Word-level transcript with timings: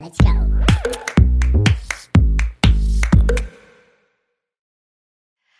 Let's 0.00 0.18
go. 0.18 0.26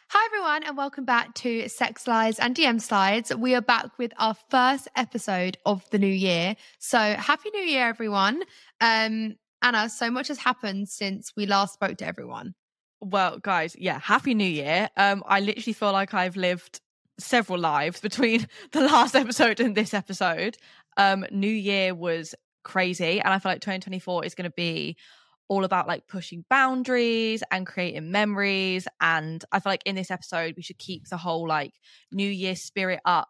Hi, 0.08 0.26
everyone, 0.26 0.64
and 0.64 0.76
welcome 0.76 1.05
back 1.05 1.34
to 1.37 1.68
Sex 1.68 2.08
Lies 2.08 2.41
and 2.41 2.57
DM 2.57 2.81
Slides. 2.81 3.33
We 3.34 3.55
are 3.55 3.60
back 3.60 3.97
with 3.97 4.12
our 4.18 4.34
first 4.50 4.89
episode 4.97 5.57
of 5.65 5.89
the 5.91 6.00
new 6.00 6.07
year. 6.07 6.57
So, 6.81 6.99
Happy 6.99 7.50
New 7.50 7.62
Year, 7.62 7.86
everyone. 7.86 8.43
Um, 8.80 9.37
Anna, 9.62 9.89
so 9.89 10.11
much 10.11 10.29
has 10.29 10.39
happened 10.39 10.89
since 10.89 11.32
we 11.37 11.46
last 11.46 11.75
spoke 11.75 11.98
to 11.98 12.07
everyone. 12.07 12.55
Well, 13.01 13.39
guys, 13.39 13.77
yeah, 13.79 14.01
happy 14.01 14.35
new 14.35 14.45
year. 14.45 14.89
Um, 14.96 15.23
I 15.27 15.41
literally 15.41 15.75
feel 15.75 15.93
like 15.93 16.12
I've 16.12 16.37
lived 16.37 16.80
several 17.21 17.61
lives 17.61 18.01
between 18.03 18.48
the 18.73 18.80
last 18.80 19.14
episode 19.14 19.61
and 19.61 19.77
this 19.77 19.95
episode. 19.95 20.57
Um, 20.96 21.25
new 21.30 21.46
year 21.46 21.95
was 21.95 22.35
crazy, 22.65 23.21
and 23.21 23.33
I 23.33 23.39
feel 23.39 23.53
like 23.53 23.61
2024 23.61 24.25
is 24.25 24.34
going 24.34 24.51
to 24.51 24.55
be 24.57 24.97
all 25.48 25.65
about 25.65 25.87
like 25.87 26.07
pushing 26.09 26.45
boundaries 26.48 27.43
and 27.51 27.66
creating 27.66 28.11
memories. 28.11 28.88
And 29.01 29.45
I 29.52 29.61
feel 29.61 29.71
like 29.73 29.83
in 29.84 29.95
this 29.95 30.11
episode, 30.11 30.55
we 30.57 30.62
should 30.62 30.79
keep 30.79 31.07
the 31.09 31.19
whole 31.19 31.47
like 31.47 31.74
New 32.11 32.29
Year 32.29 32.57
spirit 32.57 33.01
up 33.05 33.29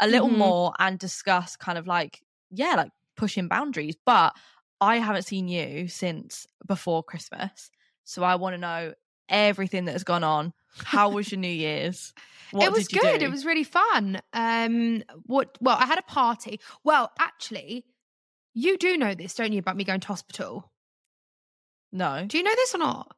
a 0.00 0.08
little 0.08 0.30
Mhm. 0.30 0.38
more 0.38 0.72
and 0.78 0.98
discuss 0.98 1.56
kind 1.56 1.76
of 1.76 1.86
like, 1.86 2.22
yeah, 2.50 2.74
like 2.76 2.90
pushing 3.16 3.46
boundaries. 3.48 3.94
But 4.06 4.34
I 4.80 4.96
haven't 4.96 5.24
seen 5.24 5.48
you 5.48 5.88
since 5.88 6.46
before 6.66 7.02
Christmas. 7.02 7.70
So 8.04 8.24
I 8.24 8.36
want 8.36 8.54
to 8.54 8.58
know 8.58 8.94
everything 9.28 9.84
that 9.84 9.92
has 9.92 10.02
gone 10.04 10.24
on. 10.24 10.54
How 10.84 11.10
was 11.10 11.30
your 11.30 11.38
New 11.40 11.48
Year's? 11.48 12.14
What 12.52 12.64
it 12.66 12.72
was 12.72 12.88
good. 12.88 13.18
do? 13.20 13.26
It 13.26 13.30
was 13.30 13.44
really 13.44 13.64
fun. 13.64 14.22
Um, 14.32 15.02
what? 15.26 15.58
Well, 15.60 15.76
I 15.78 15.84
had 15.84 15.98
a 15.98 16.02
party. 16.02 16.58
Well, 16.84 17.12
actually, 17.18 17.84
you 18.54 18.76
do 18.78 18.96
know 18.96 19.14
this, 19.14 19.34
don't 19.34 19.52
you, 19.52 19.58
about 19.58 19.76
me 19.76 19.84
going 19.84 20.00
to 20.00 20.08
hospital? 20.08 20.70
no. 21.92 22.24
Do 22.26 22.38
you 22.38 22.44
know 22.44 22.54
this 22.54 22.74
or 22.74 22.78
not? 22.78 23.16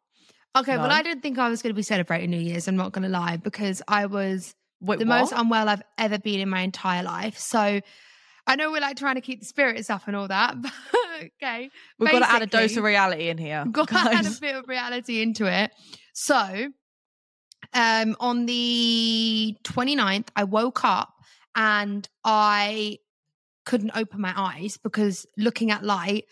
Okay, 0.55 0.77
well, 0.77 0.91
I 0.91 1.03
didn't 1.03 1.23
think 1.23 1.39
I 1.39 1.49
was 1.49 1.63
going 1.63 1.71
to 1.71 1.77
be 1.77 1.83
celebrating 1.83 2.31
New 2.31 2.39
Year's. 2.41 2.69
I'm 2.69 2.77
not 2.77 2.93
going 2.93 3.05
to 3.05 3.09
lie 3.09 3.39
because 3.39 3.81
I 3.89 4.05
was 4.05 4.55
Wait, 4.83 4.99
the 4.99 5.07
what? 5.07 5.21
most 5.21 5.33
unwell 5.33 5.69
I've 5.69 5.83
ever 5.97 6.19
been 6.19 6.41
in 6.41 6.49
my 6.49 6.61
entire 6.61 7.03
life. 7.03 7.39
So 7.39 7.81
I 8.47 8.57
know 8.57 8.71
we're 8.71 8.83
like 8.83 8.97
trying 8.97 9.15
to 9.15 9.23
keep 9.23 9.41
the 9.41 9.47
spirits 9.47 9.89
up 9.89 10.03
and 10.07 10.17
all 10.17 10.29
that. 10.29 10.57
But 11.13 11.31
okay. 11.43 11.71
We've 11.99 12.11
got 12.11 12.19
to 12.21 12.31
add 12.31 12.43
a 12.43 12.47
dose 12.47 12.77
of 12.77 12.85
reality 12.85 13.29
in 13.29 13.39
here. 13.39 13.65
Got 13.71 13.89
to 13.89 13.95
add 13.97 14.27
a 14.27 14.41
bit 14.41 14.57
of 14.57 14.67
reality 14.67 15.23
into 15.23 15.47
it. 15.47 15.71
So 16.15 16.69
um 17.75 18.17
on 18.19 18.47
the 18.47 19.57
29th, 19.63 20.29
I 20.35 20.45
woke 20.45 20.85
up 20.85 21.15
and 21.55 22.09
I 22.25 22.99
couldn't 23.65 23.93
open 23.95 24.21
my 24.21 24.33
eyes 24.37 24.79
because 24.83 25.27
looking 25.37 25.71
at 25.71 25.85
light 25.85 26.25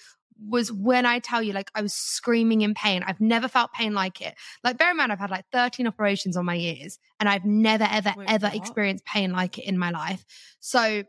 was 0.49 0.73
when 0.73 1.05
I 1.05 1.19
tell 1.19 1.43
you, 1.43 1.53
like, 1.53 1.71
I 1.75 1.83
was 1.83 1.93
screaming 1.93 2.63
in 2.63 2.73
pain. 2.75 3.03
I've 3.07 3.21
never 3.21 3.47
felt 3.47 3.73
pain 3.73 3.93
like 3.93 4.21
it. 4.23 4.35
Like, 4.65 4.79
bear 4.79 4.91
in 4.91 4.97
mind, 4.97 5.13
I've 5.13 5.19
had 5.19 5.31
like 5.31 5.45
13 5.53 5.87
operations 5.87 6.37
on 6.37 6.47
my 6.47 6.57
ears 6.57 6.99
and 7.19 7.29
I've 7.29 7.45
never, 7.45 7.87
ever, 7.91 8.15
Wait, 8.17 8.29
ever 8.29 8.47
what? 8.47 8.57
experienced 8.57 9.05
pain 9.05 9.33
like 9.33 9.59
it 9.59 9.67
in 9.67 9.77
my 9.79 9.91
life. 9.91 10.25
So 10.61 11.05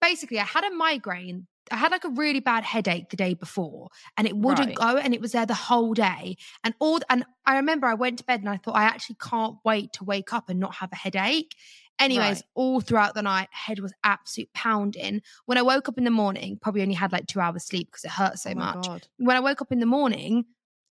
basically, 0.00 0.38
I 0.38 0.44
had 0.44 0.64
a 0.64 0.70
migraine. 0.74 1.46
I 1.70 1.76
had 1.76 1.92
like 1.92 2.04
a 2.04 2.10
really 2.10 2.40
bad 2.40 2.64
headache 2.64 3.10
the 3.10 3.16
day 3.16 3.34
before 3.34 3.88
and 4.16 4.26
it 4.26 4.36
wouldn't 4.36 4.68
Right. 4.68 4.76
go 4.76 4.96
and 4.96 5.14
it 5.14 5.20
was 5.20 5.32
there 5.32 5.46
the 5.46 5.54
whole 5.54 5.94
day. 5.94 6.36
And 6.64 6.74
all, 6.80 6.98
and 7.08 7.24
I 7.46 7.56
remember 7.56 7.86
I 7.86 7.94
went 7.94 8.18
to 8.18 8.24
bed 8.24 8.40
and 8.40 8.48
I 8.48 8.56
thought, 8.56 8.74
I 8.74 8.84
actually 8.84 9.16
can't 9.22 9.56
wait 9.64 9.92
to 9.94 10.04
wake 10.04 10.32
up 10.32 10.48
and 10.48 10.58
not 10.58 10.74
have 10.76 10.90
a 10.92 10.96
headache. 10.96 11.54
Anyways, 12.00 12.36
Right. 12.38 12.42
all 12.54 12.80
throughout 12.80 13.14
the 13.14 13.22
night, 13.22 13.48
head 13.52 13.78
was 13.78 13.92
absolute 14.02 14.52
pounding. 14.54 15.20
When 15.44 15.58
I 15.58 15.62
woke 15.62 15.88
up 15.88 15.98
in 15.98 16.04
the 16.04 16.10
morning, 16.10 16.58
probably 16.60 16.80
only 16.82 16.94
had 16.94 17.12
like 17.12 17.26
two 17.26 17.40
hours 17.40 17.64
sleep 17.64 17.88
because 17.88 18.04
it 18.04 18.10
hurt 18.10 18.38
so 18.38 18.50
Oh 18.50 18.54
much. 18.54 18.88
God. 18.88 19.06
When 19.18 19.36
I 19.36 19.40
woke 19.40 19.60
up 19.60 19.70
in 19.70 19.80
the 19.80 19.86
morning, 19.86 20.46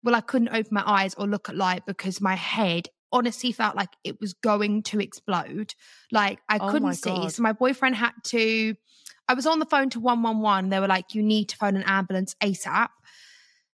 well, 0.03 0.17
I 0.17 0.21
couldn't 0.21 0.49
open 0.49 0.69
my 0.73 0.83
eyes 0.85 1.15
or 1.15 1.27
look 1.27 1.49
at 1.49 1.57
light 1.57 1.87
because 1.87 2.21
my 2.21 2.35
head 2.35 2.89
honestly 3.13 3.53
felt 3.53 3.77
like 3.77 3.91
it 4.03 4.21
was 4.21 4.35
going 4.35 4.83
to 4.83 5.01
explode. 5.01 5.75
Like 6.11 6.41
I 6.49 6.59
Oh 6.59 6.71
couldn't 6.71 6.95
see. 6.95 7.11
God. 7.11 7.33
So 7.33 7.43
my 7.43 7.53
boyfriend 7.53 7.95
had 7.95 8.13
to, 8.25 8.75
I 9.29 9.35
was 9.35 9.47
on 9.47 9.61
the 9.61 9.67
phone 9.67 9.91
to 9.91 10.01
111. 10.01 10.71
They 10.71 10.81
were 10.81 10.89
like, 10.89 11.15
you 11.15 11.23
need 11.23 11.49
to 11.51 11.57
phone 11.57 11.77
an 11.77 11.85
ambulance 11.85 12.35
ASAP. 12.43 12.89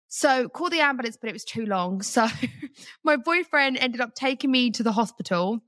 So 0.08 0.50
call 0.50 0.68
the 0.68 0.80
ambulance, 0.80 1.16
but 1.18 1.30
it 1.30 1.32
was 1.32 1.44
too 1.44 1.64
long. 1.64 2.02
So 2.02 2.26
my 3.04 3.16
boyfriend 3.16 3.78
ended 3.78 4.02
up 4.02 4.14
taking 4.14 4.50
me 4.50 4.70
to 4.72 4.82
the 4.82 4.92
hospital. 4.92 5.62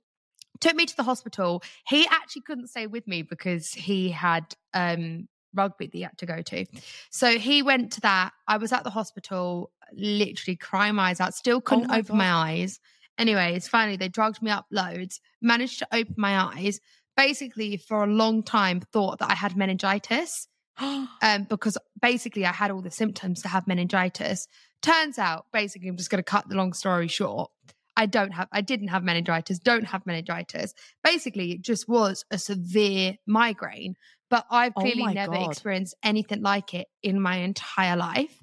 Took 0.61 0.75
me 0.75 0.87
to 0.87 0.97
the 0.97 1.03
hospital. 1.03 1.63
He 1.87 2.07
actually 2.11 2.43
couldn't 2.43 2.69
stay 2.69 2.87
with 2.87 3.07
me 3.07 3.23
because 3.23 3.71
he 3.71 4.11
had 4.11 4.55
um 4.73 5.29
rugby 5.55 5.87
that 5.87 5.95
he 5.95 6.03
had 6.03 6.19
to 6.19 6.27
go 6.27 6.43
to. 6.43 6.67
So 7.11 7.39
he 7.39 7.63
went 7.63 7.93
to 7.93 8.01
that. 8.03 8.33
I 8.49 8.57
was 8.57 8.73
at 8.73 8.85
the 8.85 8.91
hospital, 8.91 9.71
literally 9.93 10.57
crying 10.57 10.97
my 10.97 11.11
eyes 11.11 11.21
out, 11.21 11.35
still 11.35 11.61
couldn't 11.61 11.89
my 11.89 11.99
open 11.99 12.17
my 12.17 12.33
eyes. 12.33 12.81
Anyways, 13.19 13.69
finally 13.69 13.97
they 13.97 14.09
drugged 14.09 14.43
me 14.43 14.51
up 14.51 14.67
loads, 14.71 15.21
managed 15.41 15.79
to 15.81 15.89
open 15.93 16.15
my 16.17 16.39
eyes. 16.39 16.81
Basically, 17.17 17.77
for 17.77 18.03
a 18.03 18.09
long 18.09 18.43
time, 18.43 18.81
thought 18.81 19.21
that 19.21 19.31
I 19.31 19.35
had 19.35 19.57
meningitis 19.57 20.49
um, 20.79 21.45
because 21.49 21.79
basically 22.01 22.45
I 22.45 22.53
had 22.53 22.71
all 22.71 22.83
the 22.83 22.91
symptoms 22.91 23.43
to 23.43 23.49
have 23.49 23.67
meningitis. 23.69 24.49
Turns 24.83 25.19
out, 25.19 25.47
basically, 25.53 25.89
I'm 25.89 25.97
just 25.97 26.11
going 26.11 26.23
to 26.23 26.29
cut 26.29 26.49
the 26.49 26.57
long 26.57 26.73
story 26.73 27.09
short. 27.09 27.51
I 27.97 28.07
don't 28.07 28.33
have, 28.33 28.49
I 28.53 28.61
didn't 28.61 28.89
have 28.89 29.05
meningitis, 29.05 29.59
don't 29.59 29.87
have 29.87 30.07
meningitis. 30.07 30.75
Basically, 31.03 31.53
it 31.53 31.63
just 31.63 31.89
was 31.89 32.25
a 32.31 32.39
severe 32.39 33.17
migraine, 33.27 33.95
but 34.31 34.47
I've 34.51 34.75
Oh 34.77 34.81
clearly 34.81 35.05
my 35.05 35.15
never 35.15 35.35
God. 35.35 35.51
experienced 35.51 35.95
anything 36.03 36.43
like 36.43 36.75
it 36.75 36.89
in 37.03 37.21
my 37.21 37.37
entire 37.37 37.97
life. 37.97 38.37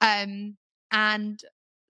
Um, 0.00 0.56
and 0.90 1.40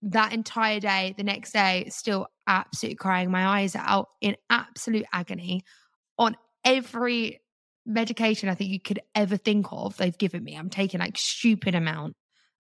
that 0.02 0.32
entire 0.32 0.80
day, 0.80 1.14
the 1.16 1.22
next 1.22 1.52
day, 1.52 1.86
still 1.88 2.26
absolutely 2.46 2.96
crying 2.96 3.30
my 3.30 3.60
eyes 3.60 3.74
out 3.76 4.08
in 4.20 4.36
absolute 4.50 5.06
agony 5.12 5.62
on 6.18 6.36
every 6.64 7.40
medication 7.86 8.48
I 8.48 8.54
think 8.54 8.70
you 8.70 8.80
could 8.80 9.00
ever 9.14 9.36
think 9.36 9.66
of. 9.70 9.96
They've 9.96 10.16
given 10.16 10.42
me. 10.42 10.56
I'm 10.56 10.70
taking 10.70 11.00
like 11.00 11.18
stupid 11.18 11.74
amount. 11.74 12.16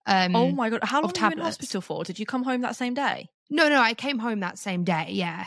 Um, 0.06 0.34
oh 0.34 0.50
my 0.50 0.70
God. 0.70 0.84
How 0.84 1.00
long 1.02 1.12
were 1.12 1.18
you 1.18 1.32
in 1.32 1.38
hospital 1.38 1.80
for? 1.80 2.04
Did 2.04 2.18
you 2.18 2.26
come 2.26 2.44
home 2.44 2.60
that 2.60 2.76
same 2.76 2.94
day? 2.94 3.28
No, 3.50 3.68
no, 3.68 3.80
I 3.80 3.94
came 3.94 4.18
home 4.18 4.40
that 4.40 4.58
same 4.58 4.84
day. 4.84 5.08
Yeah. 5.10 5.46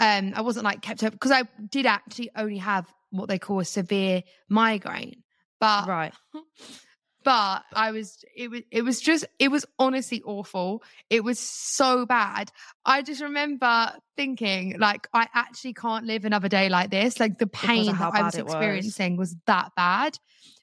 Um, 0.00 0.32
I 0.34 0.40
wasn't 0.40 0.64
like 0.64 0.82
kept 0.82 1.02
up 1.04 1.12
because 1.12 1.30
I 1.30 1.42
did 1.70 1.86
actually 1.86 2.30
only 2.36 2.58
have 2.58 2.92
what 3.10 3.28
they 3.28 3.38
call 3.38 3.60
a 3.60 3.64
severe 3.64 4.22
migraine. 4.48 5.22
But 5.60 5.86
Right. 5.86 6.14
but 7.24 7.62
I 7.72 7.92
was 7.92 8.24
it 8.34 8.50
was 8.50 8.62
it 8.70 8.82
was 8.82 9.00
just 9.00 9.24
it 9.38 9.48
was 9.48 9.64
honestly 9.78 10.22
awful. 10.24 10.82
It 11.08 11.22
was 11.22 11.38
so 11.38 12.06
bad. 12.06 12.50
I 12.84 13.02
just 13.02 13.20
remember 13.20 13.92
thinking 14.16 14.78
like 14.78 15.08
I 15.12 15.28
actually 15.34 15.74
can't 15.74 16.06
live 16.06 16.24
another 16.24 16.48
day 16.48 16.68
like 16.68 16.90
this. 16.90 17.20
Like 17.20 17.38
the 17.38 17.46
pain 17.46 17.86
that 17.86 18.12
I 18.14 18.22
was 18.22 18.34
it 18.34 18.44
was. 18.44 18.54
experiencing 18.54 19.16
was 19.16 19.36
that 19.46 19.72
bad. 19.76 20.18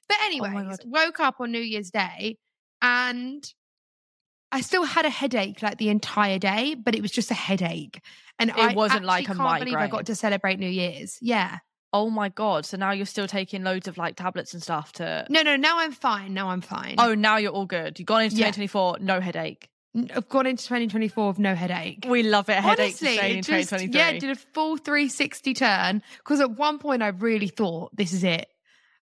But 0.08 0.18
my 0.20 0.26
anyways, 0.26 0.78
God. 0.78 0.86
woke 0.86 1.20
up 1.20 1.36
on 1.40 1.52
New 1.52 1.60
Year's 1.60 1.90
Day 1.90 2.36
and 2.82 3.44
I 4.52 4.60
still 4.62 4.84
had 4.84 5.04
a 5.04 5.10
headache 5.10 5.62
like 5.62 5.78
the 5.78 5.88
entire 5.90 6.38
day, 6.38 6.74
but 6.74 6.94
it 6.94 7.02
was 7.02 7.10
just 7.10 7.30
a 7.30 7.34
headache. 7.34 8.00
And 8.38 8.50
It 8.50 8.56
I 8.56 8.74
wasn't 8.74 9.04
like 9.04 9.28
a 9.28 9.34
can't 9.34 9.58
believe 9.60 9.76
I 9.76 9.86
got 9.86 10.06
to 10.06 10.14
celebrate 10.14 10.58
New 10.58 10.68
Year's. 10.68 11.18
Yeah. 11.20 11.58
Oh 11.92 12.08
my 12.10 12.28
God. 12.28 12.64
So 12.64 12.76
now 12.76 12.92
you're 12.92 13.06
still 13.06 13.26
taking 13.26 13.62
loads 13.64 13.88
of 13.88 13.98
like 13.98 14.16
tablets 14.16 14.54
and 14.54 14.62
stuff 14.62 14.92
to. 14.94 15.26
No, 15.28 15.42
no, 15.42 15.56
now 15.56 15.78
I'm 15.80 15.92
fine. 15.92 16.34
Now 16.34 16.50
I'm 16.50 16.60
fine. 16.60 16.96
Oh, 16.98 17.14
now 17.14 17.36
you're 17.36 17.52
all 17.52 17.66
good. 17.66 17.98
You've 17.98 18.06
gone 18.06 18.22
into 18.22 18.36
Yeah. 18.36 18.46
2024, 18.46 18.98
no 19.00 19.20
headache. 19.20 19.68
I've 20.14 20.28
gone 20.28 20.46
into 20.46 20.62
2024 20.64 21.28
with 21.28 21.38
no 21.40 21.56
headache. 21.56 22.06
We 22.08 22.22
love 22.22 22.48
it. 22.48 22.54
Headaches 22.54 23.02
Honestly, 23.02 23.16
just, 23.42 23.48
2023. 23.70 23.98
yeah, 23.98 24.12
did 24.12 24.30
a 24.30 24.36
full 24.36 24.76
360 24.76 25.52
turn 25.54 26.02
because 26.18 26.40
at 26.40 26.52
one 26.52 26.78
point 26.78 27.02
I 27.02 27.08
really 27.08 27.48
thought, 27.48 27.94
this 27.96 28.12
is 28.12 28.22
it. 28.22 28.48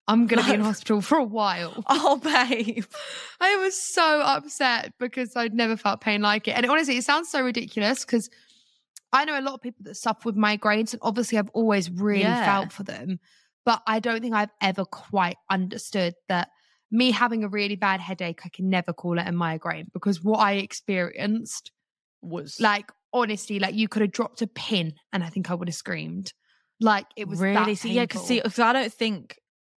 I'm 0.09 0.27
going 0.27 0.43
to 0.43 0.49
be 0.49 0.55
in 0.55 0.61
hospital 0.61 1.01
for 1.01 1.19
a 1.19 1.25
while. 1.25 1.85
oh, 1.89 2.17
babe. 2.17 2.85
I 3.41 3.57
was 3.57 3.81
so 3.81 4.21
upset 4.23 4.95
because 4.99 5.37
I'd 5.37 5.55
never 5.55 5.77
felt 5.77 6.01
pain 6.01 6.23
like 6.23 6.49
it. 6.49 6.53
And 6.53 6.67
honestly, 6.67 6.97
it 6.97 7.05
sounds 7.05 7.29
so 7.31 7.43
ridiculous 7.43 8.05
because 8.05 8.29
I 9.13 9.25
know 9.25 9.39
a 9.39 9.43
lot 9.43 9.55
of 9.55 9.61
people 9.63 9.85
that 9.85 9.97
suffer 9.97 10.21
with 10.25 10.37
migraines, 10.37 10.93
and 10.93 11.01
obviously 11.03 11.39
I've 11.39 11.51
always 11.51 11.91
really 11.91 12.21
Yeah. 12.23 12.45
felt 12.45 12.73
for 12.73 12.83
them. 12.85 13.21
But 13.65 13.83
I 13.87 14.01
don't 14.01 14.21
think 14.23 14.35
I've 14.35 14.51
ever 14.63 14.85
quite 14.87 15.37
understood 15.51 16.15
that 16.29 16.49
me 16.91 17.11
having 17.11 17.45
a 17.45 17.49
really 17.49 17.77
bad 17.77 18.01
headache, 18.01 18.41
I 18.45 18.49
can 18.49 18.71
never 18.71 18.95
call 18.95 19.19
it 19.19 19.29
a 19.29 19.33
migraine 19.33 19.89
because 19.93 20.25
what 20.25 20.39
I 20.39 20.55
experienced, 20.55 21.71
Was 22.23 22.59
like 22.61 22.91
honestly, 23.13 23.59
like 23.59 23.75
you 23.75 23.89
could 23.89 24.03
have 24.03 24.13
dropped 24.13 24.41
a 24.43 24.47
pin 24.47 24.95
and 25.13 25.23
I 25.23 25.29
think 25.29 25.51
I 25.51 25.55
would 25.55 25.69
have 25.69 25.75
screamed. 25.75 26.33
Like 26.81 27.07
it 27.17 27.29
was 27.29 27.41
really 27.41 27.75
that 27.75 27.85
yeah 27.85 28.05
because 28.05 28.27
see. 28.27 28.41
'cause 28.41 28.59
I 28.59 28.73
don't 28.73 28.93
think 28.93 29.39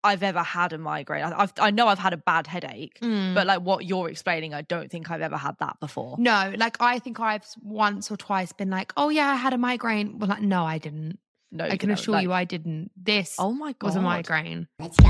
I've 0.09 0.23
ever 0.23 0.43
had 0.43 0.73
a 0.73 0.79
migraine. 0.79 1.23
I, 1.25 1.43
I've 1.43 1.53
I 1.61 1.71
know 1.71 1.87
I've 1.87 1.99
had 1.99 2.13
a 2.15 2.17
bad 2.17 2.47
headache, 2.47 2.99
Mm. 3.01 3.35
but 3.35 3.47
like 3.47 3.61
what 3.61 3.85
you're 3.85 4.09
explaining, 4.09 4.55
I 4.55 4.63
don't 4.63 4.91
think 4.91 5.11
I've 5.11 5.21
ever 5.21 5.37
had 5.37 5.57
that 5.61 5.79
before. 5.81 6.17
No, 6.19 6.53
like 6.57 6.77
I 6.81 6.99
think 6.99 7.21
I've 7.21 7.45
once 7.63 8.11
or 8.11 8.17
twice 8.17 8.53
been 8.53 8.71
like, 8.71 8.93
oh 8.97 9.11
yeah, 9.11 9.29
I 9.29 9.35
had 9.37 9.53
a 9.53 9.59
migraine. 9.59 10.19
Well, 10.19 10.29
like, 10.31 10.43
no, 10.43 10.65
I 10.65 10.79
didn't. 10.79 11.19
No, 11.53 11.65
I 11.65 11.77
can 11.77 11.91
assure 11.91 12.13
like- 12.15 12.23
you 12.25 12.33
I 12.33 12.45
didn't. 12.45 12.91
This 12.97 13.37
Oh 13.39 13.53
my 13.53 13.73
god, 13.79 13.87
was 13.89 13.97
a 13.97 14.01
migraine. 14.03 14.67
Let's 14.79 14.97
go. 14.99 15.09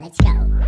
Let's 0.00 0.18
go. 0.18 0.62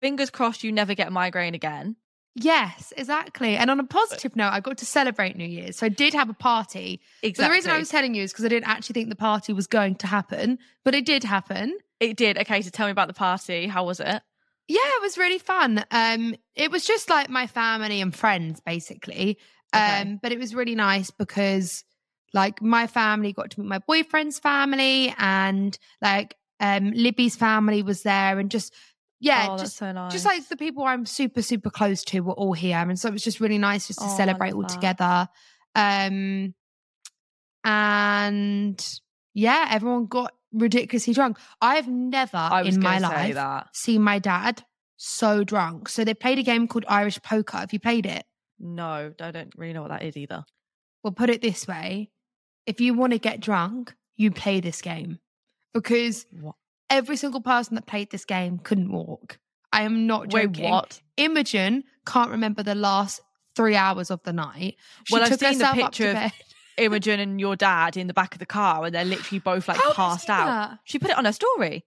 Fingers 0.00 0.30
crossed 0.30 0.64
you 0.64 0.72
never 0.72 0.94
get 0.94 1.08
a 1.08 1.10
migraine 1.10 1.54
again. 1.54 1.96
Yes, 2.34 2.92
exactly. 2.96 3.56
And 3.56 3.70
on 3.70 3.78
a 3.78 3.84
positive 3.84 4.34
note, 4.36 4.50
I 4.52 4.60
got 4.60 4.78
to 4.78 4.86
celebrate 4.86 5.36
New 5.36 5.46
Year's. 5.46 5.76
So 5.78 5.86
I 5.86 5.90
did 5.90 6.14
have 6.14 6.30
a 6.30 6.34
party. 6.34 7.00
Exactly. 7.22 7.32
But 7.44 7.48
the 7.48 7.52
reason 7.52 7.70
I 7.72 7.78
was 7.78 7.88
telling 7.90 8.14
you 8.14 8.22
is 8.22 8.32
because 8.32 8.44
I 8.46 8.48
didn't 8.48 8.68
actually 8.68 8.94
think 8.94 9.10
the 9.10 9.16
party 9.16 9.52
was 9.52 9.66
going 9.66 9.96
to 9.96 10.06
happen, 10.06 10.58
but 10.84 10.94
it 10.94 11.04
did 11.04 11.24
happen. 11.24 11.76
it 12.00 12.16
did. 12.16 12.38
Okay, 12.38 12.62
so 12.62 12.70
tell 12.70 12.86
me 12.86 12.92
about 12.92 13.08
the 13.08 13.14
party. 13.14 13.66
How 13.66 13.84
was 13.84 14.00
it? 14.00 14.22
Yeah, 14.68 14.78
it 14.96 15.02
was 15.02 15.18
really 15.18 15.38
fun. 15.38 15.84
Um, 15.90 16.34
it 16.54 16.70
was 16.70 16.86
just 16.86 17.10
like 17.10 17.28
my 17.28 17.46
family 17.46 18.00
and 18.00 18.14
friends, 18.14 18.60
basically. 18.60 19.38
Um, 19.74 19.82
Okay. 19.82 20.18
but 20.22 20.32
it 20.32 20.38
was 20.38 20.54
really 20.54 20.74
nice 20.74 21.10
because 21.10 21.84
like 22.32 22.62
my 22.62 22.86
family 22.86 23.32
got 23.34 23.50
to 23.50 23.60
meet 23.60 23.68
my 23.68 23.78
boyfriend's 23.80 24.38
family 24.38 25.14
and 25.18 25.78
like 26.00 26.34
um 26.60 26.92
Libby's 26.92 27.36
family 27.36 27.82
was 27.82 28.02
there 28.02 28.38
and 28.38 28.50
just 28.50 28.72
yeah, 29.22 29.46
oh, 29.50 29.56
just 29.58 29.76
so 29.76 29.90
nice. 29.92 30.12
just 30.12 30.24
like 30.26 30.46
the 30.48 30.56
people 30.56 30.82
I'm 30.84 31.06
super, 31.06 31.40
super 31.42 31.70
close 31.70 32.02
to 32.06 32.20
were 32.20 32.32
all 32.34 32.52
here. 32.52 32.76
And 32.76 32.98
so 32.98 33.08
it 33.08 33.12
was 33.12 33.22
just 33.22 33.40
really 33.40 33.56
nice 33.58 33.86
just 33.86 34.00
to 34.00 34.04
Oh, 34.06 34.16
celebrate 34.16 34.52
all 34.52 34.62
that. 34.62 34.68
together. 34.68 35.28
Um 35.74 36.54
and 37.64 38.98
yeah, 39.34 39.68
everyone 39.70 40.06
got 40.06 40.34
ridiculously 40.52 41.14
drunk. 41.14 41.38
I've 41.60 41.88
never 41.88 42.50
in 42.64 42.80
my 42.80 42.98
life 42.98 43.34
that. 43.34 43.74
seen 43.74 44.02
my 44.02 44.18
dad 44.18 44.64
so 44.96 45.44
drunk. 45.44 45.88
So 45.88 46.04
they 46.04 46.14
played 46.14 46.38
a 46.38 46.42
game 46.42 46.68
called 46.68 46.84
Irish 46.88 47.20
Poker. 47.22 47.58
Have 47.58 47.72
you 47.72 47.78
played 47.80 48.06
it? 48.06 48.24
No, 48.58 49.12
I 49.20 49.30
don't 49.30 49.52
really 49.56 49.72
know 49.72 49.82
what 49.82 49.90
that 49.90 50.02
is 50.02 50.16
either. 50.16 50.44
Well, 51.02 51.12
put 51.12 51.30
it 51.30 51.40
this 51.42 51.66
way 51.66 52.10
if 52.66 52.80
you 52.80 52.94
want 52.94 53.12
to 53.12 53.18
get 53.18 53.40
drunk, 53.40 53.94
you 54.16 54.30
play 54.30 54.60
this 54.60 54.80
game 54.82 55.18
because 55.74 56.26
What? 56.40 56.54
Every 56.92 57.16
single 57.16 57.40
person 57.40 57.74
that 57.74 57.86
played 57.86 58.10
this 58.10 58.24
game 58.24 58.58
couldn't 58.58 58.92
walk. 58.92 59.38
I 59.72 59.82
am 59.82 60.06
not 60.06 60.32
Wait, 60.32 60.52
joking. 60.52 60.70
what? 60.70 61.00
Imogen 61.16 61.82
can't 62.06 62.30
remember 62.30 62.62
the 62.62 62.74
last 62.76 63.20
three 63.56 63.74
hours 63.74 64.10
of 64.10 64.22
the 64.22 64.32
night. 64.32 64.76
She 65.04 65.14
Well, 65.14 65.22
I've 65.22 65.30
seen 65.30 65.38
the 65.58 65.66
herself 65.66 65.78
up 65.78 65.92
to 65.92 66.04
picture 66.04 66.08
of 66.10 66.14
bed. 66.14 66.32
Imogen 66.78 67.20
and 67.20 67.40
your 67.40 67.56
dad 67.56 67.96
in 67.96 68.06
the 68.06 68.14
back 68.14 68.34
of 68.34 68.38
the 68.38 68.46
car, 68.46 68.84
and 68.84 68.94
they're 68.94 69.04
literally 69.04 69.38
both 69.40 69.68
like 69.68 69.78
How 69.78 69.92
passed 69.92 70.30
out. 70.30 70.46
that? 70.46 70.78
She 70.84 70.98
put 70.98 71.10
it 71.10 71.18
on 71.18 71.24
her 71.24 71.32
story. 71.32 71.84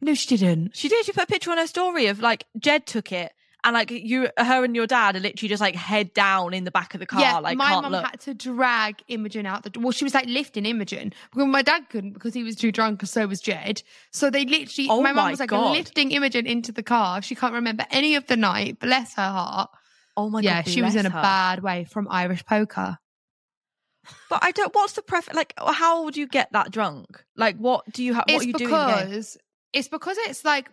No, 0.00 0.14
she 0.14 0.36
didn't. 0.36 0.76
She 0.76 0.88
did. 0.88 1.04
She 1.04 1.12
put 1.12 1.24
a 1.24 1.26
picture 1.26 1.50
on 1.50 1.58
her 1.58 1.66
story 1.66 2.06
of 2.06 2.20
like 2.20 2.44
Jed 2.58 2.86
took 2.86 3.12
it, 3.12 3.32
and 3.64 3.74
like 3.74 3.90
you, 3.90 4.28
her 4.36 4.62
and 4.64 4.76
your 4.76 4.86
dad 4.86 5.16
are 5.16 5.20
literally 5.20 5.48
just 5.48 5.60
like 5.60 5.74
head 5.74 6.12
down 6.14 6.52
in 6.54 6.64
the 6.64 6.70
back 6.70 6.94
of 6.94 7.00
the 7.00 7.06
car, 7.06 7.20
yeah, 7.20 7.38
like 7.38 7.56
my 7.56 7.80
mum 7.80 7.90
look. 7.92 8.04
had 8.04 8.20
to 8.20 8.34
drag 8.34 9.02
Imogen 9.08 9.46
out 9.46 9.62
the 9.62 9.70
door. 9.70 9.82
Well, 9.84 9.92
she 9.92 10.04
was 10.04 10.14
like 10.14 10.26
lifting 10.26 10.66
Imogen 10.66 11.12
because 11.32 11.46
my 11.48 11.62
dad 11.62 11.88
couldn't 11.88 12.12
because 12.12 12.34
he 12.34 12.42
was 12.44 12.54
too 12.56 12.70
drunk, 12.70 13.02
and 13.02 13.08
so 13.08 13.26
was 13.26 13.40
Jed. 13.40 13.82
So 14.12 14.30
they 14.30 14.44
literally, 14.44 14.88
Oh 14.90 15.00
my 15.02 15.12
mum 15.12 15.24
my 15.24 15.30
was 15.32 15.40
like 15.40 15.48
God. 15.50 15.72
lifting 15.76 16.12
Imogen 16.12 16.46
into 16.46 16.70
the 16.72 16.82
car. 16.82 17.22
She 17.22 17.34
can't 17.34 17.54
remember 17.54 17.84
any 17.90 18.14
of 18.14 18.26
the 18.26 18.36
night. 18.36 18.78
Bless 18.78 19.14
her 19.14 19.28
heart. 19.28 19.70
oh 20.16 20.28
my 20.30 20.40
yeah, 20.40 20.62
god, 20.62 20.66
Yeah, 20.68 20.72
she 20.74 20.82
was 20.82 20.94
in 20.94 21.06
a 21.06 21.10
her. 21.10 21.22
bad 21.22 21.62
way 21.62 21.84
from 21.84 22.06
Irish 22.10 22.44
poker. 22.44 22.98
But 24.28 24.40
I 24.44 24.50
don't. 24.50 24.74
What's 24.74 24.92
the 24.92 25.02
pref? 25.02 25.32
Like, 25.32 25.54
how 25.58 26.04
would 26.04 26.16
you 26.16 26.26
get 26.26 26.52
that 26.52 26.70
drunk? 26.70 27.24
Like, 27.36 27.56
what 27.56 27.90
do 27.90 28.04
you 28.04 28.12
have? 28.14 28.24
What 28.28 28.34
it's 28.34 28.44
are 28.44 28.48
you 28.48 28.52
doing? 28.52 28.70
in 28.70 28.76
because 28.76 29.38
it's 29.72 29.88
because 29.88 30.16
it's 30.18 30.44
like 30.44 30.70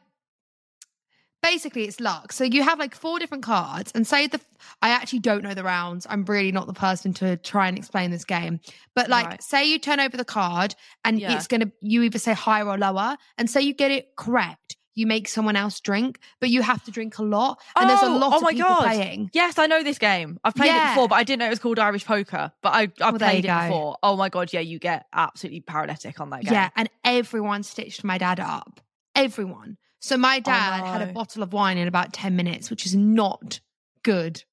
basically 1.41 1.83
it's 1.85 1.99
luck. 1.99 2.31
So 2.33 2.43
you 2.43 2.63
have 2.63 2.79
like 2.79 2.95
four 2.95 3.19
different 3.19 3.43
cards, 3.43 3.91
and 3.93 4.05
say 4.05 4.27
the 4.27 4.39
I 4.81 4.89
actually 4.89 5.19
don't 5.19 5.43
know 5.43 5.53
the 5.53 5.63
rounds. 5.63 6.07
I'm 6.09 6.23
really 6.25 6.51
not 6.51 6.67
the 6.67 6.73
person 6.73 7.13
to 7.15 7.37
try 7.37 7.67
and 7.67 7.77
explain 7.77 8.11
this 8.11 8.25
game. 8.25 8.59
But 8.95 9.09
like, 9.09 9.27
Right. 9.27 9.43
say 9.43 9.65
you 9.65 9.79
turn 9.79 9.99
over 9.99 10.17
the 10.17 10.25
card, 10.25 10.75
and 11.03 11.19
Yeah. 11.19 11.35
it's 11.35 11.47
gonna 11.47 11.71
you 11.81 12.03
either 12.03 12.19
say 12.19 12.33
higher 12.33 12.67
or 12.67 12.77
lower, 12.77 13.17
and 13.37 13.49
say 13.49 13.61
you 13.61 13.73
get 13.73 13.91
it 13.91 14.15
correct. 14.15 14.77
You 14.93 15.07
make 15.07 15.29
someone 15.29 15.55
else 15.55 15.79
drink, 15.79 16.19
but 16.41 16.49
you 16.49 16.61
have 16.61 16.83
to 16.83 16.91
drink 16.91 17.17
a 17.17 17.23
lot, 17.23 17.61
and 17.77 17.89
there's 17.89 18.01
a 18.03 18.07
Oh, 18.07 18.17
lot 18.17 18.33
oh 18.33 18.37
of 18.37 18.41
my 18.43 18.51
people 18.51 18.67
God. 18.67 18.83
playing. 18.83 19.29
Yes, 19.31 19.57
I 19.57 19.65
know 19.65 19.83
this 19.83 19.97
game. 19.97 20.37
I've 20.43 20.53
played 20.53 20.75
it 20.75 20.83
before, 20.89 21.07
but 21.07 21.15
I 21.15 21.23
didn't 21.23 21.39
know 21.39 21.45
it 21.45 21.49
was 21.51 21.59
called 21.59 21.79
Irish 21.79 22.05
Poker. 22.05 22.51
But 22.61 22.73
I, 22.73 22.81
I've 22.81 22.99
Well, 22.99 23.19
played 23.19 23.45
it 23.45 23.47
go. 23.47 23.59
before. 23.61 23.97
Oh 24.03 24.17
my 24.17 24.27
god, 24.27 24.51
yeah, 24.51 24.59
you 24.59 24.79
get 24.79 25.05
absolutely 25.13 25.61
paralytic 25.61 26.19
on 26.19 26.29
that 26.31 26.43
game. 26.43 26.53
Yeah, 26.53 26.69
and 26.75 26.89
everyone 27.05 27.63
stitched 27.63 28.03
my 28.03 28.17
dad 28.17 28.41
up. 28.41 28.81
Everyone. 29.15 29.77
So 30.01 30.17
my 30.17 30.37
oh, 30.37 30.41
dad 30.41 30.83
had 30.83 31.07
a 31.07 31.13
bottle 31.13 31.43
of 31.43 31.53
wine 31.53 31.77
in 31.77 31.87
about 31.87 32.11
10 32.11 32.35
minutes, 32.35 32.69
which 32.69 32.85
is 32.85 32.95
not 32.95 33.59
good. 34.03 34.43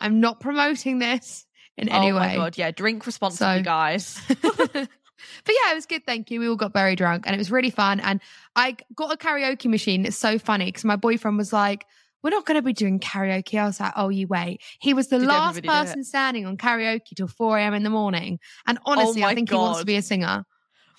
I'm 0.00 0.18
not 0.18 0.40
promoting 0.40 0.98
this 0.98 1.46
in 1.76 1.88
any 1.88 2.10
oh 2.10 2.14
my 2.14 2.28
way. 2.28 2.36
god, 2.36 2.58
yeah, 2.58 2.70
drink 2.70 3.06
responsibly, 3.06 3.58
So- 3.58 3.62
guys. 3.62 4.20
but 4.28 4.44
yeah, 4.74 5.70
it 5.70 5.74
was 5.74 5.86
good. 5.86 6.04
Thank 6.06 6.30
you. 6.30 6.40
We 6.40 6.48
all 6.48 6.56
got 6.56 6.72
very 6.72 6.96
drunk 6.96 7.24
and 7.26 7.34
it 7.34 7.38
was 7.38 7.50
really 7.50 7.70
fun. 7.70 8.00
And 8.00 8.20
I 8.56 8.76
got 8.94 9.12
a 9.12 9.16
karaoke 9.16 9.66
machine. 9.66 10.06
It's 10.06 10.16
so 10.16 10.38
funny 10.38 10.66
because 10.66 10.84
my 10.84 10.96
boyfriend 10.96 11.36
was 11.36 11.52
like, 11.52 11.84
we're 12.22 12.30
not 12.30 12.46
going 12.46 12.56
to 12.56 12.62
be 12.62 12.72
doing 12.72 12.98
karaoke. 12.98 13.60
I 13.60 13.66
was 13.66 13.78
like, 13.78 13.92
oh, 13.96 14.08
you 14.08 14.26
wait. 14.26 14.62
He 14.80 14.94
was 14.94 15.08
the 15.08 15.18
Did 15.18 15.28
last 15.28 15.58
everybody 15.58 15.68
do 15.68 15.82
it? 15.82 15.86
person 15.86 16.04
standing 16.04 16.46
on 16.46 16.56
karaoke 16.56 17.14
till 17.14 17.28
4 17.28 17.58
a.m. 17.58 17.74
in 17.74 17.82
the 17.82 17.90
morning. 17.90 18.38
And 18.66 18.78
oh, 18.86 18.92
honestly, 18.92 19.22
Oh 19.22 19.26
I 19.26 19.34
think 19.34 19.50
he 19.50 19.54
wants 19.54 19.80
to 19.80 19.84
be 19.84 19.96
a 19.96 20.02
singer. 20.02 20.44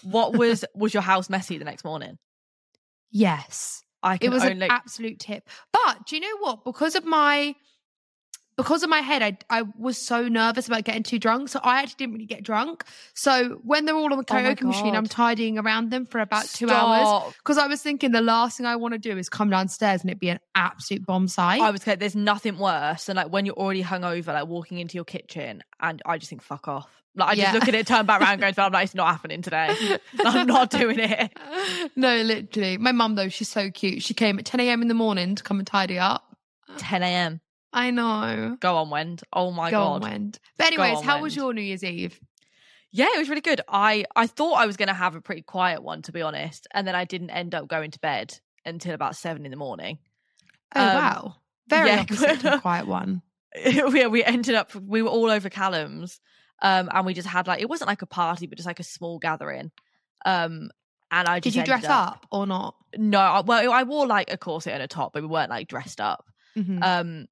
what 0.03 0.37
was 0.37 0.63
was 0.75 0.93
your 0.93 1.01
house 1.01 1.27
messy 1.27 1.57
the 1.57 1.65
next 1.65 1.83
morning? 1.83 2.19
Yes. 3.11 3.81
I 4.05 4.17
can 4.17 4.31
it 4.31 4.33
was 4.33 4.43
only 4.43 4.65
an 4.65 4.71
absolute 4.71 5.19
tip. 5.19 5.49
But 5.73 6.05
do 6.05 6.15
you 6.15 6.21
know 6.21 6.37
what? 6.39 6.63
Because 6.63 6.95
of 6.95 7.05
my 7.05 7.55
because 8.57 8.83
of 8.83 8.89
my 8.89 9.01
head, 9.01 9.21
I 9.21 9.37
I 9.49 9.63
was 9.77 9.97
so 9.97 10.27
nervous 10.27 10.67
about 10.67 10.83
getting 10.85 11.03
too 11.03 11.19
drunk, 11.19 11.49
so 11.49 11.59
I 11.63 11.81
actually 11.81 11.95
didn't 11.97 12.13
really 12.13 12.25
get 12.25 12.43
drunk. 12.43 12.85
So 13.13 13.59
when 13.63 13.85
they're 13.85 13.95
all 13.95 14.11
on 14.13 14.17
the 14.17 14.17
Oh 14.17 14.33
karaoke 14.33 14.61
machine, 14.61 14.95
I'm 14.95 15.07
tidying 15.07 15.57
around 15.57 15.89
them 15.91 16.05
for 16.05 16.19
about 16.21 16.47
two 16.47 16.69
hours 16.69 17.33
because 17.39 17.57
I 17.57 17.67
was 17.67 17.81
thinking 17.81 18.11
the 18.11 18.21
last 18.21 18.57
thing 18.57 18.65
I 18.65 18.75
want 18.75 18.93
to 18.93 18.99
do 18.99 19.17
is 19.17 19.27
come 19.27 19.49
downstairs 19.49 20.01
and 20.01 20.09
it 20.09 20.19
be 20.19 20.29
an 20.29 20.39
absolute 20.53 21.05
bomb 21.05 21.27
site. 21.27 21.61
I 21.61 21.71
was. 21.71 21.81
There's 21.83 22.15
nothing 22.15 22.57
worse 22.57 23.05
than 23.05 23.17
like 23.17 23.31
when 23.31 23.45
you're 23.45 23.55
already 23.55 23.83
hungover, 23.83 24.27
like 24.27 24.47
walking 24.47 24.79
into 24.79 24.95
your 24.95 25.05
kitchen, 25.05 25.63
and 25.81 26.01
I 26.05 26.17
just 26.17 26.29
think 26.29 26.41
fuck 26.41 26.67
off. 26.67 27.04
Like 27.15 27.29
I 27.29 27.35
just 27.35 27.53
Yeah. 27.53 27.59
look 27.59 27.67
at 27.67 27.75
it, 27.75 27.87
turn 27.87 28.05
back 28.05 28.21
around, 28.21 28.39
going, 28.39 28.53
"I'm 28.57 28.71
like, 28.73 28.83
it's 28.85 28.95
not 28.95 29.07
happening 29.07 29.41
today. 29.41 29.75
I'm 30.23 30.47
not 30.47 30.69
doing 30.79 30.99
it." 30.99 31.31
no, 31.95 32.21
literally. 32.21 32.77
My 32.77 32.91
mum 32.91 33.15
though, 33.15 33.29
she's 33.29 33.49
so 33.49 33.71
cute. 33.71 34.03
She 34.03 34.13
came 34.13 34.37
at 34.39 34.45
10 34.45 34.59
a.m. 34.59 34.81
in 34.81 34.87
the 34.87 34.93
morning 34.93 35.35
to 35.35 35.43
come 35.43 35.59
and 35.59 35.67
tidy 35.67 35.97
up. 35.97 36.35
10 36.77 37.03
a.m. 37.03 37.41
I 37.71 37.91
know. 37.91 38.57
Go 38.59 38.77
on, 38.77 38.89
Wend. 38.89 39.23
Oh 39.33 39.51
my 39.51 39.71
Go 39.71 39.77
god. 39.77 39.95
on, 39.95 40.01
Wend. 40.01 40.39
But 40.57 40.67
anyways, 40.67 40.97
on, 40.97 41.03
how 41.03 41.21
was 41.21 41.35
your 41.35 41.53
New 41.53 41.61
Year's 41.61 41.83
Eve? 41.83 42.19
Yeah, 42.91 43.07
it 43.13 43.17
was 43.19 43.27
really 43.29 43.41
good. 43.41 43.61
I 43.67 44.05
I 44.15 44.27
thought 44.27 44.53
I 44.53 44.65
was 44.65 44.77
going 44.77 44.87
to 44.87 44.93
have 44.93 45.15
a 45.15 45.21
pretty 45.21 45.41
quiet 45.41 45.83
one, 45.83 46.01
to 46.03 46.11
be 46.11 46.21
honest, 46.21 46.67
and 46.73 46.87
then 46.87 46.95
I 46.95 47.03
didn't 47.05 47.29
end 47.31 47.53
up 47.53 47.67
going 47.67 47.91
to 47.91 47.99
bed 47.99 48.33
until 48.65 48.93
about 48.93 49.15
seven 49.15 49.45
in 49.45 49.51
the 49.51 49.57
morning. 49.57 49.99
Oh 50.75 50.81
Um, 50.85 50.93
wow. 50.95 51.35
Very 51.67 51.89
yeah. 51.89 52.03
to 52.05 52.59
quiet 52.61 52.87
one. 52.87 53.21
yeah, 53.55 54.07
we 54.07 54.23
ended 54.23 54.55
up 54.55 54.73
we 54.75 55.01
were 55.01 55.09
all 55.09 55.29
over 55.29 55.49
Callum's, 55.49 56.19
um, 56.65 56.89
and 56.91 57.05
we 57.05 57.13
just 57.13 57.27
had 57.27 57.45
like 57.45 57.61
it 57.61 57.69
wasn't 57.69 57.87
like 57.87 58.01
a 58.01 58.07
party, 58.07 58.47
but 58.47 58.57
just 58.57 58.65
like 58.65 58.79
a 58.79 58.83
small 58.83 59.19
gathering. 59.19 59.71
Um, 60.25 60.71
and 61.11 61.27
I 61.27 61.39
Did 61.39 61.53
you 61.53 61.63
dress 61.63 61.85
up 61.85 62.25
or 62.31 62.47
not? 62.47 62.75
No, 62.97 63.19
I, 63.19 63.41
well, 63.41 63.71
I 63.71 63.83
wore 63.83 64.07
like 64.07 64.33
a 64.33 64.37
corset 64.37 64.73
and 64.73 64.81
a 64.81 64.87
top, 64.87 65.13
but 65.13 65.21
we 65.21 65.27
weren't 65.27 65.51
like 65.51 65.67
dressed 65.67 66.01
up. 66.01 66.25
Mhm. 66.57 66.83
Um, 66.83 67.27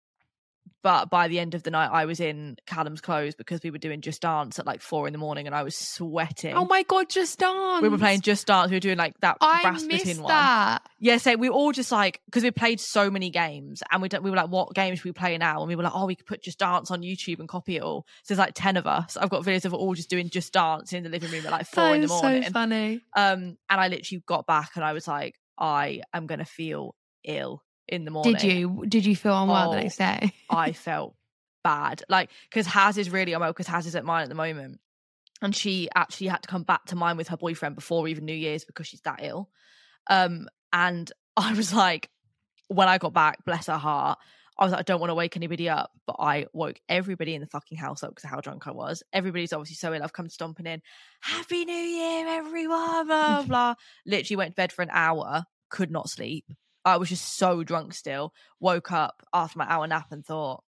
but 0.83 1.09
by 1.09 1.27
the 1.29 1.39
end 1.39 1.55
of 1.55 1.63
the 1.63 1.71
night, 1.71 1.89
I 1.91 2.05
was 2.05 2.19
in 2.19 2.57
Callum's 2.67 3.01
clothes 3.01 3.33
because 3.35 3.61
we 3.63 3.71
were 3.71 3.77
doing 3.77 4.01
Just 4.01 4.21
Dance 4.21 4.59
at 4.59 4.65
like 4.65 4.81
four 4.81 5.07
in 5.07 5.13
the 5.13 5.17
morning, 5.19 5.47
and 5.47 5.55
I 5.55 5.63
was 5.63 5.75
sweating. 5.75 6.53
oh 6.55 6.65
my 6.65 6.83
god, 6.83 7.09
just 7.09 7.39
dance. 7.39 7.81
we 7.81 7.89
were 7.89 7.97
playing 7.97 8.21
Just 8.21 8.45
Dance. 8.47 8.69
We 8.69 8.75
were 8.75 8.81
doing 8.81 8.97
like 8.97 9.17
that 9.21 9.37
I 9.41 9.61
Rasputin 9.63 10.21
one. 10.21 10.29
that. 10.29 10.81
Yeah, 10.99 11.17
so 11.17 11.35
we 11.35 11.49
were 11.49 11.55
all 11.55 11.71
just 11.71 11.91
like 11.91 12.21
because 12.25 12.43
we 12.43 12.51
played 12.51 12.79
so 12.79 13.09
many 13.09 13.29
games, 13.29 13.81
and 13.91 14.01
we 14.01 14.09
we 14.21 14.29
were 14.29 14.35
like, 14.37 14.49
"What 14.49 14.73
games 14.75 14.99
should 14.99 15.05
we 15.05 15.11
play 15.13 15.37
now?" 15.37 15.59
And 15.61 15.67
we 15.69 15.75
were 15.75 15.83
like, 15.83 15.93
"Oh, 15.95 16.05
we 16.05 16.15
could 16.15 16.25
put 16.25 16.43
Just 16.43 16.59
Dance 16.59 16.91
on 16.91 17.01
YouTube 17.01 17.39
and 17.39 17.47
copy 17.47 17.77
it 17.77 17.81
all." 17.81 18.05
So 18.23 18.33
there's 18.35 18.45
like 18.45 18.53
ten 18.53 18.77
of 18.77 18.85
us. 18.85 19.15
I've 19.17 19.29
got 19.29 19.43
videos 19.43 19.65
of 19.65 19.73
all 19.73 19.93
just 19.93 20.09
doing 20.09 20.29
Just 20.29 20.51
Dance 20.53 20.91
in 20.93 21.03
the 21.03 21.09
living 21.09 21.31
room 21.31 21.45
at 21.45 21.51
like 21.51 21.65
four 21.65 21.85
That 21.85 21.93
in 21.95 22.01
the 22.01 22.07
morning. 22.07 22.43
so 22.43 22.49
funny. 22.51 23.01
Um, 23.15 23.57
and 23.69 23.79
I 23.81 23.87
literally 23.87 24.21
got 24.27 24.45
back 24.45 24.71
and 24.75 24.83
I 24.83 24.91
was 24.93 25.07
like, 25.07 25.35
I 25.57 26.01
am 26.13 26.27
gonna 26.27 26.45
feel 26.45 26.93
ill 27.23 27.62
in 27.87 28.05
the 28.05 28.11
morning. 28.11 28.33
Did 28.33 28.43
you? 28.43 28.83
Did 28.87 29.05
you 29.05 29.15
feel 29.15 29.41
unwell 29.41 29.71
the 29.71 29.77
Oh. 29.77 29.81
next 29.81 29.97
day? 29.97 30.33
I 30.49 30.71
felt 30.71 31.15
bad. 31.63 32.03
Like, 32.09 32.29
because 32.49 32.65
Haz 32.67 32.97
is 32.97 33.09
really 33.09 33.33
unwell 33.33 33.51
because 33.51 33.67
Haz 33.67 33.85
is 33.85 33.95
at 33.95 34.05
mine 34.05 34.23
at 34.23 34.29
the 34.29 34.35
moment. 34.35 34.79
And 35.41 35.55
she 35.55 35.89
actually 35.95 36.27
had 36.27 36.41
to 36.43 36.47
come 36.47 36.63
back 36.63 36.85
to 36.85 36.95
mine 36.95 37.17
with 37.17 37.27
her 37.29 37.37
boyfriend 37.37 37.75
before 37.75 38.07
even 38.07 38.25
New 38.25 38.33
Year's 38.33 38.63
because 38.63 38.87
she's 38.87 39.01
that 39.01 39.19
ill. 39.21 39.49
Um, 40.09 40.47
and 40.71 41.11
I 41.37 41.53
was 41.53 41.73
like, 41.73 42.09
when 42.67 42.87
I 42.87 42.97
got 42.97 43.13
back, 43.13 43.43
bless 43.45 43.67
her 43.67 43.77
heart, 43.77 44.19
I 44.57 44.63
was 44.65 44.71
like, 44.71 44.79
I 44.79 44.83
don't 44.83 44.99
want 44.99 45.09
to 45.09 45.15
wake 45.15 45.35
anybody 45.35 45.67
up. 45.67 45.91
But 46.05 46.17
I 46.19 46.45
woke 46.53 46.79
everybody 46.87 47.33
in 47.35 47.41
the 47.41 47.47
fucking 47.47 47.77
house 47.77 48.03
up 48.03 48.11
because 48.11 48.23
of 48.25 48.29
how 48.29 48.39
drunk 48.39 48.67
I 48.67 48.71
was. 48.71 49.03
Everybody's 49.11 49.51
obviously 49.51 49.75
so 49.75 49.93
ill. 49.93 50.03
I've 50.03 50.13
come 50.13 50.29
stomping 50.29 50.65
in. 50.67 50.81
Happy 51.21 51.65
New 51.65 51.73
Year, 51.73 52.27
everyone. 52.27 53.07
Blah, 53.07 53.43
blah. 53.43 53.75
Literally 54.05 54.37
went 54.37 54.51
to 54.51 54.55
bed 54.55 54.71
for 54.71 54.81
an 54.83 54.89
hour, 54.91 55.43
could 55.69 55.91
not 55.91 56.09
sleep. 56.09 56.45
I 56.85 56.97
was 56.97 57.09
just 57.09 57.37
so 57.37 57.63
drunk 57.63 57.93
still. 57.93 58.33
Woke 58.59 58.91
up 58.91 59.23
after 59.33 59.59
my 59.59 59.65
hour 59.67 59.87
nap 59.87 60.11
and 60.11 60.25
thought, 60.25 60.63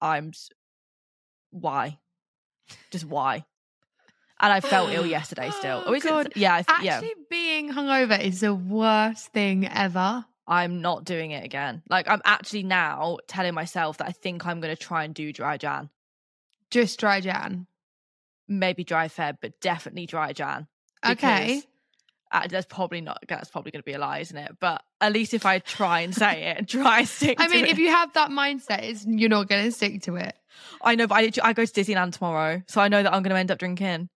I'm 0.00 0.32
why? 1.50 1.98
Just 2.90 3.04
why? 3.04 3.44
and 4.40 4.52
I 4.52 4.60
felt 4.60 4.92
ill 4.92 5.06
yesterday 5.18 5.50
still. 5.50 5.82
Oh, 5.86 5.92
is 5.94 6.04
it- 6.04 6.08
God. 6.08 6.32
yeah, 6.36 6.54
I 6.54 6.62
th- 6.62 6.78
yeah. 6.82 6.94
Actually, 6.96 7.14
being 7.30 7.72
hungover 7.72 8.20
is 8.20 8.40
the 8.40 8.54
worst 8.54 9.28
thing 9.32 9.66
ever. 9.66 10.24
I'm 10.46 10.80
not 10.80 11.04
doing 11.04 11.32
it 11.32 11.44
again. 11.44 11.82
Like 11.90 12.08
I'm 12.08 12.22
actually 12.24 12.62
now 12.62 13.18
telling 13.26 13.54
myself 13.54 13.98
that 13.98 14.06
I 14.08 14.12
think 14.12 14.46
I'm 14.46 14.60
going 14.60 14.74
to 14.74 14.80
try 14.80 15.04
and 15.04 15.12
do 15.14 15.32
dry 15.32 15.56
Jan. 15.56 15.90
Just 16.70 17.00
dry 17.00 17.20
Jan. 17.20 17.66
Maybe 18.46 18.84
dry 18.84 19.08
Feb, 19.08 19.38
but 19.40 19.60
definitely 19.60 20.06
dry 20.06 20.32
Jan. 20.32 20.68
Okay. 21.04 21.62
Uh, 22.32 22.46
that's 22.48 22.66
probably 22.66 23.00
not. 23.00 23.22
That's 23.28 23.50
probably 23.50 23.70
going 23.70 23.82
to 23.82 23.86
be 23.86 23.92
a 23.92 23.98
lie, 23.98 24.18
isn't 24.18 24.36
it? 24.36 24.56
But 24.60 24.82
at 25.00 25.12
least 25.12 25.32
if 25.32 25.46
I 25.46 25.60
try 25.60 26.00
and 26.00 26.14
say 26.14 26.42
it 26.42 26.58
and 26.58 26.68
try 26.68 27.00
and 27.00 27.08
stick. 27.08 27.36
I 27.40 27.48
mean, 27.48 27.64
it. 27.64 27.70
if 27.70 27.78
you 27.78 27.88
have 27.88 28.12
that 28.14 28.30
mindset, 28.30 28.82
it's, 28.82 29.06
you're 29.06 29.28
not 29.28 29.48
going 29.48 29.64
to 29.64 29.72
stick 29.72 30.02
to 30.02 30.16
it. 30.16 30.34
I 30.82 30.96
know, 30.96 31.06
but 31.06 31.14
I, 31.16 31.30
I 31.42 31.52
go 31.52 31.64
to 31.64 31.72
Disneyland 31.72 32.14
tomorrow, 32.14 32.62
so 32.66 32.80
I 32.80 32.88
know 32.88 33.02
that 33.02 33.12
I'm 33.12 33.22
going 33.22 33.30
to 33.30 33.38
end 33.38 33.50
up 33.50 33.58
drinking 33.58 34.08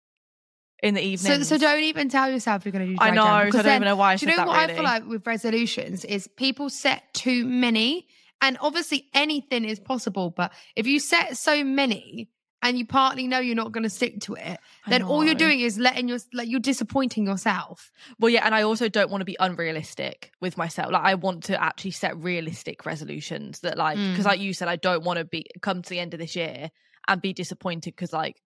in 0.83 0.95
the 0.95 1.03
evening. 1.03 1.45
So, 1.45 1.57
so 1.57 1.59
don't 1.59 1.83
even 1.83 2.09
tell 2.09 2.31
yourself 2.31 2.65
you're 2.65 2.73
going 2.73 2.87
to 2.87 2.95
do 2.95 2.99
I 3.01 3.11
know. 3.11 3.23
So 3.23 3.29
I 3.29 3.45
don't 3.45 3.65
then- 3.65 3.77
even 3.77 3.87
know 3.87 3.97
why 3.97 4.13
I 4.13 4.17
Do 4.17 4.27
you 4.27 4.37
know 4.37 4.47
what 4.47 4.61
really. 4.61 4.73
I 4.73 4.75
feel 4.75 4.85
like 4.85 5.07
with 5.07 5.27
resolutions 5.27 6.05
is 6.05 6.27
people 6.27 6.71
set 6.71 7.13
too 7.15 7.45
many, 7.45 8.09
and 8.41 8.59
obviously 8.61 9.09
anything 9.15 9.65
is 9.65 9.79
possible. 9.79 10.31
But 10.31 10.53
if 10.75 10.87
you 10.87 10.99
set 10.99 11.37
so 11.37 11.63
many 11.63 12.31
and 12.63 12.77
you 12.79 12.87
partly 12.87 13.27
know 13.27 13.39
you're 13.39 13.55
not 13.55 13.73
going 13.73 13.85
to 13.85 13.91
stick 13.91 14.21
to 14.21 14.35
it, 14.35 14.59
I 14.87 14.91
then 14.91 15.03
all 15.03 15.25
you're 15.25 15.35
doing 15.35 15.61
is 15.61 15.79
letting 15.79 16.09
your 16.09 16.19
like 16.33 16.49
you're 16.49 16.61
disappointing 16.61 17.27
yourself. 17.27 17.91
Well, 18.19 18.31
yeah, 18.31 18.45
and 18.45 18.55
I 18.55 18.63
also 18.63 18.89
don't 18.89 19.11
want 19.11 19.23
to 19.23 19.25
be 19.25 19.37
unrealistic 19.41 20.33
with 20.41 20.57
myself. 20.57 20.93
Like, 20.93 21.05
I 21.05 21.15
want 21.15 21.45
to 21.45 21.63
actually 21.63 21.93
set 21.93 22.17
realistic 22.19 22.85
resolutions 22.87 23.61
that, 23.61 23.79
like, 23.79 23.97
because 23.97 24.25
Mm. 24.25 24.29
like 24.29 24.41
you 24.41 24.53
said, 24.53 24.69
I 24.69 24.77
don't 24.77 25.05
want 25.05 25.19
to 25.19 25.25
be 25.25 25.47
come 25.63 25.83
to 25.83 25.89
the 25.91 25.99
end 25.99 26.13
of 26.15 26.21
this 26.21 26.37
year 26.37 26.71
and 27.09 27.23
be 27.23 27.33
disappointed 27.33 27.93
because, 27.97 28.13
like, 28.13 28.37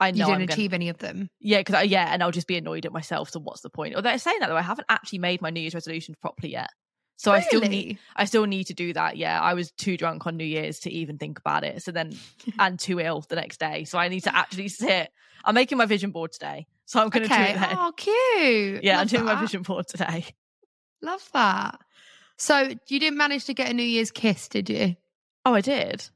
I 0.00 0.08
You 0.08 0.12
know 0.12 0.26
didn't 0.26 0.30
I'm 0.42 0.46
gonna, 0.46 0.52
achieve 0.54 0.72
any 0.74 0.88
of 0.90 0.98
them. 0.98 1.28
yeah, 1.40 1.58
because 1.58 1.86
yeah, 1.86 2.12
and 2.14 2.22
I'll 2.22 2.30
just 2.30 2.46
be 2.46 2.56
annoyed 2.56 2.86
at 2.86 2.92
myself. 2.92 3.30
So 3.30 3.40
what's 3.40 3.62
the 3.62 3.70
point? 3.70 3.96
Although 3.96 4.16
saying 4.18 4.38
that 4.40 4.48
though, 4.48 4.56
I 4.56 4.62
haven't 4.62 4.86
actually 4.88 5.18
made 5.18 5.42
my 5.42 5.50
New 5.50 5.60
Year's 5.60 5.74
resolutions 5.74 6.16
properly 6.20 6.52
yet. 6.52 6.70
So 7.18 7.32
I 7.32 7.40
still 7.40 7.60
need 7.60 7.98
I 8.16 8.24
still 8.24 8.44
need 8.46 8.64
to 8.68 8.74
do 8.74 8.92
that. 8.94 9.16
Yeah, 9.16 9.40
I 9.40 9.54
was 9.54 9.70
too 9.72 9.96
drunk 9.96 10.26
on 10.26 10.36
New 10.36 10.44
Year's 10.44 10.78
to 10.80 10.90
even 10.90 11.18
think 11.18 11.38
about 11.38 11.64
it. 11.64 11.82
So 11.82 11.90
then, 11.92 12.12
and 12.58 12.78
too 12.78 13.00
ill 13.00 13.24
the 13.28 13.36
next 13.36 13.58
day. 13.60 13.84
So 13.84 13.98
I 13.98 14.08
need 14.08 14.20
to 14.22 14.34
actually 14.34 14.68
sit. 14.68 15.10
I'm 15.44 15.54
making 15.54 15.78
my 15.78 15.86
vision 15.86 16.10
board 16.12 16.32
today, 16.32 16.66
so 16.86 17.00
I'm 17.00 17.08
going 17.10 17.28
to 17.28 17.28
do 17.28 17.34
Okay. 17.34 17.50
it 17.52 17.58
then. 17.58 17.76
Oh, 17.76 17.92
cute. 17.96 18.84
yeah, 18.84 18.94
I'm 18.94 18.98
Love 19.00 19.08
doing 19.10 19.24
my 19.24 19.34
vision 19.40 19.62
board 19.62 19.86
today. 19.88 20.24
Love 21.02 21.28
that. 21.32 21.80
So 22.36 22.70
you 22.86 23.00
didn't 23.00 23.18
manage 23.18 23.44
to 23.46 23.54
get 23.54 23.68
a 23.68 23.74
New 23.74 23.82
Year's 23.82 24.10
kiss, 24.10 24.48
did 24.48 24.70
you? 24.70 24.96
Oh, 25.44 25.54
I 25.54 25.60
did. 25.60 26.08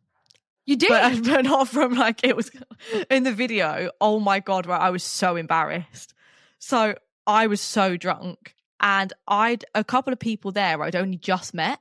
You 0.66 0.76
did. 0.76 0.88
But, 0.88 1.25
but 1.25 1.44
not 1.44 1.68
from 1.68 1.94
like 1.94 2.25
it 2.25 2.37
was 2.37 2.50
in 3.11 3.25
the 3.25 3.32
video. 3.32 3.90
Oh 4.00 4.21
my 4.21 4.38
god, 4.38 4.66
right? 4.66 4.80
I 4.80 4.90
was 4.90 5.02
so 5.02 5.35
embarrassed. 5.37 6.14
So 6.61 6.94
I 7.26 7.49
was 7.49 7.61
so 7.61 7.97
drunk, 7.97 8.54
and 8.82 9.12
I'd 9.28 9.64
a 9.74 9.84
couple 9.84 10.12
of 10.12 10.18
people 10.18 10.50
there 10.52 10.82
I'd 10.82 10.96
only 10.96 11.16
just 11.18 11.54
met, 11.54 11.78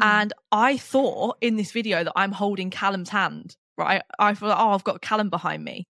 Mm. 0.00 0.04
and 0.06 0.32
I 0.50 0.78
thought 0.78 1.36
in 1.42 1.56
this 1.56 1.70
video 1.70 2.02
that 2.02 2.14
I'm 2.16 2.32
holding 2.32 2.70
Callum's 2.70 3.10
hand. 3.10 3.56
Right? 3.76 4.02
I 4.18 4.32
thought, 4.34 4.56
oh, 4.58 4.70
I've 4.72 4.84
got 4.84 5.02
Callum 5.02 5.28
behind 5.28 5.62
me. 5.64 5.86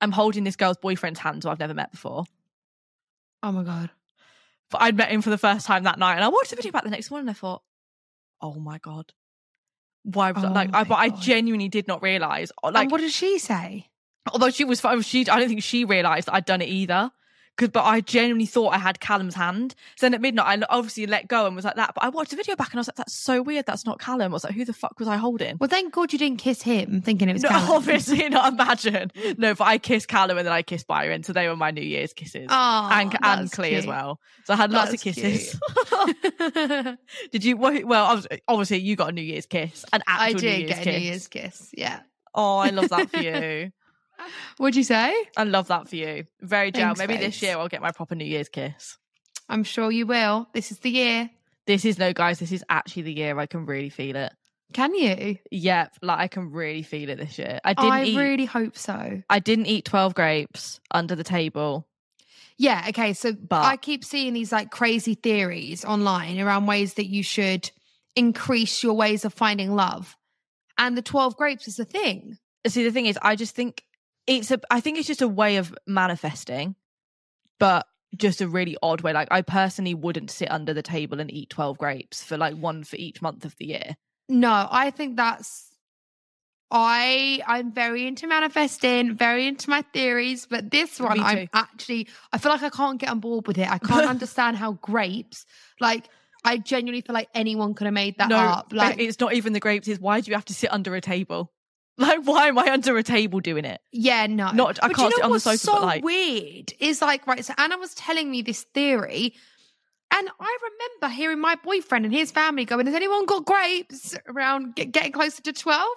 I'm 0.00 0.10
holding 0.12 0.42
this 0.44 0.56
girl's 0.56 0.76
boyfriend's 0.76 1.20
hand 1.20 1.42
who 1.44 1.48
I've 1.50 1.58
never 1.60 1.72
met 1.74 1.90
before. 1.92 2.24
oh 3.44 3.52
my 3.52 3.62
god. 3.62 3.90
But 4.70 4.82
I'd 4.82 4.96
met 4.96 5.10
him 5.10 5.22
for 5.22 5.30
the 5.30 5.38
first 5.38 5.66
time 5.66 5.84
that 5.84 5.98
night, 6.00 6.14
and 6.16 6.24
I 6.24 6.28
watched 6.28 6.50
the 6.50 6.56
video 6.56 6.72
back 6.72 6.82
the 6.82 6.90
next 6.90 7.10
morning. 7.10 7.28
and 7.28 7.36
I 7.36 7.38
thought, 7.38 7.62
oh 8.40 8.54
my 8.54 8.78
god. 8.78 9.12
Why 10.02 10.32
was 10.32 10.42
I 10.42 10.48
Oh 10.48 10.52
like? 10.52 10.70
I, 10.74 10.82
but 10.84 10.96
I 10.96 11.08
genuinely 11.10 11.68
did 11.68 11.86
not 11.86 12.02
realize. 12.02 12.50
Like, 12.62 12.74
and 12.74 12.90
what 12.90 13.00
did 13.00 13.12
she 13.12 13.38
say? 13.38 13.88
although 14.32 14.50
she 14.50 14.64
was 14.64 14.80
fine, 14.80 15.00
she 15.02 15.28
I 15.28 15.38
don't 15.38 15.48
think 15.48 15.62
she 15.62 15.84
realised 15.84 16.28
I'd 16.28 16.44
done 16.44 16.60
it 16.60 16.68
either. 16.68 17.10
Cause, 17.56 17.68
but 17.68 17.84
I 17.84 18.00
genuinely 18.00 18.46
thought 18.46 18.70
I 18.74 18.78
had 18.78 18.98
Callum's 18.98 19.36
hand. 19.36 19.76
So 19.96 20.06
then 20.06 20.14
at 20.14 20.20
midnight, 20.20 20.60
I 20.60 20.66
obviously 20.74 21.06
let 21.06 21.28
go 21.28 21.46
and 21.46 21.54
was 21.54 21.64
like 21.64 21.76
that. 21.76 21.92
But 21.94 22.02
I 22.02 22.08
watched 22.08 22.30
the 22.30 22.36
video 22.36 22.56
back 22.56 22.70
and 22.72 22.78
I 22.78 22.80
was 22.80 22.88
like, 22.88 22.96
"That's 22.96 23.14
so 23.14 23.42
weird. 23.42 23.64
That's 23.66 23.86
not 23.86 24.00
Callum." 24.00 24.32
I 24.32 24.34
was 24.34 24.42
like, 24.42 24.54
"Who 24.54 24.64
the 24.64 24.72
fuck 24.72 24.98
was 24.98 25.06
I 25.06 25.16
holding?" 25.16 25.56
Well, 25.60 25.68
thank 25.70 25.92
God 25.94 26.12
you 26.12 26.18
didn't 26.18 26.38
kiss 26.38 26.62
him, 26.62 27.00
thinking 27.00 27.28
it 27.28 27.32
was 27.34 27.42
No, 27.44 27.50
Callum. 27.50 27.70
obviously 27.76 28.28
not. 28.28 28.52
Imagine. 28.54 29.12
No, 29.38 29.54
but 29.54 29.64
I 29.68 29.78
kissed 29.78 30.08
Callum 30.08 30.36
and 30.36 30.44
then 30.46 30.52
I 30.52 30.62
kissed 30.62 30.88
Byron, 30.88 31.22
so 31.22 31.32
they 31.32 31.46
were 31.48 31.54
my 31.54 31.70
New 31.70 31.80
Year's 31.82 32.12
kisses, 32.12 32.48
Oh, 32.50 32.88
and 32.92 33.16
and 33.22 33.52
Clee 33.52 33.74
as 33.76 33.86
well. 33.86 34.20
So 34.46 34.54
I 34.54 34.56
had 34.56 34.72
lots 34.72 34.90
That's 34.90 35.06
of 35.06 35.14
kisses. 35.14 35.58
Did 37.30 37.44
you? 37.44 37.56
Well, 37.56 37.80
well, 37.84 38.04
I 38.06 38.14
was, 38.14 38.26
obviously 38.48 38.78
you 38.78 38.96
got 38.96 39.10
a 39.10 39.12
New 39.12 39.22
Year's 39.22 39.46
kiss, 39.46 39.84
an 39.92 40.02
actual 40.06 40.38
I 40.38 40.40
New 40.40 40.48
Year's 40.48 40.68
get 40.70 40.78
kiss. 40.82 40.86
a 40.86 40.98
New 40.98 41.04
Year's 41.04 41.28
kiss. 41.28 41.70
Yeah. 41.76 42.00
Oh, 42.34 42.56
I 42.58 42.70
love 42.70 42.88
that 42.88 43.10
for 43.10 43.20
you. 43.20 43.70
What'd 44.56 44.76
you 44.76 44.84
say? 44.84 45.14
I 45.36 45.44
love 45.44 45.68
that 45.68 45.88
for 45.88 45.96
you. 45.96 46.24
Very 46.40 46.70
gel. 46.72 46.94
Maybe 46.96 47.16
this 47.16 47.40
year 47.42 47.56
I'll 47.58 47.68
get 47.68 47.82
my 47.82 47.92
proper 47.92 48.14
New 48.14 48.24
Year's 48.24 48.48
kiss. 48.48 48.96
I'm 49.48 49.64
sure 49.64 49.90
you 49.90 50.06
will. 50.06 50.48
This 50.54 50.70
is 50.72 50.78
the 50.78 50.90
year. 50.90 51.30
This 51.66 51.84
is 51.84 51.98
no, 51.98 52.12
guys. 52.12 52.38
This 52.38 52.52
is 52.52 52.64
actually 52.68 53.02
the 53.02 53.12
year 53.12 53.38
I 53.38 53.46
can 53.46 53.66
really 53.66 53.90
feel 53.90 54.16
it. 54.16 54.32
Can 54.72 54.94
you? 54.94 55.38
Yep, 55.50 55.98
like 56.02 56.18
I 56.18 56.28
can 56.28 56.50
really 56.50 56.82
feel 56.82 57.10
it 57.10 57.16
this 57.18 57.38
year. 57.38 57.60
I 57.64 57.74
didn't 57.74 57.92
I 57.92 58.04
eat. 58.04 58.16
really 58.16 58.44
hope 58.44 58.76
so. 58.76 59.22
I 59.30 59.38
didn't 59.38 59.66
eat 59.66 59.84
twelve 59.84 60.14
grapes 60.14 60.80
under 60.90 61.14
the 61.14 61.24
table. 61.24 61.86
Yeah. 62.56 62.86
Okay. 62.88 63.12
So 63.12 63.32
But- 63.32 63.64
I 63.64 63.76
keep 63.76 64.04
seeing 64.04 64.32
these 64.32 64.52
like 64.52 64.70
crazy 64.70 65.14
theories 65.14 65.84
online 65.84 66.40
around 66.40 66.66
ways 66.66 66.94
that 66.94 67.06
you 67.06 67.22
should 67.22 67.70
increase 68.16 68.82
your 68.82 68.94
ways 68.94 69.24
of 69.24 69.34
finding 69.34 69.74
love. 69.74 70.16
And 70.78 70.96
the 70.96 71.02
12 71.02 71.36
grapes 71.36 71.68
is 71.68 71.78
a 71.78 71.84
thing. 71.84 72.38
See, 72.66 72.84
the 72.84 72.90
thing 72.90 73.06
is, 73.06 73.18
I 73.22 73.36
just 73.36 73.54
think 73.54 73.82
it's 74.26 74.50
a. 74.50 74.60
I 74.70 74.80
think 74.80 74.98
it's 74.98 75.06
just 75.06 75.22
a 75.22 75.28
way 75.28 75.56
of 75.56 75.74
manifesting, 75.86 76.76
but 77.58 77.86
just 78.16 78.40
a 78.40 78.48
really 78.48 78.76
odd 78.82 79.02
way. 79.02 79.12
Like 79.12 79.28
I 79.30 79.42
personally 79.42 79.94
wouldn't 79.94 80.30
sit 80.30 80.50
under 80.50 80.72
the 80.74 80.82
table 80.82 81.20
and 81.20 81.30
eat 81.30 81.50
twelve 81.50 81.78
grapes 81.78 82.22
for 82.22 82.36
like 82.36 82.56
one 82.56 82.84
for 82.84 82.96
each 82.96 83.22
month 83.22 83.44
of 83.44 83.56
the 83.56 83.66
year. 83.66 83.96
No, 84.28 84.68
I 84.70 84.90
think 84.90 85.16
that's 85.16 85.74
I 86.70 87.40
I'm 87.46 87.72
very 87.72 88.06
into 88.06 88.26
manifesting, 88.26 89.14
very 89.16 89.46
into 89.46 89.70
my 89.70 89.82
theories, 89.92 90.46
but 90.46 90.70
this 90.70 90.98
one 90.98 91.20
I'm 91.20 91.48
actually 91.52 92.08
I 92.32 92.38
feel 92.38 92.50
like 92.50 92.62
I 92.62 92.70
can't 92.70 92.98
get 92.98 93.10
on 93.10 93.20
board 93.20 93.46
with 93.46 93.58
it. 93.58 93.70
I 93.70 93.78
can't 93.78 94.06
understand 94.08 94.56
how 94.56 94.72
grapes 94.72 95.46
like 95.80 96.08
I 96.44 96.58
genuinely 96.58 97.00
feel 97.00 97.14
like 97.14 97.28
anyone 97.32 97.74
could 97.74 97.86
have 97.86 97.94
made 97.94 98.18
that 98.18 98.28
no, 98.28 98.36
up. 98.36 98.72
Like 98.72 98.98
it's 98.98 99.20
not 99.20 99.34
even 99.34 99.52
the 99.52 99.60
grapes. 99.60 99.88
Is 99.88 100.00
why 100.00 100.20
do 100.20 100.30
you 100.30 100.34
have 100.34 100.44
to 100.46 100.54
sit 100.54 100.72
under 100.72 100.94
a 100.94 101.00
table? 101.00 101.52
Like, 101.98 102.24
why 102.24 102.48
am 102.48 102.58
I 102.58 102.72
under 102.72 102.96
a 102.96 103.02
table 103.04 103.38
doing 103.40 103.64
it? 103.64 103.80
Yeah, 103.92 104.26
no. 104.26 104.50
Not- 104.50 104.78
I 104.82 104.88
But 104.88 104.96
can't 104.96 105.10
you 105.10 105.16
sit 105.16 105.18
know 105.20 105.24
on 105.26 105.30
the 105.30 105.34
what's 105.34 105.44
sofa, 105.44 105.58
So 105.58 105.80
like- 105.86 106.02
weird 106.04 106.72
is 106.80 107.00
like 107.00 107.26
right. 107.26 107.44
So 107.44 107.54
Anna 107.56 107.78
was 107.78 107.94
telling 107.94 108.30
me 108.30 108.42
this 108.42 108.62
theory, 108.74 109.34
and 110.14 110.28
I 110.38 110.58
remember 110.62 111.14
hearing 111.14 111.40
my 111.40 111.56
boyfriend 111.56 112.04
and 112.04 112.14
his 112.14 112.30
family 112.30 112.64
going, 112.64 112.86
"Has 112.86 112.94
anyone 112.94 113.26
got 113.26 113.44
grapes 113.44 114.16
around 114.28 114.76
get, 114.76 114.92
getting 114.92 115.12
closer 115.12 115.42
to 115.42 115.52
12? 115.52 115.88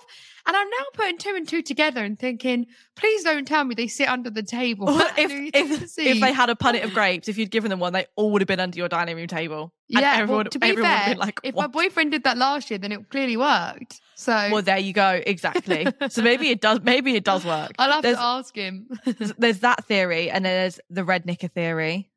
And 0.47 0.55
I'm 0.55 0.69
now 0.69 0.85
putting 0.93 1.17
two 1.17 1.35
and 1.35 1.45
two 1.45 1.61
together 1.61 2.03
and 2.05 2.17
thinking, 2.17 2.67
please 2.95 3.23
don't 3.23 3.45
tell 3.45 3.65
me 3.65 3.75
they 3.75 3.87
sit 3.87 4.07
under 4.07 4.29
the 4.29 4.41
table. 4.41 4.87
if 4.89 5.29
if, 5.53 5.97
if 5.97 6.21
they 6.21 6.31
had 6.31 6.49
a 6.49 6.55
punnet 6.55 6.85
of 6.85 6.93
grapes, 6.93 7.27
if 7.27 7.37
you'd 7.37 7.51
given 7.51 7.69
them 7.69 7.79
one, 7.79 7.91
they 7.91 8.05
all 8.15 8.31
would 8.31 8.41
have 8.41 8.47
been 8.47 8.61
under 8.61 8.77
your 8.77 8.87
dining 8.87 9.17
room 9.17 9.27
table. 9.27 9.73
And 9.93 10.01
yeah, 10.01 10.13
everyone, 10.15 10.45
well, 10.45 10.51
to 10.51 10.59
be 10.59 10.69
everyone 10.69 10.89
would 10.89 10.95
have 10.95 11.05
fair, 11.05 11.15
been 11.15 11.19
like, 11.19 11.39
if 11.43 11.53
my 11.53 11.67
boyfriend 11.67 12.11
did 12.11 12.23
that 12.23 12.37
last 12.37 12.71
year, 12.71 12.77
then 12.77 12.93
it 12.93 13.09
clearly 13.09 13.35
worked. 13.35 13.99
So 14.15 14.31
well, 14.31 14.61
there 14.61 14.77
you 14.77 14.93
go. 14.93 15.21
Exactly. 15.25 15.85
so 16.09 16.21
maybe 16.21 16.49
it 16.49 16.61
does. 16.61 16.79
Maybe 16.81 17.13
it 17.15 17.25
does 17.25 17.45
work. 17.45 17.73
I'll 17.79 17.91
have 17.91 18.03
there's, 18.03 18.15
to 18.15 18.23
ask 18.23 18.55
him. 18.55 18.87
there's- 19.05 19.33
there's 19.37 19.59
that 19.59 19.83
theory, 19.85 20.31
and 20.31 20.45
then 20.45 20.61
there's 20.61 20.79
the 20.89 21.03
red 21.03 21.25
knicker 21.25 21.49
theory 21.49 22.09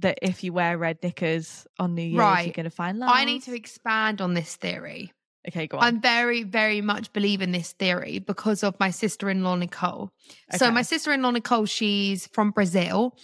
that 0.00 0.18
if 0.22 0.44
you 0.44 0.52
wear 0.52 0.76
red 0.78 0.98
knickers 1.02 1.66
on 1.78 1.94
New 1.94 2.02
Year's, 2.02 2.44
you're 2.44 2.52
going 2.52 2.64
to 2.64 2.70
find 2.70 2.98
love. 2.98 3.10
I 3.12 3.24
need 3.24 3.42
to 3.44 3.54
expand 3.54 4.20
on 4.20 4.34
this 4.34 4.56
theory. 4.56 5.12
Okay, 5.48 5.66
go 5.66 5.78
on. 5.78 5.84
I'm 5.84 6.00
very, 6.00 6.42
very 6.42 6.80
much 6.82 7.12
believe 7.12 7.40
in 7.40 7.52
this 7.52 7.72
theory 7.72 8.18
because 8.18 8.62
of 8.62 8.78
my 8.78 8.90
sister-in-law 8.90 9.56
Nicole. 9.56 10.10
So 10.56 10.70
my 10.70 10.82
sister-in-law 10.82 11.30
Nicole, 11.30 11.64
she's 11.64 12.26
from 12.28 12.50
Brazil, 12.50 13.16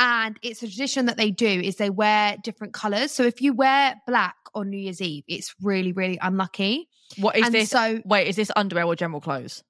and 0.00 0.38
it's 0.42 0.62
a 0.62 0.66
tradition 0.66 1.06
that 1.06 1.16
they 1.16 1.30
do 1.30 1.46
is 1.46 1.76
they 1.76 1.90
wear 1.90 2.36
different 2.42 2.72
colors. 2.72 3.12
So 3.12 3.22
if 3.22 3.40
you 3.40 3.52
wear 3.52 3.94
black 4.06 4.34
on 4.54 4.70
New 4.70 4.78
Year's 4.78 5.00
Eve, 5.00 5.24
it's 5.28 5.54
really, 5.62 5.92
really 5.92 6.18
unlucky. 6.20 6.88
what 7.18 7.36
is 7.36 7.46
and 7.46 7.54
this? 7.54 7.70
so 7.70 8.00
Wait, 8.04 8.26
is 8.26 8.36
this 8.36 8.50
underwear 8.56 8.86
or 8.86 8.96
general 8.96 9.20
clothes? 9.20 9.62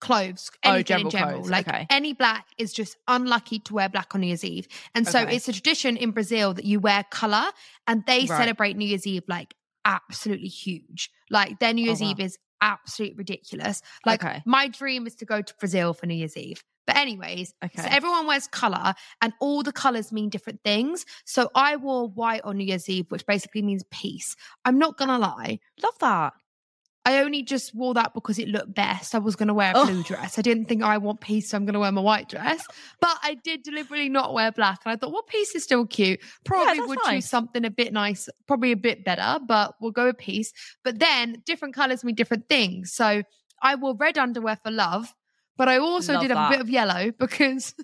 Clothes, 0.00 0.50
Oh, 0.64 0.70
anything 0.70 0.84
general 0.84 1.06
in 1.06 1.10
general, 1.10 1.32
clothes, 1.40 1.50
like 1.50 1.68
okay. 1.68 1.86
any 1.90 2.12
black 2.12 2.46
is 2.58 2.72
just 2.72 2.96
unlucky 3.08 3.58
to 3.60 3.74
wear 3.74 3.88
black 3.88 4.14
on 4.14 4.20
New 4.22 4.28
Year's 4.28 4.44
Eve. 4.44 4.66
And 4.94 5.06
so 5.06 5.20
Okay. 5.22 5.36
it's 5.36 5.48
a 5.48 5.52
tradition 5.52 5.96
in 5.96 6.10
Brazil 6.10 6.54
that 6.54 6.64
you 6.64 6.80
wear 6.80 7.04
color, 7.10 7.44
and 7.86 8.04
they 8.06 8.20
Right. 8.20 8.28
celebrate 8.28 8.76
New 8.76 8.86
Year's 8.86 9.06
Eve 9.06 9.22
like 9.28 9.54
absolutely 9.84 10.48
huge. 10.48 11.10
Like 11.30 11.58
their 11.60 11.72
New 11.72 11.82
Oh, 11.82 11.86
Year's 11.86 12.00
wow. 12.02 12.10
Eve 12.10 12.20
is 12.20 12.38
absolutely 12.60 13.16
ridiculous. 13.16 13.80
Like 14.04 14.22
Okay. 14.24 14.42
my 14.44 14.68
dream 14.68 15.06
is 15.06 15.14
to 15.16 15.24
go 15.24 15.40
to 15.42 15.54
Brazil 15.58 15.94
for 15.94 16.06
New 16.06 16.14
Year's 16.14 16.36
Eve. 16.36 16.62
But 16.86 16.96
anyways, 16.96 17.54
Okay. 17.64 17.82
so 17.82 17.88
everyone 17.90 18.26
wears 18.26 18.46
color 18.48 18.94
and 19.22 19.32
all 19.40 19.62
the 19.62 19.72
colors 19.72 20.10
mean 20.12 20.28
different 20.28 20.60
things. 20.64 21.06
So 21.24 21.50
I 21.54 21.76
wore 21.76 22.08
white 22.08 22.42
on 22.42 22.56
New 22.56 22.64
Year's 22.64 22.88
Eve, 22.88 23.06
which 23.10 23.24
basically 23.26 23.62
means 23.62 23.84
peace. 23.90 24.34
I'm 24.64 24.78
not 24.78 24.96
gonna 24.98 25.18
lie. 25.18 25.60
Love 25.82 25.98
that. 26.00 26.32
I 27.06 27.20
only 27.20 27.42
just 27.42 27.74
wore 27.74 27.94
that 27.94 28.12
because 28.12 28.38
it 28.38 28.48
looked 28.48 28.74
best. 28.74 29.14
I 29.14 29.18
was 29.18 29.34
going 29.34 29.48
to 29.48 29.54
wear 29.54 29.72
a 29.74 29.78
Oh. 29.78 29.86
blue 29.86 30.02
dress. 30.02 30.38
I 30.38 30.42
didn't 30.42 30.66
think 30.66 30.82
oh, 30.82 30.86
I 30.86 30.98
want 30.98 31.20
peace, 31.20 31.48
so 31.48 31.56
I'm 31.56 31.64
going 31.64 31.74
to 31.74 31.80
wear 31.80 31.90
my 31.90 32.00
white 32.02 32.28
dress. 32.28 32.62
But 33.00 33.16
I 33.22 33.34
did 33.42 33.62
deliberately 33.62 34.10
not 34.10 34.34
wear 34.34 34.52
black. 34.52 34.80
And 34.84 34.92
I 34.92 34.96
thought, 34.96 35.10
well, 35.12 35.22
peace 35.22 35.54
is 35.54 35.64
still 35.64 35.86
cute. 35.86 36.20
Probably 36.44 36.76
that's 36.76 36.88
would 36.88 36.98
nice. 37.06 37.14
choose 37.24 37.30
something 37.30 37.64
a 37.64 37.70
bit 37.70 37.94
nice, 37.94 38.28
probably 38.46 38.72
a 38.72 38.76
bit 38.76 39.02
better, 39.04 39.38
but 39.46 39.76
we'll 39.80 39.92
go 39.92 40.04
with 40.06 40.18
peace. 40.18 40.52
But 40.84 40.98
then 40.98 41.42
different 41.46 41.74
colors 41.74 42.04
mean 42.04 42.14
different 42.16 42.48
things. 42.50 42.92
So 42.92 43.22
I 43.62 43.74
wore 43.76 43.94
red 43.96 44.18
underwear 44.18 44.56
for 44.62 44.70
love, 44.70 45.14
but 45.56 45.68
I 45.68 45.78
also 45.78 46.14
Love 46.14 46.22
did 46.22 46.30
a 46.32 46.48
bit 46.50 46.60
of 46.60 46.68
yellow 46.68 47.12
because 47.18 47.74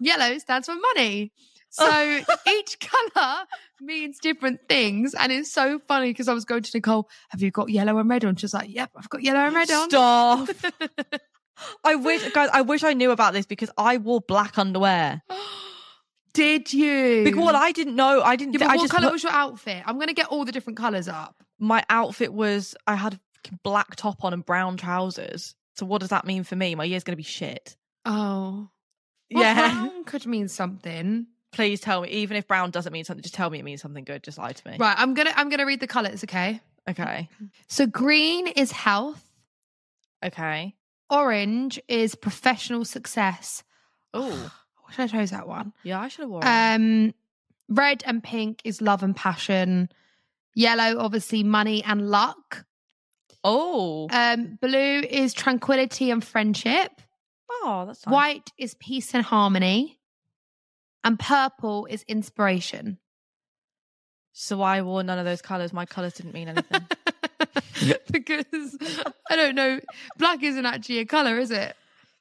yellow 0.00 0.38
stands 0.38 0.66
for 0.66 0.76
money. 0.94 1.32
So 1.76 2.20
each 2.48 2.78
color 2.80 3.44
means 3.80 4.18
different 4.18 4.60
things. 4.68 5.14
And 5.14 5.30
it's 5.32 5.52
so 5.52 5.78
funny 5.86 6.10
because 6.10 6.28
I 6.28 6.32
was 6.32 6.44
going 6.44 6.62
to 6.62 6.70
Nicole, 6.74 7.08
have 7.28 7.42
you 7.42 7.50
got 7.50 7.68
yellow 7.68 7.98
and 7.98 8.08
red 8.08 8.24
on? 8.24 8.36
She's 8.36 8.54
like, 8.54 8.72
yep, 8.72 8.90
I've 8.96 9.08
got 9.08 9.22
yellow 9.22 9.40
and 9.40 9.54
red 9.54 9.70
on. 9.70 9.90
Stop. 9.90 10.48
I 11.84 11.94
wish, 11.94 12.30
guys, 12.32 12.50
I 12.52 12.62
wish 12.62 12.82
I 12.84 12.92
knew 12.92 13.10
about 13.10 13.32
this 13.32 13.46
because 13.46 13.70
I 13.78 13.96
wore 13.98 14.20
black 14.20 14.58
underwear. 14.58 15.22
Did 16.34 16.70
you? 16.72 17.24
Because 17.24 17.42
well, 17.44 17.56
I 17.56 17.72
didn't 17.72 17.96
know. 17.96 18.20
I 18.20 18.36
didn't. 18.36 18.60
yeah, 18.60 18.68
I 18.68 18.76
what 18.76 18.90
color 18.90 19.06
put- 19.06 19.12
was 19.12 19.22
your 19.22 19.32
outfit? 19.32 19.82
I'm 19.86 19.94
going 19.94 20.08
to 20.08 20.14
get 20.14 20.26
all 20.26 20.44
the 20.44 20.52
different 20.52 20.76
colors 20.76 21.08
up. 21.08 21.42
my 21.58 21.82
outfit 21.88 22.32
was. 22.32 22.76
I 22.86 22.94
had 22.94 23.14
a 23.14 23.20
black 23.62 23.96
top 23.96 24.22
on 24.22 24.34
and 24.34 24.44
brown 24.44 24.76
trousers. 24.76 25.54
So 25.76 25.86
what 25.86 26.00
does 26.00 26.10
that 26.10 26.26
mean 26.26 26.42
for 26.44 26.56
me? 26.56 26.74
My 26.74 26.84
year's 26.84 27.04
gonna 27.04 27.16
be 27.16 27.22
shit. 27.22 27.76
Oh. 28.04 28.68
Well, 29.32 29.42
yeah. 29.42 29.54
brown 29.70 30.04
could 30.04 30.26
mean 30.26 30.48
something. 30.48 31.26
Please 31.56 31.80
tell 31.80 32.02
me. 32.02 32.08
Even 32.10 32.36
if 32.36 32.46
brown 32.46 32.70
doesn't 32.70 32.92
mean 32.92 33.04
something, 33.04 33.22
just 33.22 33.34
tell 33.34 33.48
me 33.50 33.58
it 33.58 33.64
means 33.64 33.80
something 33.82 34.04
good. 34.04 34.22
Just 34.22 34.38
lie 34.38 34.52
to 34.52 34.68
me. 34.70 34.76
Right, 34.78 34.94
I'm 34.98 35.14
gonna 35.14 35.32
I'm 35.34 35.48
gonna 35.48 35.66
read 35.66 35.80
the 35.80 35.86
colors, 35.86 36.22
okay? 36.24 36.60
Okay. 36.88 37.28
So 37.66 37.86
green 37.86 38.46
is 38.46 38.70
health, 38.70 39.24
Okay. 40.24 40.74
orange 41.10 41.80
is 41.88 42.14
professional 42.14 42.84
success. 42.84 43.62
Oh, 44.14 44.52
I 44.78 44.86
wish 44.88 44.98
I 44.98 45.06
chose 45.18 45.30
that 45.30 45.48
one. 45.48 45.72
yeah. 45.82 46.00
I 46.00 46.08
should 46.08 46.22
have 46.22 46.30
worn. 46.30 46.44
Um, 46.46 47.14
red 47.68 48.02
and 48.06 48.22
pink 48.22 48.60
is 48.64 48.80
love 48.80 49.02
and 49.02 49.16
passion. 49.16 49.88
Yellow, 50.54 50.98
obviously, 51.00 51.42
money 51.42 51.82
and 51.84 52.08
luck. 52.10 52.64
oh. 53.44 54.08
Um, 54.10 54.58
blue 54.60 55.00
is 55.00 55.34
tranquility 55.34 56.10
and 56.10 56.22
friendship. 56.24 56.92
oh, 57.50 57.84
that's 57.86 58.06
nice. 58.06 58.12
White 58.12 58.52
is 58.58 58.74
peace 58.74 59.14
and 59.14 59.24
harmony. 59.24 59.98
And 61.06 61.18
purple 61.18 61.86
is 61.86 62.02
inspiration. 62.08 62.98
So 64.32 64.60
I 64.60 64.82
wore 64.82 65.02
none 65.02 65.18
of 65.18 65.24
those 65.24 65.40
colors. 65.40 65.72
My 65.72 65.86
colors 65.86 66.12
didn't 66.14 66.34
mean 66.34 66.48
anything. 66.48 66.82
because 68.10 68.76
I 69.30 69.36
don't 69.36 69.54
know, 69.54 69.80
black 70.18 70.42
isn't 70.42 70.66
actually 70.66 70.98
a 70.98 71.06
color, 71.06 71.38
is 71.38 71.50
it? 71.50 71.74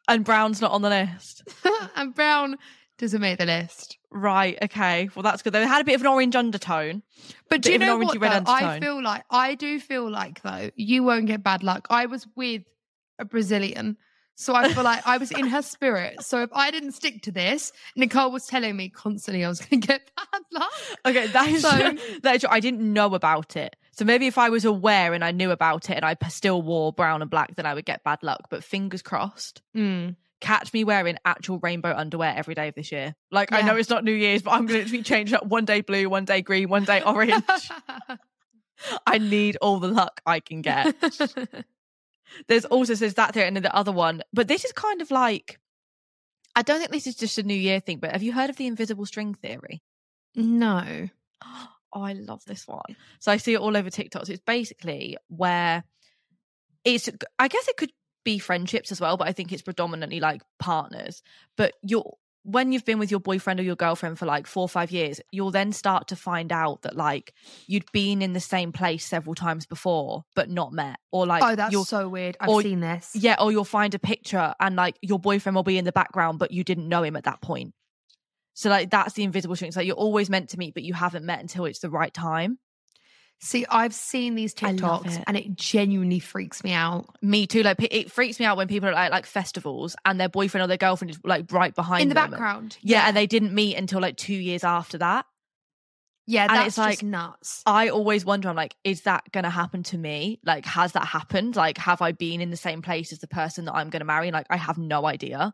and 0.07 0.23
brown's 0.23 0.61
not 0.61 0.71
on 0.71 0.81
the 0.81 0.89
list. 0.89 1.43
and 1.95 2.13
brown 2.13 2.57
doesn't 2.97 3.21
make 3.21 3.39
the 3.39 3.45
list. 3.45 3.97
Right. 4.11 4.57
Okay. 4.61 5.09
Well, 5.15 5.23
that's 5.23 5.41
good. 5.41 5.53
They 5.53 5.65
had 5.65 5.81
a 5.81 5.83
bit 5.83 5.95
of 5.95 6.01
an 6.01 6.07
orange 6.07 6.35
undertone. 6.35 7.03
But 7.49 7.61
do 7.61 7.71
you 7.71 7.75
of 7.75 7.81
an 7.81 7.87
know 7.87 7.97
what? 7.97 8.19
red 8.19 8.45
Though? 8.45 8.51
I 8.51 8.63
undertone. 8.63 8.81
feel 8.81 9.03
like 9.03 9.23
I 9.29 9.55
do 9.55 9.79
feel 9.79 10.09
like 10.09 10.41
though 10.41 10.69
you 10.75 11.03
won't 11.03 11.25
get 11.25 11.43
bad 11.43 11.63
luck. 11.63 11.87
I 11.89 12.05
was 12.05 12.27
with 12.35 12.63
a 13.19 13.25
Brazilian, 13.25 13.97
so 14.35 14.53
I 14.53 14.71
feel 14.73 14.83
like 14.83 15.05
I 15.07 15.17
was 15.17 15.31
in 15.31 15.47
her 15.47 15.61
spirit. 15.61 16.21
So 16.21 16.41
if 16.41 16.49
I 16.53 16.69
didn't 16.71 16.91
stick 16.91 17.21
to 17.23 17.31
this, 17.31 17.71
Nicole 17.95 18.31
was 18.31 18.45
telling 18.45 18.75
me 18.75 18.89
constantly 18.89 19.43
I 19.45 19.49
was 19.49 19.59
going 19.61 19.81
to 19.81 19.87
get 19.87 20.11
bad 20.17 20.41
luck. 20.51 20.71
Okay, 21.05 21.27
that 21.27 21.47
is 21.49 21.61
So- 21.61 21.69
that 22.23 22.35
is 22.35 22.41
true. 22.41 22.49
I 22.51 22.59
didn't 22.59 22.81
know 22.93 23.13
about 23.15 23.55
it. 23.55 23.75
So 23.93 24.03
maybe 24.03 24.27
if 24.27 24.37
I 24.37 24.49
was 24.49 24.65
aware 24.65 25.13
and 25.13 25.23
I 25.23 25.31
knew 25.31 25.51
about 25.51 25.89
it 25.89 25.95
and 25.95 26.03
I 26.05 26.15
still 26.27 26.61
wore 26.61 26.91
brown 26.91 27.21
and 27.21 27.31
black, 27.31 27.55
then 27.55 27.65
I 27.65 27.73
would 27.73 27.85
get 27.85 28.03
bad 28.03 28.23
luck. 28.23 28.47
But 28.49 28.61
fingers 28.63 29.01
crossed. 29.01 29.61
Mm. 29.75 30.17
Catch 30.41 30.73
me 30.73 30.83
wearing 30.83 31.15
actual 31.23 31.59
rainbow 31.59 31.93
underwear 31.95 32.33
every 32.35 32.55
day 32.55 32.67
of 32.67 32.75
this 32.75 32.91
year. 32.91 33.15
Like 33.31 33.53
I 33.53 33.61
know 33.61 33.77
it's 33.77 33.89
not 33.89 34.03
New 34.03 34.11
Year's, 34.11 34.41
but 34.41 34.51
I'm 34.51 34.65
going 34.65 34.83
to 34.83 34.91
be 34.91 35.01
changing 35.01 35.35
up 35.37 35.45
one 35.45 35.63
day 35.63 35.79
blue, 35.79 36.09
one 36.09 36.25
day 36.25 36.41
green, 36.41 36.67
one 36.67 36.83
day 36.83 37.01
orange. 37.05 37.41
I 39.07 39.17
need 39.17 39.55
all 39.61 39.79
the 39.79 39.87
luck 39.87 40.19
I 40.25 40.41
can 40.41 40.61
get. 40.61 40.93
There's 42.47 42.65
also 42.65 42.93
says 42.95 43.15
that 43.15 43.33
there 43.33 43.45
and 43.45 43.55
then 43.55 43.63
the 43.63 43.75
other 43.75 43.91
one, 43.91 44.21
but 44.33 44.47
this 44.47 44.65
is 44.65 44.71
kind 44.71 45.01
of 45.01 45.11
like 45.11 45.59
I 46.55 46.61
don't 46.61 46.79
think 46.79 46.91
this 46.91 47.07
is 47.07 47.15
just 47.15 47.37
a 47.37 47.43
New 47.43 47.53
Year 47.53 47.79
thing. 47.79 47.97
But 47.97 48.11
have 48.11 48.23
you 48.23 48.31
heard 48.31 48.49
of 48.49 48.55
the 48.55 48.67
invisible 48.67 49.05
string 49.05 49.33
theory? 49.33 49.81
no. 50.35 51.09
Oh, 51.97 52.03
I 52.03 52.11
love 52.11 52.43
this 52.43 52.67
one. 52.67 52.81
So 53.19 53.31
I 53.31 53.37
see 53.37 53.53
it 53.53 53.61
all 53.61 53.77
over 53.77 53.89
TikTok. 53.89 54.25
So 54.25 54.33
it's 54.33 54.41
basically 54.45 55.15
where 55.29 55.85
it's, 56.83 57.09
I 57.39 57.47
guess 57.47 57.69
it 57.69 57.77
could 57.77 57.93
be 58.25 58.37
friendships 58.37 58.91
as 58.91 58.99
well, 58.99 59.15
but 59.15 59.29
I 59.29 59.31
think 59.31 59.53
it's 59.53 59.61
predominantly 59.61 60.19
like 60.19 60.41
partners. 60.59 61.23
But 61.55 61.71
you're, 61.83 62.17
when 62.45 62.71
you've 62.71 62.85
been 62.85 62.99
with 62.99 63.09
your 63.09 63.19
boyfriend 63.19 63.59
or 63.59 63.63
your 63.63 63.75
girlfriend 63.75 64.19
for 64.19 64.27
like 64.27 64.45
four 64.45 64.61
or 64.61 64.69
five 64.69 64.91
years, 64.91 65.19
you'll 65.31 65.49
then 65.49 65.71
start 65.71 66.09
to 66.09 66.15
find 66.15 66.51
out 66.51 66.83
that 66.83 66.95
like 66.95 67.33
you'd 67.65 67.91
been 67.91 68.21
in 68.21 68.33
the 68.33 68.39
same 68.39 68.71
place 68.71 69.03
several 69.03 69.33
times 69.33 69.65
before, 69.65 70.23
but 70.35 70.47
not 70.47 70.71
met. 70.71 70.97
Or 71.11 71.25
like, 71.25 71.43
oh, 71.43 71.55
that's 71.55 71.71
you'll, 71.71 71.85
so 71.85 72.07
weird. 72.07 72.37
I've 72.39 72.49
or- 72.49 72.61
seen 72.61 72.81
this. 72.81 73.11
yeah, 73.15 73.35
or 73.39 73.51
you'll 73.51 73.65
find 73.65 73.95
a 73.95 73.99
picture 73.99 74.53
and 74.59 74.75
like 74.75 74.95
your 75.01 75.17
boyfriend 75.19 75.55
will 75.55 75.63
be 75.63 75.79
in 75.79 75.85
the 75.85 75.91
background, 75.91 76.37
but 76.37 76.51
you 76.51 76.63
didn't 76.63 76.87
know 76.87 77.01
him 77.01 77.15
at 77.15 77.23
that 77.23 77.41
point. 77.41 77.73
So 78.53 78.69
like 78.69 78.91
that's 78.91 79.13
the 79.13 79.23
invisible 79.23 79.55
string. 79.55 79.69
It's 79.69 79.77
like 79.77 79.87
you're 79.87 79.95
always 79.95 80.29
meant 80.29 80.49
to 80.49 80.59
meet, 80.59 80.75
but 80.75 80.83
you 80.83 80.93
haven't 80.93 81.25
met 81.25 81.41
until 81.41 81.65
it's 81.65 81.79
the 81.79 81.89
right 81.89 82.13
time. 82.13 82.59
See, 83.41 83.65
I've 83.69 83.93
seen 83.93 84.35
these 84.35 84.55
I 84.63 84.73
TikToks 84.73 85.17
it. 85.19 85.23
and 85.27 85.37
it 85.37 85.55
genuinely 85.55 86.19
freaks 86.19 86.63
me 86.63 86.71
out. 86.71 87.15
Me 87.21 87.45
too. 87.45 87.61
Like 87.63 87.77
it 87.91 88.11
freaks 88.11 88.39
me 88.39 88.45
out 88.45 88.57
when 88.57 88.67
people 88.67 88.89
are 88.89 88.93
at 88.93 89.11
like 89.11 89.25
festivals 89.25 89.95
and 90.05 90.19
their 90.19 90.29
boyfriend 90.29 90.63
or 90.63 90.67
their 90.67 90.77
girlfriend 90.77 91.11
is 91.11 91.19
like 91.23 91.51
right 91.51 91.75
behind 91.75 92.01
In 92.03 92.09
the 92.09 92.15
them. 92.15 92.31
background. 92.31 92.77
Yeah, 92.81 93.07
and 93.07 93.15
they 93.15 93.27
didn't 93.27 93.53
meet 93.53 93.75
until 93.75 93.99
like 93.99 94.17
two 94.17 94.33
years 94.33 94.63
after 94.63 94.97
that. 94.99 95.25
Yeah, 96.27 96.43
and 96.45 96.51
that's 96.53 96.67
it's 96.69 96.77
like- 96.79 96.91
just 96.93 97.03
nuts. 97.03 97.61
I 97.67 97.89
always 97.89 98.25
wonder, 98.25 98.49
I'm 98.49 98.55
like, 98.55 98.75
is 98.83 99.01
that 99.01 99.31
going 99.31 99.43
to 99.43 99.49
happen 99.51 99.83
to 99.83 99.97
me? 99.97 100.39
Like, 100.43 100.65
has 100.65 100.93
that 100.93 101.05
happened? 101.05 101.55
Like, 101.55 101.77
have 101.77 102.01
I 102.01 102.13
been 102.13 102.41
in 102.41 102.49
the 102.49 102.57
same 102.57 102.81
place 102.81 103.13
as 103.13 103.19
the 103.19 103.27
person 103.27 103.65
that 103.65 103.75
I'm 103.75 103.91
going 103.91 103.99
to 103.99 104.05
marry? 104.07 104.31
Like, 104.31 104.47
I 104.49 104.57
have 104.57 104.79
no 104.79 105.05
idea. 105.05 105.53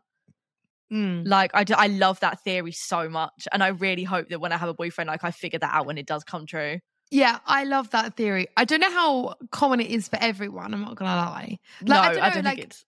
Mm. 0.90 1.26
Like, 1.28 1.50
I 1.54 1.88
love 1.88 2.20
that 2.20 2.40
theory 2.42 2.72
so 2.72 3.10
much. 3.10 3.46
And 3.52 3.62
I 3.62 3.68
really 3.68 4.04
hope 4.04 4.30
that 4.30 4.40
when 4.40 4.50
I 4.52 4.56
have 4.56 4.70
a 4.70 4.74
boyfriend, 4.74 5.08
like, 5.08 5.24
I 5.24 5.30
figure 5.30 5.58
that 5.58 5.74
out 5.74 5.84
when 5.84 5.98
it 5.98 6.06
does 6.06 6.24
come 6.24 6.46
true. 6.46 6.78
Yeah, 7.12 7.38
I 7.46 7.64
love 7.64 7.90
that 7.90 8.16
theory. 8.16 8.48
I 8.56 8.64
don't 8.64 8.80
know 8.80 8.90
how 8.90 9.34
common 9.50 9.80
it 9.80 9.90
is 9.90 10.08
for 10.08 10.18
everyone. 10.20 10.72
I'm 10.74 10.80
not 10.80 10.96
gonna 10.96 11.14
lie. 11.14 11.58
Like, 11.82 11.88
no, 11.88 11.96
I 12.00 12.12
don't 12.12 12.22
know, 12.22 12.30
think 12.32 12.44
like- 12.44 12.58
it's. 12.58 12.84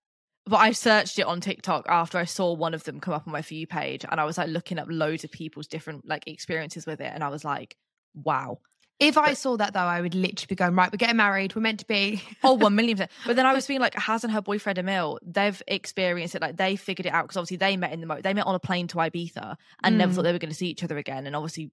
But 0.47 0.57
I 0.59 0.73
searched 0.73 1.19
it 1.19 1.23
on 1.27 1.41
TikTok 1.41 1.87
after 1.89 2.19
I 2.19 2.25
saw 2.27 2.53
one 2.53 2.75
of 2.75 2.85
them 2.85 3.01
come 3.01 3.15
up 3.15 3.27
on 3.27 3.33
my 3.33 3.41
For 3.41 3.55
You 3.55 3.67
page, 3.67 4.05
and 4.11 4.21
I 4.21 4.25
was 4.25 4.37
like 4.37 4.49
looking 4.49 4.79
up 4.79 4.89
loads 4.91 5.25
of 5.25 5.31
people's 5.31 5.67
different 5.67 6.07
like 6.07 6.27
experiences 6.27 6.85
with 6.87 7.01
it, 7.01 7.11
and 7.15 7.25
I 7.25 7.29
was 7.29 7.45
like, 7.45 7.77
wow. 8.15 8.59
If 9.01 9.19
I 9.19 9.33
saw 9.35 9.57
that 9.57 9.73
though, 9.73 9.81
I 9.81 10.01
would 10.01 10.15
literally 10.15 10.47
be 10.49 10.55
going 10.55 10.75
right. 10.77 10.93
We're 10.93 10.99
getting 10.99 11.17
married. 11.17 11.55
We're 11.57 11.63
meant 11.63 11.81
to 11.81 11.87
be. 11.87 12.23
Oh, 12.45 12.53
one 12.55 12.75
million 12.77 12.97
percent. 12.99 13.11
But 13.27 13.37
then 13.37 13.45
I 13.47 13.53
was 13.55 13.67
feeling 13.67 13.81
like 13.81 13.95
Haz 13.95 14.23
and 14.23 14.33
her 14.33 14.41
boyfriend 14.43 14.79
Emil, 14.79 15.19
they've 15.23 15.61
experienced 15.67 16.35
it. 16.35 16.43
Like 16.43 16.57
they 16.59 16.77
figured 16.77 17.07
it 17.07 17.13
out 17.13 17.25
because 17.25 17.37
obviously 17.39 17.57
they 17.57 17.77
met 17.77 17.93
in 17.93 18.01
the 18.01 18.07
mo. 18.07 18.21
They 18.23 18.35
met 18.35 18.47
on 18.47 18.55
a 18.55 18.61
plane 18.61 18.87
to 18.89 18.97
Ibiza 18.99 19.57
and 19.83 19.99
never 19.99 20.13
Mm. 20.13 20.15
thought 20.17 20.23
they 20.23 20.33
were 20.33 20.39
going 20.39 20.51
to 20.53 20.57
see 20.57 20.69
each 20.69 20.85
other 20.85 20.97
again. 20.97 21.27
And 21.27 21.35
obviously 21.35 21.71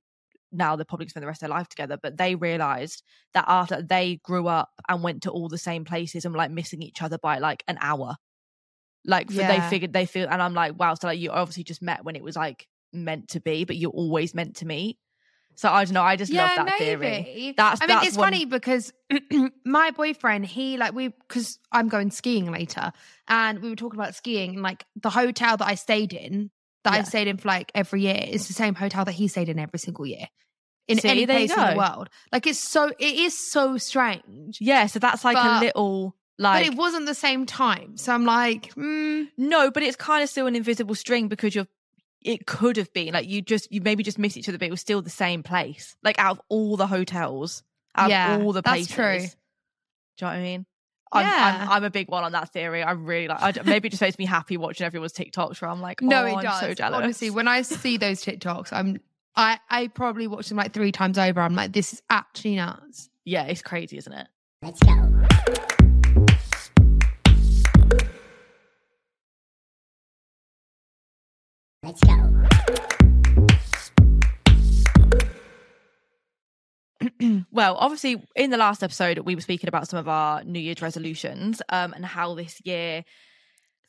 now 0.51 0.75
they're 0.75 0.85
probably 0.85 1.07
spend 1.07 1.23
the 1.23 1.27
rest 1.27 1.41
of 1.41 1.47
their 1.49 1.57
life 1.57 1.69
together. 1.69 1.97
But 2.01 2.17
they 2.17 2.35
realized 2.35 3.03
that 3.33 3.45
after 3.47 3.81
they 3.81 4.19
grew 4.23 4.47
up 4.47 4.69
and 4.89 5.03
went 5.03 5.23
to 5.23 5.31
all 5.31 5.47
the 5.49 5.57
same 5.57 5.85
places 5.85 6.25
and 6.25 6.33
were 6.33 6.37
like 6.39 6.51
missing 6.51 6.81
each 6.81 7.01
other 7.01 7.17
by 7.17 7.39
like 7.39 7.63
an 7.67 7.77
hour. 7.81 8.15
Like 9.05 9.31
f- 9.31 9.37
they 9.47 9.69
figured 9.69 9.93
they 9.93 10.05
feel, 10.05 10.27
and 10.29 10.41
I'm 10.41 10.53
like, 10.53 10.77
wow. 10.77 10.93
So 10.93 11.07
like 11.07 11.19
you 11.19 11.31
obviously 11.31 11.63
just 11.63 11.81
met 11.81 12.03
when 12.03 12.15
it 12.15 12.23
was 12.23 12.35
like 12.35 12.67
meant 12.93 13.29
to 13.29 13.39
be, 13.39 13.63
but 13.65 13.75
you're 13.77 13.91
always 13.91 14.35
meant 14.35 14.57
to 14.57 14.65
meet. 14.65 14.97
So 15.55 15.69
I 15.69 15.83
don't 15.83 15.93
know. 15.93 16.03
I 16.03 16.15
just 16.15 16.31
love 16.31 16.51
that 16.55 16.77
theory. 16.77 17.53
That's 17.57 17.81
I 17.81 17.87
mean, 17.87 17.95
that's 17.97 18.07
it's 18.07 18.17
one- 18.17 18.31
funny 18.31 18.45
because 18.45 18.93
my 19.65 19.91
boyfriend, 19.91 20.45
he 20.45 20.77
like 20.77 20.93
we 20.93 21.09
because 21.09 21.59
I'm 21.71 21.87
going 21.89 22.11
skiing 22.11 22.51
later, 22.51 22.91
and 23.27 23.59
we 23.59 23.69
were 23.69 23.75
talking 23.75 23.99
about 23.99 24.15
skiing, 24.15 24.53
and 24.53 24.63
like 24.63 24.85
the 24.95 25.09
hotel 25.09 25.57
that 25.57 25.67
I 25.67 25.75
stayed 25.75 26.13
in, 26.13 26.51
that 26.83 26.93
Yeah. 26.93 26.99
I've 26.99 27.07
stayed 27.07 27.27
in 27.27 27.37
for 27.37 27.47
like 27.47 27.71
every 27.75 28.01
year, 28.01 28.23
is 28.27 28.47
the 28.47 28.53
same 28.53 28.75
hotel 28.75 29.05
that 29.05 29.11
he 29.13 29.27
stayed 29.27 29.49
in 29.49 29.59
every 29.59 29.79
single 29.79 30.05
year. 30.05 30.27
In 30.87 30.97
See, 30.97 31.07
any 31.07 31.25
place 31.25 31.51
in 31.51 31.57
the 31.73 31.77
world, 31.77 32.09
like 32.33 32.47
it's 32.47 32.59
so 32.59 32.87
it 32.89 33.15
is 33.15 33.51
so 33.51 33.77
strange, 33.77 34.57
Yeah, 34.59 34.87
so 34.87 34.99
that's 34.99 35.23
like 35.23 35.37
a 35.37 35.59
little 35.63 36.15
like 36.37 36.65
but 36.65 36.73
it 36.73 36.77
wasn't 36.77 37.05
the 37.05 37.13
same 37.13 37.45
time. 37.45 37.95
So 37.97 38.11
I'm 38.13 38.25
like, 38.25 38.73
mm, 38.75 39.27
No, 39.37 39.71
but 39.71 39.83
it's 39.83 39.95
kind 39.95 40.23
of 40.23 40.29
still 40.29 40.47
an 40.47 40.55
invisible 40.55 40.95
string 40.95 41.27
because 41.27 41.55
you're. 41.55 41.67
It 42.23 42.45
could 42.45 42.77
have 42.77 42.91
been 42.93 43.13
like 43.13 43.27
you 43.27 43.41
just 43.41 43.71
you 43.71 43.81
maybe 43.81 44.03
just 44.03 44.19
missed 44.19 44.37
each 44.37 44.47
other, 44.49 44.57
but 44.59 44.67
it 44.67 44.71
was 44.71 44.81
still 44.81 45.01
the 45.01 45.09
same 45.09 45.41
place. 45.43 45.95
Like 46.03 46.19
out 46.19 46.37
of 46.37 46.41
all 46.49 46.77
the 46.77 46.85
hotels, 46.87 47.63
out 47.95 48.09
Yeah, 48.09 48.35
of 48.35 48.41
all 48.45 48.53
the 48.53 48.61
that's 48.61 48.87
places. 48.87 48.93
true. 48.93 49.17
Do 50.17 50.25
you 50.25 50.27
know 50.27 50.27
what 50.27 50.33
I 50.33 50.41
mean? 50.41 50.65
I'm, 51.13 51.25
yeah. 51.25 51.57
I'm, 51.61 51.69
I'm, 51.69 51.83
a 51.83 51.89
big 51.89 52.09
one 52.09 52.23
on 52.23 52.31
that 52.31 52.53
theory. 52.53 52.83
I'm 52.83 53.05
really 53.05 53.27
like, 53.27 53.41
I, 53.41 53.61
maybe 53.63 53.87
it 53.87 53.91
just 53.91 54.01
makes 54.01 54.17
me 54.17 54.25
happy 54.25 54.57
watching 54.57 54.85
everyone's 54.85 55.13
TikToks 55.13 55.61
where 55.61 55.69
I'm 55.69 55.81
like, 55.81 56.01
oh, 56.01 56.05
no, 56.05 56.25
it 56.25 56.31
oh, 56.31 56.37
I'm 56.37 56.43
does. 56.43 56.59
so 56.59 56.73
jealous. 56.73 56.97
Honestly, 56.97 57.29
when 57.29 57.47
I 57.47 57.63
see 57.63 57.97
those 57.97 58.23
TikToks, 58.23 58.71
I'm, 58.71 58.99
I, 59.35 59.59
I 59.69 59.87
probably 59.87 60.27
watch 60.27 60.47
them 60.47 60.57
like 60.57 60.73
three 60.73 60.91
times 60.91 61.17
over. 61.17 61.41
I'm 61.41 61.55
like, 61.55 61.73
this 61.73 61.93
is 61.93 62.01
actually 62.09 62.55
nuts. 62.55 63.09
Yeah, 63.25 63.45
it's 63.45 63.61
crazy, 63.61 63.97
isn't 63.97 64.13
it? 64.13 64.27
Let's 64.61 64.79
go. 64.79 64.91
Let's 71.83 72.01
go. 72.01 73.10
Well, 77.51 77.75
obviously, 77.75 78.23
in 78.35 78.49
the 78.49 78.57
last 78.57 78.83
episode, 78.83 79.19
we 79.19 79.35
were 79.35 79.41
speaking 79.41 79.67
about 79.67 79.87
some 79.87 79.99
of 79.99 80.07
our 80.07 80.43
New 80.43 80.59
Year's 80.59 80.81
resolutions 80.81 81.61
um, 81.69 81.93
and 81.93 82.05
how 82.05 82.35
this 82.35 82.61
year, 82.63 83.03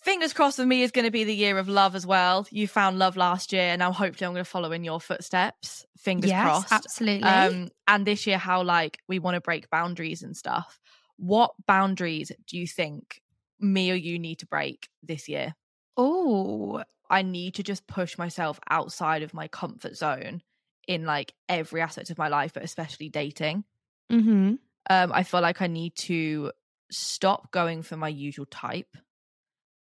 fingers 0.02 0.32
crossed 0.32 0.56
for 0.56 0.66
me, 0.66 0.82
is 0.82 0.90
going 0.90 1.04
to 1.04 1.10
be 1.10 1.24
the 1.24 1.34
year 1.34 1.58
of 1.58 1.68
love 1.68 1.94
as 1.94 2.06
well. 2.06 2.46
You 2.50 2.66
found 2.66 2.98
love 2.98 3.16
last 3.16 3.52
year, 3.52 3.62
and 3.62 3.78
now 3.78 3.92
hopefully 3.92 4.26
I'm 4.26 4.32
going 4.32 4.44
to 4.44 4.50
follow 4.50 4.72
in 4.72 4.84
your 4.84 5.00
footsteps. 5.00 5.86
Fingers 5.98 6.30
yes, 6.30 6.44
crossed. 6.44 6.72
absolutely. 6.72 7.28
Um, 7.28 7.68
and 7.86 8.06
this 8.06 8.26
year, 8.26 8.38
how 8.38 8.62
like 8.62 8.98
we 9.08 9.18
want 9.18 9.34
to 9.34 9.40
break 9.40 9.70
boundaries 9.70 10.22
and 10.22 10.36
stuff. 10.36 10.80
What 11.16 11.52
boundaries 11.66 12.32
do 12.48 12.58
you 12.58 12.66
think 12.66 13.20
me 13.60 13.90
or 13.92 13.94
you 13.94 14.18
need 14.18 14.40
to 14.40 14.46
break 14.46 14.88
this 15.02 15.28
year? 15.28 15.54
oh, 15.96 16.82
I 17.10 17.22
need 17.22 17.54
to 17.56 17.62
just 17.62 17.86
push 17.86 18.16
myself 18.16 18.58
outside 18.70 19.22
of 19.22 19.34
my 19.34 19.48
comfort 19.48 19.96
zone 19.96 20.42
in 20.88 21.04
like 21.04 21.32
every 21.48 21.80
aspect 21.80 22.10
of 22.10 22.18
my 22.18 22.28
life, 22.28 22.52
but 22.52 22.62
especially 22.64 23.08
dating. 23.08 23.64
mm-hmm. 24.10 24.54
Um, 24.90 25.12
I 25.12 25.22
feel 25.22 25.40
like 25.40 25.62
I 25.62 25.68
need 25.68 25.94
to 25.96 26.50
stop 26.90 27.52
going 27.52 27.82
for 27.82 27.96
my 27.96 28.08
usual 28.08 28.46
type 28.46 28.96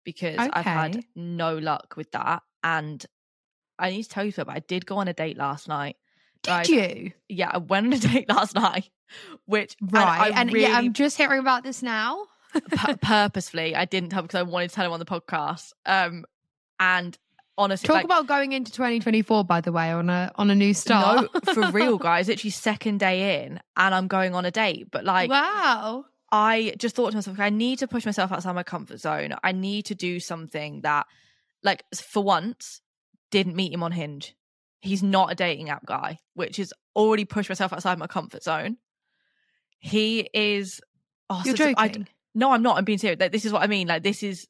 because 0.04 0.38
I've 0.38 0.64
had 0.64 1.04
no 1.14 1.58
luck 1.58 1.94
with 1.96 2.10
that. 2.12 2.42
And 2.64 3.04
I 3.78 3.90
need 3.90 4.04
to 4.04 4.08
tell 4.08 4.24
you 4.24 4.30
something, 4.32 4.54
I 4.54 4.60
did 4.60 4.86
go 4.86 4.96
on 4.96 5.06
a 5.08 5.12
date 5.12 5.36
last 5.36 5.68
night. 5.68 5.96
Did 6.42 6.50
Like, 6.50 6.68
you? 6.68 7.12
Yeah, 7.28 7.50
I 7.52 7.58
went 7.58 7.86
on 7.88 7.92
a 7.92 7.98
date 8.12 8.28
last 8.28 8.54
night, 8.54 8.88
which 9.44 9.76
and 9.80 9.92
Right. 9.92 10.32
I 10.32 10.40
And, 10.40 10.50
really 10.52 10.66
yeah, 10.66 10.78
I'm 10.78 10.92
just 10.94 11.16
hearing 11.18 11.40
about 11.40 11.62
this 11.62 11.82
now. 11.82 12.24
pu- 12.54 12.96
purposefully 12.96 13.74
I 13.76 13.84
didn't 13.84 14.10
tell 14.10 14.22
because 14.22 14.38
I 14.38 14.42
wanted 14.44 14.70
to 14.70 14.74
tell 14.76 14.86
him 14.86 14.92
on 14.92 14.98
the 14.98 15.04
podcast. 15.04 15.72
Um, 15.84 16.24
and 16.80 17.18
honestly, 17.58 17.86
Talk 17.86 17.94
like, 17.96 18.04
about 18.04 18.26
going 18.26 18.52
into 18.52 18.72
2024, 18.72 19.44
by 19.44 19.60
the 19.60 19.72
way, 19.72 19.90
on 19.92 20.08
a 20.10 20.30
on 20.36 20.50
a 20.50 20.54
new 20.54 20.74
start. 20.74 21.28
no, 21.46 21.52
for 21.54 21.70
real, 21.70 21.98
guys. 22.10 22.28
Literally 22.28 22.50
second 22.50 23.00
day 23.00 23.44
in, 23.44 23.60
and 23.76 23.94
I'm 23.94 24.06
going 24.08 24.34
on 24.34 24.44
a 24.44 24.50
date. 24.50 24.88
But 24.90 25.04
like, 25.04 25.30
wow. 25.30 26.04
I 26.32 26.74
just 26.78 26.96
thought 26.96 27.10
to 27.10 27.16
myself, 27.16 27.38
I 27.38 27.50
need 27.50 27.78
to 27.78 27.86
push 27.88 28.04
myself 28.04 28.32
outside 28.32 28.52
my 28.52 28.64
comfort 28.64 28.98
zone. 28.98 29.34
I 29.44 29.52
need 29.52 29.86
to 29.86 29.94
do 29.94 30.18
something 30.18 30.80
that, 30.80 31.06
like, 31.62 31.84
for 31.94 32.22
once, 32.22 32.80
didn't 33.30 33.54
meet 33.54 33.72
him 33.72 33.82
on 33.84 33.92
Hinge. 33.92 34.34
He's 34.80 35.02
not 35.04 35.30
a 35.30 35.34
dating 35.36 35.70
app 35.70 35.86
guy, 35.86 36.18
which 36.34 36.58
is 36.58 36.74
already 36.96 37.24
pushed 37.24 37.48
myself 37.48 37.72
outside 37.72 37.98
my 37.98 38.06
comfort 38.08 38.42
zone. 38.42 38.76
He 39.78 40.28
is. 40.34 40.80
Oh, 41.30 41.42
You're 41.44 41.56
such 41.56 41.74
a- 41.74 41.80
I- 41.80 41.88
joking. 41.88 42.08
no, 42.34 42.50
I'm 42.52 42.62
not. 42.62 42.76
I'm 42.76 42.84
being 42.84 42.98
serious. 42.98 43.20
Like, 43.20 43.32
this 43.32 43.44
is 43.44 43.52
what 43.52 43.62
I 43.62 43.66
mean. 43.68 43.86
Like, 43.88 44.02
this 44.02 44.22
is 44.22 44.46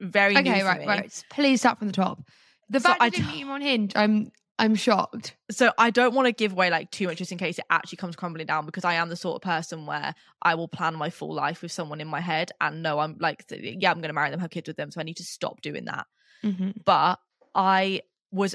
very 0.00 0.36
Okay, 0.36 0.62
right, 0.62 0.86
right. 0.86 1.24
Please 1.30 1.60
start 1.60 1.78
from 1.78 1.86
the 1.88 1.92
top. 1.92 2.22
The 2.70 2.80
So 2.80 2.88
fact 2.90 3.02
I 3.02 3.06
you 3.06 3.10
didn't 3.12 3.26
meet 3.28 3.40
him 3.40 3.50
on 3.50 3.60
Hinge, 3.60 3.92
I'm 3.96 4.30
I'm 4.60 4.74
shocked. 4.74 5.36
so 5.50 5.72
I 5.78 5.90
don't 5.90 6.14
want 6.14 6.26
to 6.26 6.32
give 6.32 6.52
away 6.52 6.68
like 6.70 6.90
too 6.90 7.06
much 7.06 7.18
just 7.18 7.30
in 7.32 7.38
case 7.38 7.58
it 7.58 7.64
actually 7.70 7.96
comes 7.96 8.16
crumbling 8.16 8.46
down 8.46 8.66
because 8.66 8.84
I 8.84 8.94
am 8.94 9.08
the 9.08 9.16
sort 9.16 9.36
of 9.36 9.42
person 9.42 9.86
where 9.86 10.14
I 10.42 10.54
will 10.56 10.66
plan 10.68 10.96
my 10.96 11.10
full 11.10 11.32
life 11.32 11.62
with 11.62 11.70
someone 11.72 12.00
in 12.00 12.08
my 12.08 12.20
head 12.20 12.50
and 12.60 12.82
no, 12.82 12.98
I'm 12.98 13.16
like 13.20 13.44
yeah 13.50 13.90
I'm 13.90 13.98
going 13.98 14.08
to 14.08 14.12
marry 14.12 14.30
them 14.30 14.40
have 14.40 14.50
kids 14.50 14.66
with 14.68 14.76
them 14.76 14.90
so 14.90 15.00
I 15.00 15.04
need 15.04 15.16
to 15.18 15.24
stop 15.24 15.60
doing 15.62 15.84
that 15.86 16.06
Mm-hmm. 16.44 16.70
but 16.84 17.18
I 17.54 18.02
was 18.30 18.54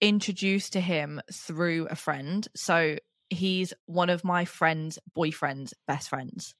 introduced 0.00 0.72
to 0.72 0.80
him 0.80 1.20
through 1.32 1.86
a 1.90 1.94
friend 1.94 2.46
so 2.56 2.96
he's 3.28 3.72
one 3.86 4.10
of 4.10 4.24
my 4.24 4.44
friend's 4.44 4.98
boyfriend's 5.14 5.74
best 5.86 6.08
friends 6.08 6.54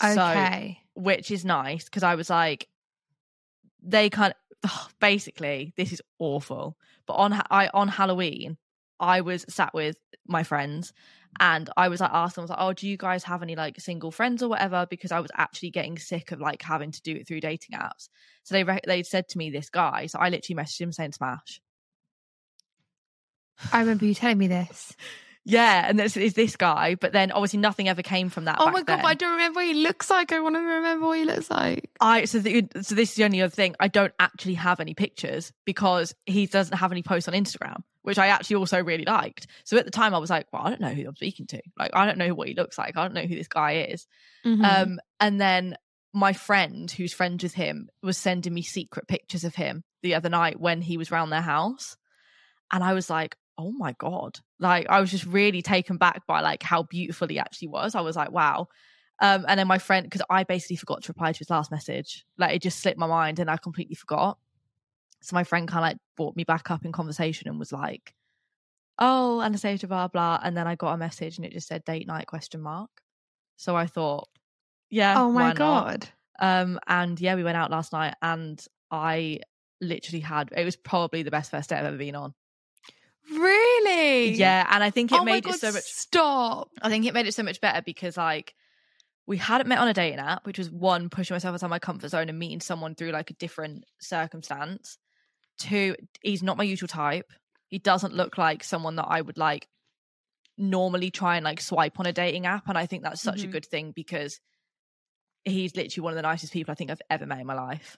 so 0.00 0.18
Okay. 0.18 0.80
which 0.94 1.30
is 1.30 1.44
nice 1.44 1.84
because 1.84 2.02
I 2.02 2.14
was 2.14 2.30
like, 2.30 2.68
they 3.82 4.10
kind 4.10 4.34
of 4.64 4.94
basically 5.00 5.72
this 5.76 5.92
is 5.92 6.02
awful. 6.18 6.76
But 7.06 7.14
on 7.14 7.32
I 7.50 7.68
on 7.72 7.88
Halloween, 7.88 8.56
I 8.98 9.20
was 9.22 9.44
sat 9.48 9.72
with 9.74 9.96
my 10.26 10.42
friends 10.42 10.92
and 11.38 11.70
I 11.76 11.88
was 11.88 12.00
like 12.00 12.10
asked 12.12 12.34
them, 12.34 12.42
I 12.42 12.44
was 12.44 12.50
like, 12.50 12.58
oh, 12.60 12.72
do 12.72 12.88
you 12.88 12.96
guys 12.96 13.24
have 13.24 13.42
any 13.42 13.56
like 13.56 13.80
single 13.80 14.10
friends 14.10 14.42
or 14.42 14.48
whatever? 14.48 14.86
Because 14.88 15.12
I 15.12 15.20
was 15.20 15.30
actually 15.36 15.70
getting 15.70 15.98
sick 15.98 16.32
of 16.32 16.40
like 16.40 16.62
having 16.62 16.90
to 16.92 17.02
do 17.02 17.14
it 17.16 17.26
through 17.26 17.40
dating 17.40 17.78
apps. 17.78 18.08
So 18.42 18.54
they 18.54 18.64
re- 18.64 18.80
they 18.86 19.02
said 19.02 19.28
to 19.28 19.38
me 19.38 19.50
this 19.50 19.70
guy, 19.70 20.06
so 20.06 20.18
I 20.18 20.28
literally 20.28 20.62
messaged 20.62 20.80
him 20.80 20.92
saying 20.92 21.12
smash. 21.12 21.60
I 23.72 23.80
remember 23.80 24.06
you 24.06 24.14
telling 24.14 24.38
me 24.38 24.48
this. 24.48 24.96
Yeah, 25.44 25.86
and 25.88 25.98
this 25.98 26.16
is 26.16 26.34
this 26.34 26.56
guy, 26.56 26.96
but 26.96 27.12
then 27.12 27.32
obviously 27.32 27.60
nothing 27.60 27.88
ever 27.88 28.02
came 28.02 28.28
from 28.28 28.44
that. 28.44 28.56
Oh 28.58 28.70
my 28.70 28.82
god. 28.82 29.00
I 29.04 29.14
don't 29.14 29.32
remember 29.32 29.60
what 29.60 29.66
he 29.66 29.74
looks 29.74 30.10
like. 30.10 30.32
I 30.32 30.40
want 30.40 30.54
to 30.56 30.60
remember 30.60 31.06
what 31.06 31.18
he 31.18 31.24
looks 31.24 31.50
like. 31.50 31.90
I 32.00 32.26
so 32.26 32.40
the, 32.40 32.66
so 32.82 32.94
this 32.94 33.10
is 33.10 33.14
the 33.16 33.24
only 33.24 33.40
other 33.40 33.50
thing. 33.50 33.74
I 33.80 33.88
don't 33.88 34.12
actually 34.18 34.54
have 34.54 34.80
any 34.80 34.94
pictures 34.94 35.52
because 35.64 36.14
he 36.26 36.46
doesn't 36.46 36.76
have 36.76 36.92
any 36.92 37.02
posts 37.02 37.26
on 37.26 37.34
Instagram, 37.34 37.82
which 38.02 38.18
I 38.18 38.26
actually 38.28 38.56
also 38.56 38.82
really 38.82 39.04
liked. 39.06 39.46
So 39.64 39.78
at 39.78 39.86
the 39.86 39.90
time, 39.90 40.14
I 40.14 40.18
was 40.18 40.30
like, 40.30 40.46
well, 40.52 40.62
I 40.62 40.68
don't 40.70 40.80
know 40.80 40.88
who 40.88 41.08
I'm 41.08 41.16
speaking 41.16 41.46
to. 41.48 41.62
Like, 41.78 41.92
I 41.94 42.04
don't 42.04 42.18
know 42.18 42.34
what 42.34 42.48
he 42.48 42.54
looks 42.54 42.76
like. 42.76 42.96
I 42.98 43.02
don't 43.02 43.14
know 43.14 43.22
who 43.22 43.34
this 43.36 43.48
guy 43.48 43.86
is. 43.88 44.06
Mhm. 44.44 44.64
Um, 44.64 45.00
and 45.20 45.40
then 45.40 45.76
my 46.12 46.34
friend, 46.34 46.90
who's 46.90 47.14
friends 47.14 47.42
with 47.42 47.54
him, 47.54 47.88
was 48.02 48.18
sending 48.18 48.52
me 48.52 48.62
secret 48.62 49.08
pictures 49.08 49.44
of 49.44 49.54
him 49.54 49.84
the 50.02 50.14
other 50.16 50.28
night 50.28 50.60
when 50.60 50.82
he 50.82 50.98
was 50.98 51.10
round 51.10 51.32
their 51.32 51.40
house, 51.40 51.96
and 52.72 52.84
I 52.84 52.92
was 52.92 53.08
like, 53.08 53.36
oh 53.60 53.72
my 53.72 53.92
god! 53.98 54.38
Like, 54.58 54.86
I 54.88 55.00
was 55.00 55.10
just 55.10 55.26
really 55.26 55.62
taken 55.62 55.98
back 55.98 56.26
by 56.26 56.40
like 56.40 56.62
how 56.62 56.84
beautiful 56.84 57.28
he 57.28 57.38
actually 57.38 57.68
was. 57.68 57.94
I 57.94 58.00
was 58.00 58.16
like, 58.16 58.32
wow. 58.32 58.68
Um, 59.20 59.44
and 59.48 59.60
then 59.60 59.66
my 59.66 59.78
friend, 59.78 60.04
because 60.04 60.22
I 60.30 60.44
basically 60.44 60.76
forgot 60.76 61.02
to 61.02 61.10
reply 61.10 61.32
to 61.32 61.38
his 61.38 61.50
last 61.50 61.70
message, 61.70 62.24
like 62.38 62.56
it 62.56 62.62
just 62.62 62.80
slipped 62.80 62.98
my 62.98 63.06
mind, 63.06 63.38
and 63.38 63.50
I 63.50 63.58
completely 63.58 63.94
forgot. 63.94 64.38
So 65.20 65.34
my 65.34 65.44
friend 65.44 65.68
kind 65.68 65.84
of 65.84 65.90
like 65.90 65.98
brought 66.16 66.36
me 66.36 66.44
back 66.44 66.70
up 66.70 66.84
in 66.84 66.92
conversation 66.92 67.48
and 67.48 67.58
was 67.58 67.72
like, 67.72 68.14
"Oh, 68.98 69.42
Anastasia, 69.42 69.86
blah 69.86 70.08
blah," 70.08 70.40
and 70.42 70.56
then 70.56 70.66
I 70.66 70.74
got 70.74 70.94
a 70.94 70.96
message 70.96 71.36
and 71.36 71.44
it 71.44 71.52
just 71.52 71.68
said 71.68 71.84
date 71.84 72.06
night 72.06 72.26
question 72.26 72.62
mark. 72.62 72.90
So 73.56 73.76
I 73.76 73.86
thought, 73.86 74.28
yeah, 74.88 75.16
oh 75.18 75.30
my 75.32 75.52
god. 75.52 76.08
Um, 76.40 76.80
and 76.86 77.20
yeah, 77.20 77.34
we 77.34 77.44
went 77.44 77.58
out 77.58 77.70
last 77.70 77.92
night, 77.92 78.14
and 78.22 78.64
I 78.90 79.40
literally 79.82 80.20
had 80.20 80.50
it 80.56 80.64
was 80.64 80.76
probably 80.76 81.22
the 81.22 81.30
best 81.30 81.50
first 81.50 81.68
date 81.68 81.78
I've 81.78 81.84
ever 81.86 81.98
been 81.98 82.16
on. 82.16 82.34
Really? 83.28 84.34
Yeah, 84.34 84.66
and 84.68 84.82
I 84.84 84.90
think 84.90 85.12
it 85.12 85.18
oh 85.20 85.24
made 85.24 85.44
god, 85.44 85.54
it 85.54 85.60
so 85.60 85.72
much. 85.72 85.84
Stop. 85.84 86.70
I 86.82 86.88
think 86.88 87.06
it 87.06 87.14
made 87.14 87.26
it 87.26 87.34
so 87.34 87.42
much 87.42 87.60
better 87.60 87.82
because 87.82 88.16
like 88.16 88.54
we 89.26 89.36
hadn't 89.38 89.68
met 89.68 89.78
on 89.78 89.88
a 89.88 89.94
dating 89.94 90.18
app, 90.20 90.46
which 90.46 90.58
was 90.58 90.70
one 90.70 91.10
pushing 91.10 91.34
myself 91.34 91.54
outside 91.54 91.68
my 91.70 91.78
comfort 91.78 92.08
zone 92.10 92.28
and 92.28 92.38
meeting 92.38 92.60
someone 92.60 92.94
through 92.94 93.10
like 93.12 93.30
a 93.30 93.34
different 93.34 93.84
circumstance. 94.00 94.98
Two, 95.58 95.96
he's 96.22 96.42
not 96.42 96.56
my 96.58 96.64
usual 96.64 96.88
type. 96.88 97.32
He 97.68 97.78
doesn't 97.78 98.14
look 98.14 98.38
like 98.38 98.64
someone 98.64 98.96
that 98.96 99.06
I 99.08 99.20
would 99.20 99.38
like 99.38 99.68
normally 100.58 101.10
try 101.10 101.36
and 101.36 101.44
like 101.44 101.60
swipe 101.60 102.00
on 102.00 102.06
a 102.06 102.12
dating 102.12 102.46
app, 102.46 102.68
and 102.68 102.78
I 102.78 102.86
think 102.86 103.02
that's 103.04 103.22
such 103.22 103.44
a 103.44 103.48
Mhm. 103.48 103.52
good 103.52 103.66
thing 103.66 103.92
because 103.92 104.40
he's 105.44 105.74
literally 105.76 106.02
one 106.04 106.12
of 106.12 106.16
the 106.16 106.22
nicest 106.22 106.52
people 106.52 106.72
I 106.72 106.74
think 106.74 106.90
I've 106.90 107.02
ever 107.10 107.26
met 107.26 107.40
in 107.40 107.46
my 107.46 107.54
life. 107.54 107.96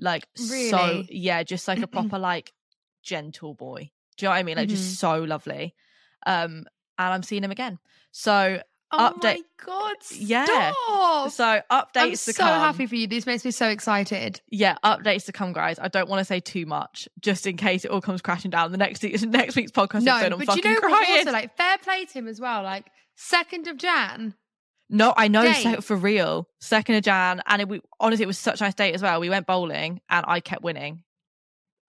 Like 0.00 0.28
so, 0.36 1.04
yeah, 1.08 1.42
just 1.44 1.68
like 1.68 1.82
a 1.82 1.86
proper 1.88 2.18
like 2.18 2.52
gentle 3.02 3.54
boy. 3.54 3.90
Do 4.16 4.24
you 4.24 4.28
know 4.28 4.32
what 4.32 4.38
I 4.38 4.42
mean? 4.42 4.56
Like 4.56 4.68
Mhm. 4.68 4.72
just 4.72 4.98
so 4.98 5.22
lovely. 5.22 5.74
Um, 6.26 6.64
and 6.98 7.12
I'm 7.14 7.22
seeing 7.22 7.42
him 7.44 7.50
again. 7.50 7.78
So 8.12 8.60
Oh 8.96 9.12
Update- 9.12 9.38
my 9.38 9.42
god. 9.64 9.96
Yeah. 10.12 10.44
Stop. 10.44 11.30
so 11.32 11.44
updates 11.68 11.96
I'm 11.96 12.14
so 12.16 12.32
come. 12.34 12.60
happy 12.60 12.86
for 12.86 12.94
you. 12.94 13.08
This 13.08 13.26
makes 13.26 13.44
me 13.44 13.50
so 13.50 13.66
excited. 13.68 14.40
Yeah, 14.50 14.76
updates 14.84 15.24
to 15.24 15.32
come, 15.32 15.52
guys. 15.52 15.80
I 15.80 15.88
don't 15.88 16.08
want 16.08 16.20
to 16.20 16.24
say 16.24 16.38
too 16.38 16.64
much, 16.64 17.08
just 17.20 17.44
in 17.44 17.56
case 17.56 17.84
it 17.84 17.90
all 17.90 18.00
comes 18.00 18.22
crashing 18.22 18.52
down. 18.52 18.70
The 18.70 18.78
next 18.78 19.02
next 19.24 19.56
week's 19.56 19.72
podcast 19.72 20.02
no, 20.02 20.14
episode, 20.16 20.38
but 20.38 20.46
fucking 20.46 20.62
you 20.64 20.70
know 20.70 20.74
what? 20.88 21.04
crying. 21.06 21.18
Also, 21.20 21.32
like 21.32 21.56
fair 21.56 21.78
play 21.78 22.04
to 22.04 22.12
him 22.12 22.28
as 22.28 22.40
well. 22.40 22.62
Like 22.62 22.86
second 23.16 23.66
of 23.66 23.78
Jan. 23.78 24.34
no, 24.90 25.12
I 25.16 25.26
know 25.26 25.50
so, 25.54 25.80
for 25.80 25.96
real. 25.96 26.48
Second 26.60 26.94
of 26.96 27.02
Jan, 27.02 27.42
and 27.48 27.62
it, 27.62 27.68
we 27.68 27.80
honestly, 27.98 28.22
it 28.22 28.26
was 28.28 28.38
such 28.38 28.60
a 28.60 28.64
nice 28.64 28.74
date 28.74 28.94
as 28.94 29.02
well. 29.02 29.18
We 29.18 29.30
went 29.30 29.46
bowling, 29.46 30.02
and 30.08 30.24
I 30.28 30.38
kept 30.38 30.62
winning. 30.62 31.02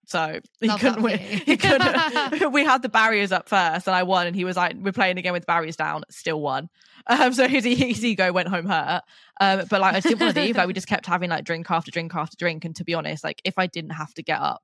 So 0.06 0.40
he 0.60 0.68
Love 0.68 0.80
couldn't 0.80 1.02
win. 1.02 1.18
He 1.18 1.56
couldn't. 1.56 2.52
we 2.52 2.64
had 2.64 2.82
the 2.82 2.88
barriers 2.88 3.32
up 3.32 3.48
first, 3.48 3.86
and 3.86 3.94
I 3.94 4.04
won. 4.04 4.26
And 4.26 4.34
he 4.34 4.44
was 4.44 4.56
like, 4.56 4.76
"We're 4.78 4.92
playing 4.92 5.18
again 5.18 5.32
with 5.32 5.46
barriers 5.46 5.76
down." 5.76 6.04
Still 6.10 6.40
won. 6.40 6.68
Um, 7.08 7.32
so 7.32 7.46
his, 7.46 7.64
his 7.64 8.04
ego 8.04 8.32
went 8.32 8.48
home 8.48 8.66
hurt. 8.66 9.02
Um, 9.40 9.64
but 9.68 9.80
like 9.80 9.94
I 9.94 10.00
didn't 10.00 10.20
want 10.20 10.34
to 10.34 10.40
leave. 10.40 10.56
Like 10.56 10.66
we 10.66 10.72
just 10.72 10.86
kept 10.88 11.06
having 11.06 11.30
like 11.30 11.44
drink 11.44 11.70
after 11.70 11.90
drink 11.90 12.14
after 12.14 12.36
drink. 12.36 12.64
And 12.64 12.74
to 12.76 12.84
be 12.84 12.94
honest, 12.94 13.22
like 13.22 13.40
if 13.44 13.58
I 13.58 13.66
didn't 13.66 13.90
have 13.90 14.12
to 14.14 14.22
get 14.22 14.40
up 14.40 14.62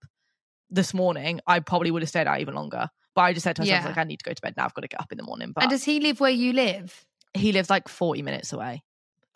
this 0.71 0.95
morning, 0.95 1.41
I 1.47 1.61
probably 1.61 1.91
would 1.91 2.03
have 2.03 2.09
stayed 2.09 2.27
out 2.27 2.41
even 2.41 2.55
longer. 2.55 2.89
But 3.15 3.23
I 3.23 3.33
just 3.35 3.45
said 3.45 3.57
to 3.57 3.63
myself, 3.63 3.83
Yeah. 3.83 3.89
like, 3.89 3.99
I 3.99 4.05
need 4.05 4.19
to 4.21 4.25
go 4.25 4.33
to 4.33 4.41
bed 4.41 4.55
now. 4.57 4.65
I've 4.65 4.75
got 4.75 4.81
to 4.83 4.89
get 4.89 5.01
up 5.01 5.13
in 5.13 5.19
the 5.19 5.25
morning. 5.25 5.53
But 5.55 5.65
and 5.65 5.71
does 5.71 5.85
he 5.85 6.01
live 6.01 6.19
where 6.21 6.31
you 6.31 6.53
live? 6.53 7.05
he 7.35 7.53
lives 7.53 7.69
like 7.71 7.89
40 7.89 8.23
minutes 8.23 8.53
away. 8.53 8.83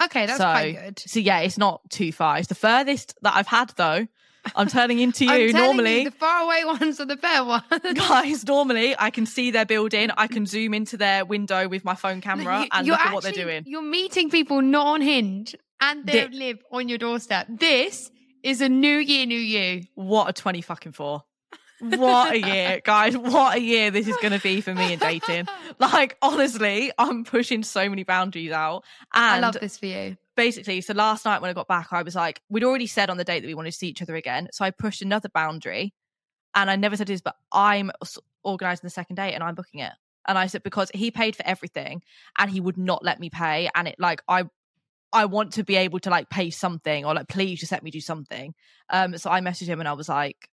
Okay, 0.02 0.26
that's 0.26 0.38
So- 0.38 0.44
quite 0.44 0.72
good. 0.72 0.98
So 0.98 1.20
yeah, 1.20 1.40
it's 1.40 1.58
not 1.58 1.80
too 1.90 2.12
far. 2.12 2.38
It's 2.38 2.48
the 2.48 2.54
furthest 2.54 3.14
that 3.22 3.34
I've 3.36 3.46
had 3.46 3.70
though. 3.76 4.06
I'm 4.54 4.68
turning 4.68 4.98
into 5.00 5.24
you. 5.24 5.52
Normally, 5.52 5.98
you, 6.02 6.10
the 6.10 6.16
faraway 6.16 6.62
ones 6.64 7.00
are 7.00 7.04
the 7.06 7.16
fair 7.16 7.44
ones. 7.44 7.64
guys, 7.94 8.46
normally 8.46 8.94
I 8.98 9.10
can 9.10 9.26
see 9.26 9.50
their 9.50 9.66
building. 9.66 10.10
I 10.16 10.26
can 10.26 10.46
zoom 10.46 10.74
into 10.74 10.96
their 10.96 11.24
window 11.24 11.68
with 11.68 11.84
my 11.84 11.94
phone 11.94 12.20
camera 12.20 12.60
You- 12.62 12.68
and 12.72 12.86
you're 12.86 12.96
look 12.96 13.06
at 13.06 13.14
what 13.14 13.22
they're 13.24 13.32
doing. 13.32 13.64
You're 13.66 13.82
meeting 13.82 14.30
people 14.30 14.62
not 14.62 14.86
on 14.86 15.00
Hinge 15.00 15.56
and 15.80 16.06
they 16.06 16.28
live 16.28 16.58
on 16.70 16.88
your 16.88 16.98
doorstep. 16.98 17.46
This 17.48 18.10
is 18.42 18.60
a 18.60 18.68
new 18.68 18.96
year, 18.98 19.26
new 19.26 19.38
you. 19.38 19.82
What 19.94 20.28
a 20.28 20.32
20 20.32 20.60
fucking 20.62 20.92
four. 20.92 21.24
What 21.80 22.32
a 22.32 22.38
year, 22.38 22.80
guys. 22.84 23.16
What 23.18 23.56
a 23.56 23.60
year 23.60 23.90
this 23.90 24.08
is 24.08 24.16
going 24.22 24.32
to 24.32 24.40
be 24.40 24.62
for 24.62 24.74
me 24.74 24.92
in 24.94 24.98
dating. 24.98 25.46
Like, 25.78 26.16
honestly, 26.22 26.90
I'm 26.96 27.24
pushing 27.24 27.62
so 27.62 27.86
many 27.90 28.02
boundaries 28.02 28.50
out. 28.50 28.84
I 29.12 29.40
love 29.40 29.58
this 29.60 29.76
for 29.76 29.84
you. 29.84 30.16
Basically, 30.36 30.80
so 30.80 30.92
last 30.94 31.24
night 31.24 31.40
when 31.40 31.50
I 31.50 31.54
got 31.54 31.68
back, 31.68 31.88
I 31.92 32.02
was 32.02 32.14
like, 32.14 32.40
we'd 32.48 32.64
already 32.64 32.86
said 32.86 33.10
on 33.10 33.16
the 33.16 33.24
date 33.24 33.40
that 33.40 33.46
we 33.46 33.54
wanted 33.54 33.72
to 33.72 33.76
see 33.76 33.88
each 33.88 34.02
other 34.02 34.14
again. 34.14 34.48
So 34.52 34.64
I 34.64 34.70
pushed 34.70 35.02
another 35.02 35.28
boundary. 35.28 35.94
And 36.54 36.70
I 36.70 36.76
never 36.76 36.96
said 36.96 37.06
this, 37.06 37.20
but 37.20 37.36
I'm 37.52 37.90
organising 38.42 38.86
the 38.86 38.90
second 38.90 39.16
date 39.16 39.34
and 39.34 39.44
I'm 39.44 39.54
booking 39.54 39.80
it. 39.80 39.92
And 40.26 40.38
I 40.38 40.46
said, 40.46 40.62
because 40.62 40.90
he 40.94 41.10
paid 41.10 41.36
for 41.36 41.46
everything 41.46 42.02
and 42.38 42.50
he 42.50 42.60
would 42.60 42.78
not 42.78 43.04
let 43.04 43.20
me 43.20 43.28
pay. 43.28 43.68
And 43.74 43.88
it, 43.88 43.96
like, 43.98 44.22
I, 44.26 44.44
I 45.12 45.26
want 45.26 45.52
to 45.54 45.64
be 45.64 45.76
able 45.76 45.98
to 46.00 46.10
like 46.10 46.30
pay 46.30 46.50
something 46.50 47.04
or 47.04 47.14
like, 47.14 47.28
please 47.28 47.60
just 47.60 47.72
let 47.72 47.82
me 47.82 47.90
do 47.90 48.00
something. 48.00 48.54
Um, 48.88 49.18
so 49.18 49.30
I 49.30 49.40
messaged 49.40 49.66
him 49.66 49.80
and 49.80 49.88
I 49.88 49.92
was 49.92 50.08
like, 50.08 50.48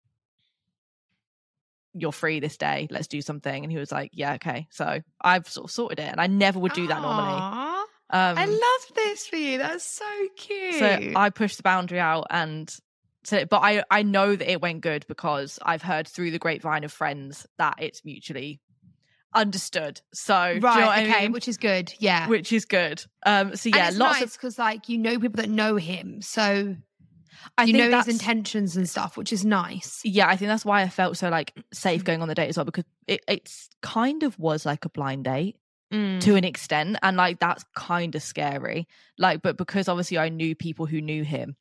you're 1.93 2.13
free 2.13 2.39
this 2.39 2.55
day. 2.55 2.87
Let's 2.89 3.07
do 3.07 3.21
something. 3.21 3.63
And 3.63 3.71
he 3.71 3.77
was 3.77 3.91
like, 3.91 4.11
yeah, 4.13 4.35
okay. 4.35 4.67
So 4.71 5.01
I've 5.19 5.49
sort 5.49 5.65
of 5.65 5.71
sorted 5.71 5.99
it 5.99 6.09
and 6.09 6.21
I 6.21 6.27
never 6.27 6.59
would 6.59 6.73
do 6.73 6.87
that 6.87 7.01
normally. 7.01 7.78
Um, 8.11 8.37
I 8.37 8.45
love 8.45 8.95
this 8.95 9.27
for 9.27 9.35
you. 9.35 9.57
That's 9.59 9.83
so 9.85 10.05
cute. 10.35 10.75
so 10.75 10.99
I 11.15 11.29
pushed 11.29 11.57
the 11.57 11.63
boundary 11.63 11.99
out 11.99 12.27
and 12.29 12.73
so 13.23 13.45
but 13.45 13.57
I 13.59 13.83
I 13.91 14.01
know 14.03 14.35
that 14.35 14.49
it 14.51 14.61
went 14.61 14.81
good 14.81 15.05
because 15.07 15.59
I've 15.61 15.81
heard 15.83 16.07
through 16.07 16.31
the 16.31 16.39
grapevine 16.39 16.83
of 16.83 16.91
friends 16.91 17.45
that 17.57 17.75
it's 17.79 18.03
mutually 18.03 18.61
understood. 19.35 20.01
So 20.13 20.33
right, 20.33 20.53
you 20.53 20.59
know 20.59 20.65
what 20.87 20.97
I 20.97 21.03
okay, 21.05 21.21
mean? 21.23 21.31
which 21.33 21.47
is 21.47 21.57
good. 21.57 21.93
Yeah. 21.99 22.27
which 22.27 22.51
is 22.51 22.65
good. 22.65 23.03
Um 23.25 23.55
so 23.55 23.69
yeah, 23.69 23.91
lots 23.93 23.97
nice 23.97 24.21
of 24.23 24.31
because 24.33 24.57
like 24.57 24.89
you 24.89 24.97
know 24.97 25.19
people 25.19 25.41
that 25.41 25.49
know 25.49 25.75
him, 25.75 26.21
so 26.21 26.75
I 27.57 27.63
you 27.65 27.73
know 27.73 27.95
his 27.95 28.07
intentions 28.07 28.75
and 28.75 28.89
stuff, 28.89 29.17
which 29.17 29.31
is 29.31 29.45
nice. 29.45 30.01
yeah, 30.03 30.27
I 30.27 30.35
think 30.35 30.49
that's 30.49 30.65
why 30.65 30.81
I 30.81 30.89
felt 30.89 31.17
so 31.17 31.29
like 31.29 31.53
Mm. 31.55 31.63
safe 31.73 32.03
going 32.03 32.21
on 32.21 32.27
the 32.27 32.35
date 32.35 32.49
as 32.49 32.57
well 32.57 32.65
because 32.65 32.85
it 33.07 33.21
it's 33.27 33.69
kind 33.81 34.23
of 34.23 34.37
was 34.39 34.65
like 34.65 34.85
a 34.85 34.89
blind 34.89 35.25
date 35.25 35.57
Mm. 35.91 36.21
to 36.21 36.35
an 36.35 36.43
extent 36.43 36.97
and 37.01 37.17
like 37.17 37.39
that's 37.39 37.63
kind 37.75 38.13
of 38.13 38.21
scary. 38.21 38.87
Like 39.17 39.41
but 39.41 39.57
because 39.57 39.87
obviously 39.87 40.19
I 40.19 40.29
knew 40.29 40.55
people 40.55 40.85
who 40.85 41.01
knew 41.01 41.23
him, 41.23 41.55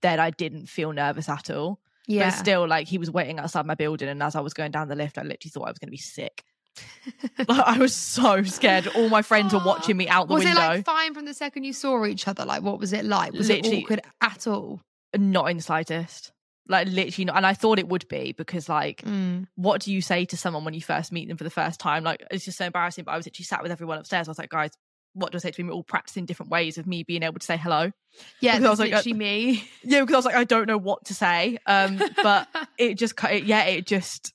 then 0.00 0.18
I 0.20 0.30
didn't 0.30 0.66
feel 0.70 0.92
nervous 0.92 1.28
at 1.28 1.50
all. 1.50 1.80
Yeah. 2.06 2.30
But 2.30 2.36
still, 2.36 2.66
like 2.68 2.86
he 2.88 2.98
was 2.98 3.10
waiting 3.10 3.38
outside 3.38 3.66
my 3.66 3.74
building, 3.74 4.08
and 4.08 4.22
as 4.22 4.34
I 4.36 4.40
was 4.40 4.54
going 4.54 4.70
down 4.70 4.88
the 4.88 4.94
lift, 4.94 5.16
I 5.18 5.22
literally 5.22 5.50
thought 5.50 5.64
I 5.66 5.70
was 5.70 5.78
going 5.78 5.88
to 5.88 5.90
be 5.90 5.96
sick. 5.98 6.42
Like, 7.48 7.60
I 7.66 7.78
was 7.78 7.94
so 7.94 8.42
scared. 8.42 8.86
All 8.88 9.08
my 9.08 9.22
friends 9.22 9.52
were 9.52 9.62
watching 9.64 9.96
me 9.96 10.08
out 10.08 10.28
the 10.28 10.34
was 10.34 10.44
window, 10.44 10.60
it 10.60 10.66
like 10.66 10.84
fine 10.84 11.14
from 11.14 11.24
the 11.24 11.34
second 11.34 11.64
you 11.64 11.72
saw 11.72 12.04
each 12.04 12.26
other? 12.28 12.44
Like, 12.44 12.62
what 12.62 12.78
was 12.78 12.92
it 12.92 13.04
like? 13.04 13.32
Was 13.32 13.48
Literally- 13.48 13.78
it 13.78 13.82
awkward 13.84 14.00
at 14.20 14.46
all? 14.46 14.80
not 15.16 15.50
in 15.50 15.56
the 15.58 15.62
slightest. 15.62 16.32
Like 16.66 16.88
literally, 16.88 17.26
not. 17.26 17.36
And 17.36 17.46
I 17.46 17.52
thought 17.52 17.78
it 17.78 17.88
would 17.88 18.08
be 18.08 18.32
because, 18.32 18.68
like, 18.68 19.02
Mm. 19.02 19.46
what 19.54 19.82
do 19.82 19.92
you 19.92 20.00
say 20.00 20.24
to 20.26 20.36
someone 20.36 20.64
when 20.64 20.72
you 20.74 20.80
first 20.80 21.12
meet 21.12 21.28
them 21.28 21.36
for 21.36 21.44
the 21.44 21.50
first 21.50 21.78
time? 21.78 22.04
Like, 22.04 22.22
it's 22.30 22.44
just 22.44 22.56
so 22.58 22.64
embarrassing. 22.64 23.04
But 23.04 23.12
I 23.12 23.16
was 23.16 23.26
actually 23.26 23.44
sat 23.44 23.62
with 23.62 23.70
everyone 23.70 23.98
upstairs. 23.98 24.28
I 24.28 24.30
was 24.30 24.38
like, 24.38 24.48
guys, 24.50 24.70
what 25.12 25.30
do 25.30 25.36
I 25.36 25.40
say 25.40 25.50
to 25.50 25.62
me? 25.62 25.68
We're 25.68 25.74
all 25.74 25.82
practicing 25.82 26.24
different 26.24 26.50
ways 26.50 26.78
of 26.78 26.86
me 26.86 27.02
being 27.02 27.22
able 27.22 27.38
to 27.38 27.44
say 27.46 27.56
hello. 27.56 27.92
Yeah, 28.40 28.52
Because 28.58 28.66
I 28.66 28.70
was 28.70 28.80
like, 28.80 28.92
uh, 28.92 28.96
literally 28.96 29.18
me. 29.18 29.68
Yeah, 29.84 30.00
because 30.00 30.14
I 30.14 30.16
was 30.18 30.24
like, 30.24 30.34
I 30.36 30.44
don't 30.44 30.66
know 30.66 30.78
what 30.78 31.04
to 31.06 31.14
say. 31.14 31.58
Um, 31.66 32.00
but 32.22 32.48
it 32.78 32.94
just, 32.94 33.14
it, 33.24 33.44
yeah, 33.44 33.64
it 33.64 33.86
just. 33.86 34.32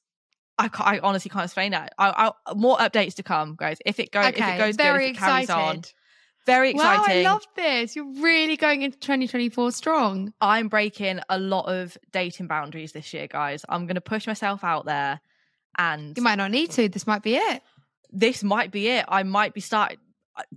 I, 0.59 0.69
I 0.77 0.99
honestly 0.99 1.29
can't 1.29 1.45
explain 1.45 1.71
that. 1.71 1.93
I, 1.97 2.31
I, 2.45 2.53
more 2.53 2.77
updates 2.77 3.15
to 3.15 3.23
come, 3.23 3.55
guys. 3.57 3.77
If 3.85 3.99
it 3.99 4.11
goes, 4.11 4.27
if 4.27 4.37
it 4.37 4.57
goes 4.57 4.75
very 4.75 5.05
good, 5.05 5.11
if 5.11 5.15
it 5.15 5.19
carries 5.19 5.43
excited. 5.45 5.77
on, 5.77 5.83
very 6.49 6.71
exciting. 6.71 7.23
Wow, 7.23 7.29
I 7.31 7.33
love 7.33 7.45
this. 7.55 7.95
You're 7.95 8.21
really 8.21 8.57
going 8.57 8.81
into 8.81 8.97
2024 8.99 9.71
strong. 9.71 10.33
I'm 10.41 10.67
breaking 10.67 11.19
a 11.29 11.37
lot 11.39 11.65
of 11.65 11.97
dating 12.11 12.47
boundaries 12.47 12.91
this 12.91 13.13
year, 13.13 13.27
guys. 13.27 13.65
I'm 13.69 13.85
going 13.85 13.95
to 13.95 14.01
push 14.01 14.27
myself 14.27 14.63
out 14.63 14.85
there, 14.85 15.21
and 15.77 16.15
You 16.17 16.23
might 16.23 16.35
not 16.35 16.51
need 16.51 16.71
to. 16.71 16.89
This 16.89 17.05
might 17.07 17.21
be 17.23 17.35
it. 17.35 17.61
this 18.11 18.43
might 18.43 18.71
be 18.71 18.87
it. 18.89 19.05
I 19.07 19.23
might 19.23 19.53
be 19.53 19.61
starting. 19.61 19.97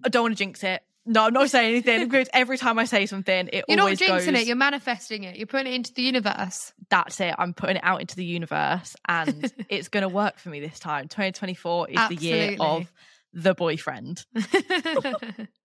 I 0.04 0.08
don't 0.08 0.22
want 0.22 0.34
to 0.34 0.38
jinx 0.38 0.62
it. 0.64 0.82
No, 1.04 1.24
I'm 1.26 1.32
not 1.32 1.50
saying 1.50 1.72
anything 1.72 2.08
because 2.08 2.28
every 2.32 2.56
time 2.56 2.78
I 2.78 2.84
say 2.84 3.06
something, 3.06 3.50
it 3.52 3.64
You're 3.66 3.76
not 3.76 3.90
jinxing 3.92 4.06
goes. 4.06 4.28
it. 4.28 4.46
You're 4.46 4.54
manifesting 4.54 5.24
it. 5.24 5.36
You're 5.36 5.48
putting 5.48 5.72
it 5.72 5.74
into 5.74 5.92
the 5.92 6.02
universe. 6.02 6.72
That's 6.90 7.18
it. 7.20 7.34
I'm 7.36 7.54
putting 7.54 7.76
it 7.76 7.82
out 7.84 8.00
into 8.00 8.14
the 8.14 8.24
universe, 8.24 8.94
and 9.08 9.52
it's 9.68 9.88
going 9.88 10.02
to 10.02 10.08
work 10.08 10.38
for 10.38 10.48
me 10.48 10.60
this 10.60 10.78
time. 10.78 11.08
2024 11.08 11.90
is 11.90 12.08
the 12.08 12.14
year 12.14 12.56
of 12.60 12.92
the 13.32 13.52
boyfriend. 13.52 14.24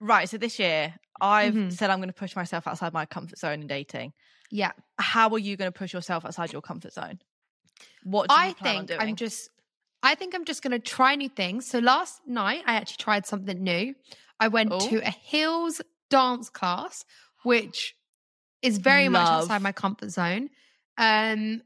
Right. 0.00 0.28
So 0.28 0.38
this 0.38 0.58
year, 0.58 0.94
I've 1.20 1.54
Mhm. 1.54 1.70
said 1.70 1.90
I'm 1.90 1.98
going 1.98 2.08
to 2.08 2.14
push 2.14 2.36
myself 2.36 2.66
outside 2.66 2.92
my 2.92 3.06
comfort 3.06 3.38
zone 3.38 3.60
in 3.62 3.66
dating. 3.66 4.12
yeah. 4.50 4.72
How 4.98 5.30
are 5.30 5.38
you 5.38 5.56
going 5.56 5.72
to 5.72 5.78
push 5.78 5.92
yourself 5.92 6.24
outside 6.24 6.52
your 6.52 6.62
comfort 6.62 6.92
zone? 6.92 7.20
What 8.02 8.30
do 8.30 8.40
you 8.40 8.52
I 8.52 8.54
plan 8.54 8.76
on 8.76 8.86
think? 8.86 8.92
I'm 8.98 9.16
just 9.16 9.50
I 10.02 10.14
think 10.14 10.34
I'm 10.34 10.44
just 10.44 10.62
gonna 10.62 10.78
try 10.78 11.14
new 11.16 11.28
things. 11.28 11.66
So 11.68 11.78
last 11.80 12.20
night 12.26 12.62
I 12.66 12.74
actually 12.74 12.98
tried 12.98 13.26
something 13.26 13.62
new. 13.62 13.94
I 14.40 14.48
went 14.48 14.70
Oh. 14.70 14.80
to 14.80 14.98
a 15.06 15.10
Hills 15.10 15.80
dance 16.08 16.48
class, 16.50 17.04
which 17.42 17.96
is 18.62 18.78
very 18.78 19.08
much 19.08 19.30
Love. 19.30 19.32
outside 19.32 19.62
my 19.62 19.72
comfort 19.72 20.10
zone. 20.10 20.50
Um 20.98 21.62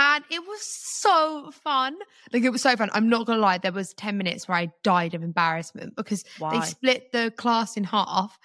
and 0.00 0.24
it 0.30 0.40
was 0.40 0.62
so 0.62 1.50
fun. 1.62 1.94
Like 2.32 2.42
it 2.42 2.48
was 2.50 2.62
so 2.62 2.74
fun. 2.74 2.88
I'm 2.94 3.10
not 3.10 3.26
gonna 3.26 3.38
lie, 3.40 3.58
there 3.58 3.70
was 3.70 3.92
10 3.94 4.16
minutes 4.16 4.48
where 4.48 4.56
I 4.56 4.70
died 4.82 5.14
of 5.14 5.22
embarrassment 5.22 5.94
because 5.94 6.24
Why? 6.38 6.58
they 6.58 6.66
split 6.66 7.12
the 7.12 7.32
class 7.36 7.76
in 7.76 7.84
half 7.84 8.38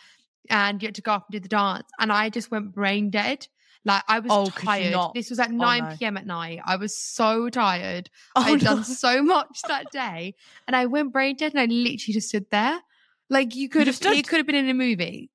and 0.49 0.81
you 0.81 0.87
had 0.87 0.95
to 0.95 1.01
go 1.01 1.13
up 1.13 1.27
and 1.29 1.33
do 1.33 1.39
the 1.39 1.47
dance. 1.47 1.87
And 1.97 2.11
I 2.11 2.29
just 2.29 2.51
went 2.51 2.73
brain 2.73 3.09
dead. 3.09 3.47
Like 3.85 4.03
I 4.09 4.19
was 4.19 4.31
Oh, 4.33 4.49
tired. 4.49 4.99
This 5.13 5.29
was 5.29 5.39
at 5.39 5.49
Oh, 5.49 5.53
9 5.53 5.83
no. 5.83 5.95
p.m. 5.97 6.17
at 6.17 6.25
night. 6.27 6.59
I 6.65 6.75
was 6.75 6.97
so 6.99 7.49
tired. 7.49 8.09
Oh, 8.35 8.41
I'd 8.43 8.63
no. 8.63 8.75
done 8.75 8.83
so 8.83 9.23
much 9.23 9.61
that 9.67 9.91
day, 9.91 10.35
and 10.67 10.75
I 10.75 10.87
went 10.87 11.13
brain 11.13 11.35
dead, 11.37 11.53
and 11.53 11.61
I 11.61 11.65
literally 11.65 12.13
just 12.13 12.27
stood 12.29 12.47
there. 12.51 12.81
Like 13.29 13.55
you 13.55 13.69
could 13.69 13.87
have, 13.87 13.95
just 13.95 13.99
stood? 14.03 14.17
it 14.17 14.27
could 14.27 14.37
have 14.37 14.47
been 14.47 14.55
in 14.55 14.67
a 14.69 14.73
movie. 14.73 15.29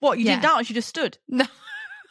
What 0.00 0.18
you 0.18 0.24
Yeah. 0.24 0.32
didn't 0.40 0.42
dance? 0.42 0.68
You 0.70 0.74
just 0.74 0.88
stood. 0.88 1.18
No. 1.28 1.44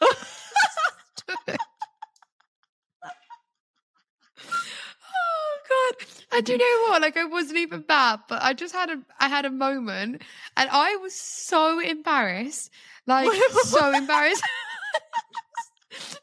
oh 5.04 5.58
god! 5.68 6.06
And 6.34 6.44
do 6.46 6.52
you 6.52 6.58
know 6.58 6.90
what? 6.90 7.02
Like 7.02 7.16
I 7.16 7.24
wasn't 7.24 7.58
even 7.58 7.82
bad, 7.82 8.20
but 8.28 8.42
I 8.42 8.54
just 8.54 8.74
had 8.74 8.90
a, 8.90 8.98
I 9.20 9.28
had 9.28 9.44
a 9.44 9.50
moment, 9.50 10.22
and 10.56 10.70
I 10.72 10.96
was 10.96 11.14
so 11.14 11.78
embarrassed, 11.78 12.70
like 13.06 13.28
so 13.64 13.92
embarrassed. 13.92 14.42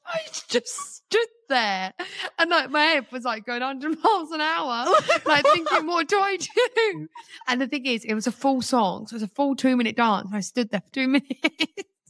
I 0.07 0.19
just 0.47 0.95
stood 0.95 1.27
there, 1.47 1.93
and 2.39 2.49
like 2.49 2.71
my 2.71 2.81
head 2.81 3.05
was 3.11 3.23
like 3.23 3.45
going 3.45 3.61
100 3.61 3.97
miles 4.03 4.31
an 4.31 4.41
hour, 4.41 4.85
like 5.25 5.45
thinking, 5.45 5.85
what 5.85 6.07
do 6.07 6.19
I 6.19 6.37
do? 6.37 7.07
And 7.47 7.61
the 7.61 7.67
thing 7.67 7.85
is, 7.85 8.03
it 8.03 8.15
was 8.15 8.25
a 8.25 8.31
full 8.31 8.61
song, 8.63 9.05
so 9.07 9.13
it 9.13 9.17
was 9.17 9.23
a 9.23 9.27
full 9.27 9.55
two 9.55 9.77
minute 9.77 9.95
dance. 9.95 10.29
I 10.33 10.39
stood 10.39 10.71
there 10.71 10.81
for 10.81 10.91
two 10.91 11.07
minutes. 11.07 11.39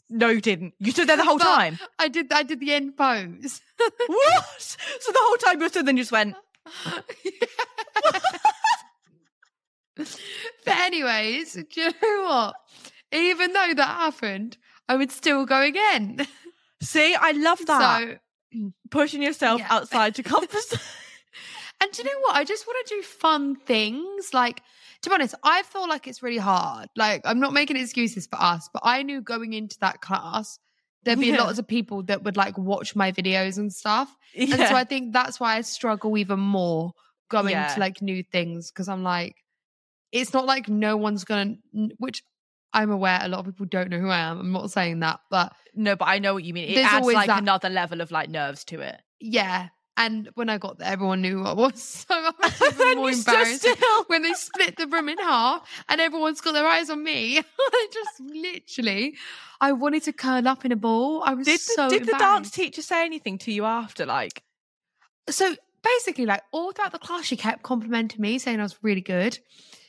No, 0.10 0.30
you 0.30 0.42
didn't. 0.42 0.74
You 0.80 0.92
stood 0.92 1.08
there 1.10 1.18
the 1.18 1.26
whole 1.26 1.38
But- 1.38 1.44
time. 1.56 1.80
I 2.00 2.08
did, 2.08 2.32
I 2.32 2.44
did 2.44 2.60
the 2.62 2.74
end 2.74 2.96
pose. 2.98 3.62
what? 4.08 4.46
So 4.60 5.12
the 5.12 5.20
whole 5.22 5.38
time 5.38 5.62
you 5.62 5.70
stood, 5.70 5.86
then 5.86 5.98
you 5.98 6.04
just 6.04 6.12
went. 6.12 6.36
but 9.96 10.18
anyways, 10.68 11.54
do 11.54 11.66
you 11.82 11.92
know 12.02 12.24
what? 12.24 12.56
Even 13.12 13.54
though 13.54 13.74
that 13.76 13.88
happened, 13.88 14.58
I 14.88 14.96
would 14.96 15.12
still 15.12 15.46
go 15.46 15.62
again. 15.62 16.26
See, 16.82 17.16
I 17.16 17.32
love 17.32 17.60
that. 17.68 18.02
So, 18.02 18.16
Pushing 18.90 19.22
yourself 19.22 19.60
Yeah. 19.60 19.68
outside 19.70 20.18
your 20.18 20.24
comfort 20.24 20.64
zone. 20.70 20.80
and 21.82 21.92
do 21.92 22.02
you 22.02 22.10
know 22.10 22.20
what? 22.22 22.36
I 22.36 22.44
just 22.44 22.66
want 22.66 22.88
to 22.88 22.96
do 22.96 23.02
fun 23.04 23.56
things. 23.56 24.34
Like, 24.34 24.64
to 25.04 25.10
be 25.10 25.14
honest, 25.14 25.36
I 25.44 25.62
feel 25.64 25.88
like 25.88 26.08
it's 26.08 26.24
really 26.24 26.40
hard. 26.40 26.90
Like, 26.96 27.22
I'm 27.26 27.40
not 27.40 27.54
making 27.54 27.78
excuses 27.78 28.26
for 28.26 28.42
us, 28.42 28.68
but 28.74 28.82
I 28.84 29.04
knew 29.04 29.22
going 29.22 29.54
into 29.54 29.78
that 29.82 30.02
class, 30.02 30.58
there'd 31.04 31.20
be 31.20 31.28
Yeah. 31.28 31.44
lots 31.44 31.60
of 31.60 31.68
people 31.68 32.04
that 32.04 32.24
would 32.24 32.36
like 32.38 32.58
watch 32.58 32.96
my 32.96 33.12
videos 33.12 33.58
and 33.58 33.72
stuff. 33.74 34.16
yeah. 34.34 34.56
And 34.56 34.68
so 34.68 34.76
I 34.76 34.84
think 34.84 35.14
that's 35.14 35.40
why 35.40 35.56
I 35.58 35.62
struggle 35.62 36.18
even 36.18 36.40
more 36.40 36.94
going 37.30 37.52
Yeah. 37.52 37.74
to 37.74 37.80
like 37.80 38.02
new 38.02 38.24
things 38.24 38.72
because 38.72 38.90
I'm 38.90 39.04
like, 39.04 39.36
it's 40.12 40.34
not 40.34 40.46
like 40.46 40.68
no 40.68 40.98
one's 40.98 41.24
gonna, 41.24 41.56
which 41.98 42.24
I'm 42.74 42.92
aware 42.92 43.20
a 43.22 43.28
lot 43.28 43.40
of 43.40 43.46
people 43.46 43.66
don't 43.66 43.90
know 43.90 44.00
who 44.00 44.10
I 44.10 44.20
am. 44.20 44.40
I'm 44.40 44.52
not 44.52 44.72
saying 44.72 45.00
that, 45.00 45.20
but 45.32 45.54
no, 45.76 45.96
but 45.96 46.08
I 46.08 46.20
know 46.20 46.34
what 46.34 46.44
you 46.44 46.54
mean. 46.54 46.70
It 46.70 46.78
adds 46.86 47.06
like 47.08 47.28
that- 47.28 47.42
another 47.42 47.70
level 47.70 48.02
of 48.02 48.12
like 48.12 48.30
nerves 48.30 48.64
to 48.66 48.82
it. 48.82 49.02
yeah. 49.20 49.70
And 50.00 50.30
when 50.36 50.50
I 50.50 50.58
got 50.58 50.80
there, 50.80 50.88
everyone 50.88 51.22
knew 51.22 51.40
who 51.40 51.46
I 51.46 51.54
was. 51.54 52.06
So 52.10 52.16
I 52.16 52.32
was 52.42 52.62
even 52.74 52.98
more 52.98 53.12
embarrassed 53.12 53.68
when 54.08 54.24
they 54.24 54.34
split 54.34 54.78
the 54.78 54.88
room 54.88 55.10
in 55.10 55.18
half 55.20 55.68
and 55.90 56.02
everyone's 56.02 56.42
got 56.42 56.54
their 56.54 56.66
eyes 56.66 56.90
on 56.90 57.04
me. 57.04 57.38
I 57.38 57.88
just 57.94 58.20
literally, 58.22 59.16
I 59.62 59.74
wanted 59.74 60.04
to 60.04 60.14
curl 60.14 60.48
up 60.48 60.64
in 60.66 60.72
a 60.72 60.76
ball. 60.78 61.22
I 61.24 61.34
was 61.36 61.46
Did 61.46 61.60
the, 61.60 61.74
so 61.76 61.90
did 61.90 62.06
the 62.08 62.14
dance 62.14 62.50
teacher 62.50 62.82
say 62.82 63.06
anything 63.06 63.38
to 63.40 63.52
you 63.52 63.66
after? 63.66 64.06
Like, 64.06 64.42
So 65.30 65.56
basically, 65.84 66.26
like 66.26 66.44
all 66.52 66.72
throughout 66.72 66.94
the 66.94 67.00
class, 67.00 67.26
she 67.26 67.36
kept 67.38 67.64
complimenting 67.64 68.22
me, 68.22 68.40
saying 68.40 68.60
I 68.60 68.64
was 68.64 68.78
really 68.82 69.02
good. 69.02 69.38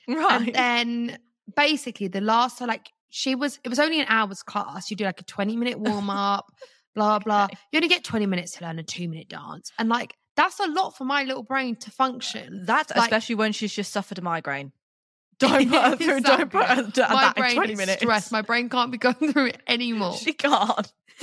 right? 0.08 0.48
And 0.48 0.54
then 0.54 1.18
basically 1.56 2.08
the 2.08 2.20
last 2.20 2.58
so 2.58 2.64
like 2.64 2.90
she 3.10 3.34
was 3.34 3.58
it 3.64 3.68
was 3.68 3.78
only 3.78 4.00
an 4.00 4.06
hour's 4.08 4.42
class. 4.42 4.90
You 4.90 4.96
do 4.96 5.04
like 5.04 5.20
a 5.20 5.24
20 5.24 5.56
minute 5.56 5.78
warm 5.78 6.10
up, 6.10 6.50
blah 6.94 7.18
blah. 7.18 7.44
Okay. 7.44 7.56
You 7.72 7.78
only 7.78 7.88
get 7.88 8.04
20 8.04 8.26
minutes 8.26 8.52
to 8.58 8.64
learn 8.64 8.78
a 8.78 8.82
two 8.82 9.08
minute 9.08 9.28
dance. 9.28 9.70
And 9.78 9.88
like 9.88 10.14
that's 10.36 10.58
a 10.60 10.66
lot 10.66 10.96
for 10.96 11.04
my 11.04 11.24
little 11.24 11.42
brain 11.42 11.76
to 11.76 11.90
function. 11.90 12.64
That's 12.64 12.90
Like- 12.94 13.02
especially 13.10 13.34
when 13.36 13.52
she's 13.52 13.72
just 13.72 13.92
suffered 13.92 14.18
a 14.18 14.22
migraine. 14.22 14.72
Don't 15.40 15.70
put 15.70 15.82
her 15.82 15.96
through. 15.96 16.20
Don't 16.20 16.50
put 16.50 16.66
her 16.66 16.82
through 16.90 17.02
my 17.04 17.22
that 17.22 17.36
in 17.36 17.40
brain 17.42 17.54
twenty 17.54 17.74
minutes. 17.74 18.02
stressed. 18.02 18.30
My 18.30 18.42
brain 18.42 18.68
can't 18.68 18.92
be 18.92 18.98
going 18.98 19.14
through 19.32 19.46
it 19.46 19.60
anymore. 19.66 20.12
She 20.16 20.32
can't. 20.34 20.92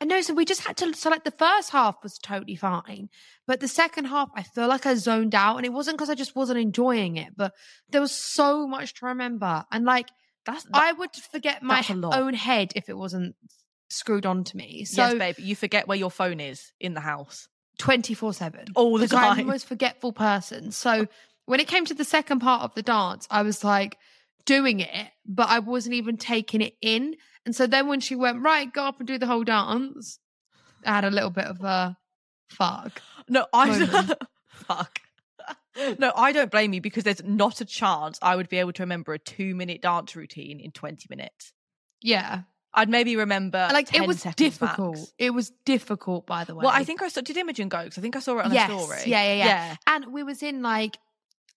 I 0.00 0.04
know. 0.04 0.20
So 0.20 0.34
we 0.34 0.44
just 0.44 0.62
had 0.62 0.76
to. 0.78 0.94
So 0.94 1.10
like 1.10 1.24
the 1.24 1.30
first 1.32 1.70
half 1.70 1.96
was 2.02 2.16
totally 2.18 2.54
fine, 2.56 3.08
but 3.46 3.58
the 3.60 3.66
second 3.68 4.04
half, 4.06 4.28
I 4.36 4.42
feel 4.44 4.68
like 4.68 4.86
I 4.86 4.94
zoned 4.94 5.34
out, 5.34 5.56
and 5.56 5.66
it 5.66 5.72
wasn't 5.72 5.96
because 5.96 6.10
I 6.10 6.14
just 6.14 6.36
wasn't 6.36 6.60
enjoying 6.60 7.16
it, 7.16 7.32
but 7.36 7.52
there 7.90 8.00
was 8.00 8.12
so 8.12 8.66
much 8.68 8.94
to 8.94 9.06
remember, 9.06 9.64
and 9.72 9.84
like 9.84 10.08
That's 10.46 10.64
I 10.72 10.92
would 10.92 11.10
forget 11.32 11.60
my 11.62 11.76
that's 11.76 11.90
a 11.90 11.94
lot. 11.94 12.16
own 12.18 12.34
head 12.34 12.72
if 12.76 12.88
it 12.88 12.96
wasn't 12.96 13.34
screwed 13.90 14.26
onto 14.26 14.56
me. 14.56 14.84
So 14.84 15.02
yes, 15.06 15.14
babe. 15.14 15.38
You 15.38 15.56
forget 15.56 15.86
where 15.88 15.98
your 15.98 16.10
phone 16.10 16.40
is 16.40 16.72
in 16.80 16.94
the 16.94 17.00
house 17.00 17.48
twenty 17.78 18.14
four 18.14 18.32
seven. 18.32 18.66
all 18.74 18.98
the 18.98 19.04
Because 19.06 19.12
I'm 19.18 19.36
the 19.36 19.42
time. 19.42 19.46
most 19.46 19.66
forgetful 19.66 20.12
person. 20.12 20.70
So 20.70 21.06
when 21.46 21.60
it 21.60 21.68
came 21.68 21.84
to 21.86 21.94
the 21.94 22.04
second 22.04 22.40
part 22.40 22.62
of 22.62 22.74
the 22.74 22.82
dance, 22.82 23.26
I 23.30 23.42
was 23.42 23.62
like 23.64 23.96
doing 24.46 24.80
it, 24.80 25.08
but 25.26 25.48
I 25.48 25.58
wasn't 25.60 25.94
even 25.94 26.16
taking 26.16 26.60
it 26.60 26.74
in. 26.80 27.16
And 27.46 27.54
so 27.54 27.66
then 27.66 27.88
when 27.88 28.00
she 28.00 28.14
went, 28.14 28.42
right, 28.42 28.72
go 28.72 28.84
up 28.84 28.98
and 29.00 29.06
do 29.06 29.18
the 29.18 29.26
whole 29.26 29.44
dance, 29.44 30.18
I 30.84 30.92
had 30.94 31.04
a 31.04 31.10
little 31.10 31.30
bit 31.30 31.44
of 31.46 31.60
a 31.62 31.96
fuck. 32.48 33.02
No, 33.28 33.46
I 33.52 34.14
fuck. 34.48 35.00
No, 35.98 36.12
I 36.14 36.30
don't 36.30 36.52
blame 36.52 36.72
you 36.72 36.80
because 36.80 37.02
there's 37.02 37.22
not 37.24 37.60
a 37.60 37.64
chance 37.64 38.18
I 38.22 38.36
would 38.36 38.48
be 38.48 38.58
able 38.58 38.72
to 38.74 38.82
remember 38.84 39.12
a 39.12 39.18
two 39.18 39.56
minute 39.56 39.82
dance 39.82 40.14
routine 40.14 40.60
in 40.60 40.70
20 40.70 41.06
minutes. 41.10 41.52
Yeah. 42.00 42.42
I'd 42.74 42.88
maybe 42.88 43.14
remember 43.16 43.68
Like 43.72 43.86
10 43.88 44.02
it 44.02 44.06
was 44.06 44.22
difficult. 44.36 44.96
max. 44.96 45.12
It 45.18 45.30
was 45.30 45.50
difficult, 45.64 46.26
by 46.26 46.44
the 46.44 46.54
way. 46.54 46.64
Well, 46.64 46.72
I 46.74 46.84
think 46.84 47.02
I 47.02 47.08
saw. 47.08 47.20
Did 47.20 47.36
Imogen 47.36 47.68
go? 47.68 47.84
Because 47.84 47.98
I 47.98 48.00
think 48.02 48.16
I 48.16 48.20
saw 48.20 48.38
it 48.40 48.46
on 48.46 48.52
Yes. 48.52 48.68
story. 48.70 49.02
Yeah, 49.06 49.22
yeah, 49.22 49.34
yeah. 49.34 49.46
yeah. 49.46 49.76
and 49.86 50.12
we 50.12 50.22
was 50.22 50.42
in 50.42 50.60
like 50.62 50.98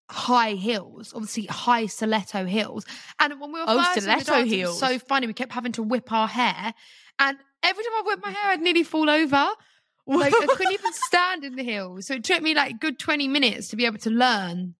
high 0.09 0.51
heels, 0.51 1.13
obviously 1.13 1.45
high 1.47 1.85
stiletto 1.87 2.45
heels. 2.45 2.85
And 3.19 3.39
when 3.39 3.51
we 3.51 3.59
were 3.59 3.65
Oh, 3.67 3.77
first 3.81 3.97
in 3.97 4.03
the 4.05 4.19
stiletto 4.19 4.31
dance, 4.45 4.51
it 4.53 4.65
was 4.65 4.79
so 4.79 4.99
funny. 4.99 5.27
We 5.27 5.33
kept 5.33 5.51
having 5.51 5.71
to 5.73 5.83
whip 5.83 6.11
our 6.11 6.27
hair, 6.27 6.73
and 7.19 7.37
every 7.63 7.83
time 7.83 7.93
I 7.97 8.01
whipped 8.05 8.23
my 8.23 8.31
hair, 8.31 8.51
I'd 8.51 8.61
nearly 8.61 8.83
fall 8.83 9.09
over. 9.09 9.49
Like 10.09 10.33
I 10.33 10.45
couldn't 10.55 10.71
even 10.71 10.93
stand 10.93 11.43
in 11.43 11.55
the 11.57 11.63
heels. 11.63 12.07
So 12.07 12.13
it 12.13 12.23
took 12.23 12.41
me 12.41 12.55
like 12.55 12.71
a 12.75 12.77
good 12.77 12.97
twenty 12.97 13.27
minutes 13.27 13.67
to 13.67 13.75
be 13.75 13.85
able 13.85 13.97
to 13.99 14.09
learn. 14.09 14.75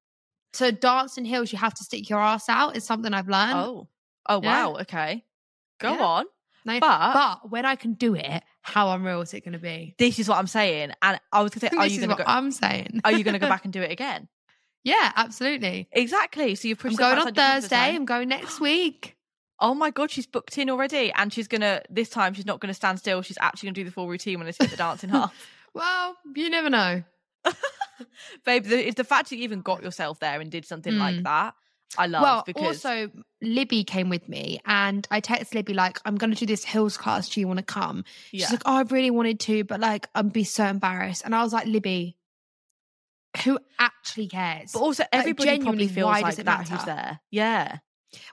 To 0.54 0.72
dance 0.72 1.18
in 1.18 1.26
heels, 1.26 1.52
you 1.52 1.58
have 1.58 1.74
to 1.74 1.84
stick 1.84 2.10
your 2.10 2.20
ass 2.20 2.48
out. 2.48 2.78
Is 2.78 2.86
something 2.86 3.14
I've 3.14 3.28
learned. 3.28 3.56
oh, 3.56 3.90
oh 4.30 4.42
Yeah. 4.42 4.68
wow. 4.68 4.78
Okay, 4.84 5.26
go 5.80 5.94
Yeah. 5.94 6.04
on. 6.04 6.26
But- 6.66 6.82
but 6.82 7.50
when 7.50 7.66
I 7.66 7.76
can 7.78 7.94
do 7.94 8.14
it, 8.16 8.44
how 8.62 8.92
unreal 8.92 9.22
is 9.22 9.34
it 9.34 9.42
going 9.46 9.54
to 9.54 9.58
be? 9.60 9.96
This 9.98 10.20
is 10.20 10.28
what 10.28 10.38
I'm 10.38 10.48
saying, 10.48 10.92
and 11.02 11.18
I 11.32 11.42
was 11.42 11.52
gonna 11.52 11.70
say, 11.72 11.78
are 11.78 11.88
you 11.88 12.02
gonna 12.02 12.16
go? 12.18 12.24
I'm 12.28 12.52
saying. 12.52 13.00
Are 13.06 13.12
you 13.14 13.24
gonna 13.24 13.40
go 13.40 13.48
back 13.48 13.64
and 13.64 13.72
do 13.72 13.82
it 13.82 13.90
again? 13.92 14.28
yeah, 14.84 15.12
absolutely. 15.16 15.88
Exactly. 15.94 16.56
So 16.56 16.68
you've 16.68 16.84
I'm 16.86 16.96
going 16.96 17.18
on 17.20 17.28
outside 17.28 17.36
your 17.38 17.46
comfort 17.46 17.62
Thursday. 17.62 17.96
I'm 17.96 18.04
going 18.06 18.28
next 18.28 18.60
week. 18.70 19.16
Oh 19.60 19.74
my 19.74 19.90
god, 19.92 20.12
she's 20.12 20.28
booked 20.28 20.58
in 20.58 20.70
already, 20.70 21.12
and 21.14 21.32
she's 21.32 21.48
gonna. 21.48 21.82
This 21.90 22.10
time, 22.10 22.34
she's 22.34 22.46
not 22.46 22.60
gonna 22.60 22.74
stand 22.74 23.00
still. 23.00 23.22
She's 23.22 23.38
actually 23.40 23.68
gonna 23.68 23.76
do 23.76 23.84
the 23.86 23.92
full 23.92 24.08
routine 24.10 24.38
when 24.38 24.46
they 24.46 24.52
split 24.52 24.72
the 24.72 24.78
dance 24.78 25.04
in 25.06 25.10
half. 25.18 25.34
Well, 25.74 26.18
you 26.36 26.50
never 26.50 26.70
know. 26.70 27.04
Babe, 28.46 28.66
the, 28.66 28.88
it's 28.88 28.96
the 28.96 29.04
fact 29.04 29.30
that 29.30 29.38
you 29.38 29.44
even 29.44 29.62
got 29.62 29.82
yourself 29.84 30.20
there 30.20 30.40
and 30.42 30.52
did 30.52 30.66
something 30.66 30.98
like 30.98 31.16
Mm. 31.16 31.24
that. 31.24 31.54
I 31.98 32.08
love 32.08 32.22
well, 32.22 32.44
because 32.46 32.86
also 32.86 33.12
Libby 33.42 33.84
came 33.84 34.10
with 34.10 34.28
me, 34.28 34.60
and 34.66 35.08
I 35.12 35.22
texted 35.22 35.54
Libby 35.56 35.74
like, 35.74 36.00
"I'm 36.06 36.16
going 36.16 36.32
to 36.32 36.38
do 36.38 36.46
this 36.46 36.64
hills 36.66 36.98
class. 36.98 37.30
Do 37.30 37.40
you 37.40 37.48
want 37.48 37.60
to 37.60 37.66
come?" 37.66 38.04
yeah, 38.32 38.46
She's 38.48 38.54
like, 38.54 38.64
"Oh, 38.66 38.78
I 38.78 38.82
really 38.84 39.12
wanted 39.12 39.40
to, 39.42 39.64
but 39.64 39.80
like, 39.80 40.08
I'd 40.16 40.34
be 40.34 40.44
so 40.44 40.66
embarrassed." 40.66 41.24
And 41.26 41.34
I 41.34 41.44
was 41.44 41.54
like, 41.54 41.68
"Libby, 41.68 42.18
who 43.44 43.60
actually 43.80 44.28
cares?" 44.28 44.72
but 44.74 44.80
also 44.80 45.04
everybody 45.12 45.50
genuinely, 45.50 45.66
probably 45.66 45.88
feels 45.88 46.06
why 46.06 46.22
like 46.22 46.32
does 46.32 46.40
it 46.40 46.46
that 46.46 46.68
who's 46.68 46.84
there. 46.84 47.20
Yeah, 47.32 47.78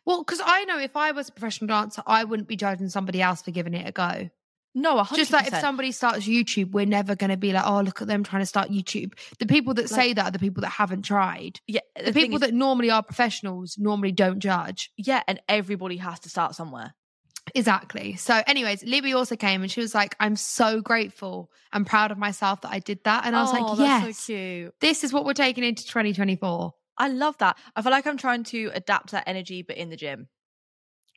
well, 0.05 0.23
because 0.23 0.41
I 0.45 0.65
know 0.65 0.79
if 0.79 0.97
I 0.97 1.13
was 1.13 1.29
a 1.29 1.33
professional 1.33 1.69
dancer, 1.69 2.03
I 2.07 2.25
wouldn't 2.25 2.49
be 2.49 2.57
judging 2.57 2.89
somebody 2.89 3.23
else 3.23 3.43
for 3.43 3.51
giving 3.51 3.75
it 3.75 3.89
a 3.89 3.93
go. 3.93 4.31
No, 4.75 4.99
a 4.99 5.05
hundred 5.05 5.21
Just 5.23 5.33
like 5.33 5.47
if 5.47 5.59
somebody 5.61 5.93
starts 5.93 6.27
YouTube, 6.27 6.73
we're 6.73 6.87
never 6.87 7.15
going 7.15 7.31
to 7.31 7.37
be 7.37 7.53
like, 7.53 7.65
"Oh, 7.67 7.81
look 7.81 8.03
at 8.03 8.09
them 8.09 8.25
trying 8.25 8.43
to 8.43 8.47
start 8.47 8.71
YouTube." 8.71 9.13
The 9.39 9.47
people 9.47 9.75
that 9.75 9.89
say 9.89 10.13
that 10.13 10.25
are 10.27 10.31
the 10.31 10.39
people 10.39 10.63
that 10.63 10.71
haven't 10.71 11.03
tried. 11.03 11.61
yeah, 11.67 11.81
The, 11.97 12.13
thing 12.13 12.25
people 12.25 12.37
is- 12.37 12.41
that 12.43 12.55
normally 12.55 12.91
are 12.91 13.03
professionals 13.03 13.77
normally 13.79 14.13
don't 14.13 14.41
judge. 14.41 14.91
yeah, 14.97 15.23
and 15.29 15.41
everybody 15.49 15.99
has 15.99 16.21
to 16.21 16.29
start 16.29 16.55
somewhere. 16.55 16.95
Exactly. 17.55 18.17
So, 18.17 18.43
anyways, 18.47 18.83
Libby 18.85 19.13
also 19.13 19.37
came 19.37 19.61
and 19.63 19.71
she 19.71 19.81
was 19.81 19.95
like, 19.95 20.17
I'm 20.19 20.35
so 20.35 20.81
grateful 20.81 21.51
and 21.75 21.87
proud 21.87 22.11
of 22.11 22.17
myself 22.17 22.63
that 22.63 22.71
I 22.73 22.79
did 22.79 23.01
that. 23.05 23.27
And 23.27 23.37
I 23.37 23.43
was 23.43 23.51
Oh, 23.53 23.61
like, 23.61 23.79
that's 23.79 24.07
yes, 24.07 24.19
so 24.19 24.33
cute. 24.33 24.75
this 24.81 25.05
is 25.05 25.13
what 25.13 25.27
we're 25.27 25.35
taking 25.35 25.63
into 25.63 25.85
2024. 25.85 26.73
I 26.97 27.09
love 27.09 27.37
that. 27.39 27.59
I 27.77 27.83
feel 27.83 27.93
like 27.93 28.07
I'm 28.07 28.17
trying 28.17 28.45
to 28.45 28.71
adapt 28.73 29.11
that 29.11 29.25
energy, 29.27 29.61
but 29.63 29.77
in 29.77 29.91
the 29.91 29.97
gym 29.97 30.29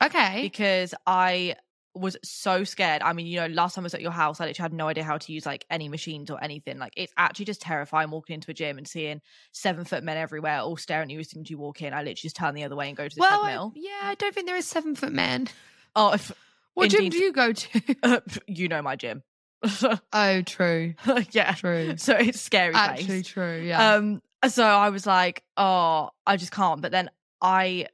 Okay. 0.04 0.42
because 0.42 0.94
I 1.06 1.56
was 2.00 2.18
so 2.24 2.64
scared. 2.64 3.02
I 3.02 3.14
mean, 3.14 3.28
you 3.28 3.40
know, 3.40 3.48
last 3.48 3.76
time 3.76 3.84
I 3.84 3.88
was 3.88 3.94
at 3.94 4.02
your 4.02 4.12
house, 4.12 4.40
I 4.42 4.46
literally 4.46 4.64
had 4.64 4.74
no 4.74 4.88
idea 4.88 5.04
how 5.04 5.18
to 5.18 5.32
use 5.32 5.46
like 5.46 5.66
any 5.70 5.90
machines 5.90 6.30
or 6.30 6.44
anything. 6.44 6.78
Like, 6.80 6.94
it's 6.98 7.14
actually 7.18 7.46
just 7.46 7.62
terrifying 7.62 8.10
walking 8.12 8.36
into 8.36 8.52
a 8.52 8.54
gym 8.54 8.78
and 8.78 8.88
seeing 8.88 9.22
seven 9.52 9.86
foot 9.86 10.04
men 10.04 10.18
everywhere, 10.18 10.60
all 10.60 10.78
staring 10.78 11.10
at 11.10 11.14
you 11.14 11.20
as 11.20 11.30
soon 11.30 11.42
as 11.44 11.50
you 11.50 11.58
walk 11.58 11.82
in. 11.82 11.94
I 11.94 11.98
literally 11.98 12.16
just 12.16 12.36
turn 12.36 12.56
the 12.56 12.64
other 12.64 12.76
way 12.76 12.88
and 12.88 12.98
go 12.98 13.08
to 13.08 13.16
the 13.16 13.20
well, 13.22 13.42
I- 13.42 13.46
treadmill. 13.46 13.74
yeah, 13.76 14.00
I 14.04 14.16
don't 14.16 14.34
think 14.34 14.48
there 14.48 14.56
is 14.56 14.68
seven 14.68 14.96
foot 14.96 15.12
men. 15.14 15.48
Oh, 15.96 16.14
if 16.14 16.32
What 16.74 16.90
gym 16.90 17.10
do 17.10 17.18
you 17.18 17.32
go 17.34 17.54
to? 17.54 18.22
you 18.48 18.68
know 18.68 18.82
my 18.82 18.96
gym. 18.96 19.24
oh, 20.14 20.42
true. 20.44 20.94
yeah. 21.32 21.54
True. 21.54 21.98
So 21.98 22.16
it's 22.16 22.40
scary. 22.40 22.74
place. 22.74 22.84
Actually, 22.86 23.24
true. 23.24 23.62
Yeah. 23.62 23.96
Um, 23.96 24.22
so 24.48 24.64
I 24.64 24.90
was 24.90 25.08
like, 25.08 25.44
oh, 25.58 26.10
I 26.28 26.38
just 26.38 26.52
can't. 26.52 26.82
But 26.82 26.92
then 26.92 27.10
I 27.42 27.88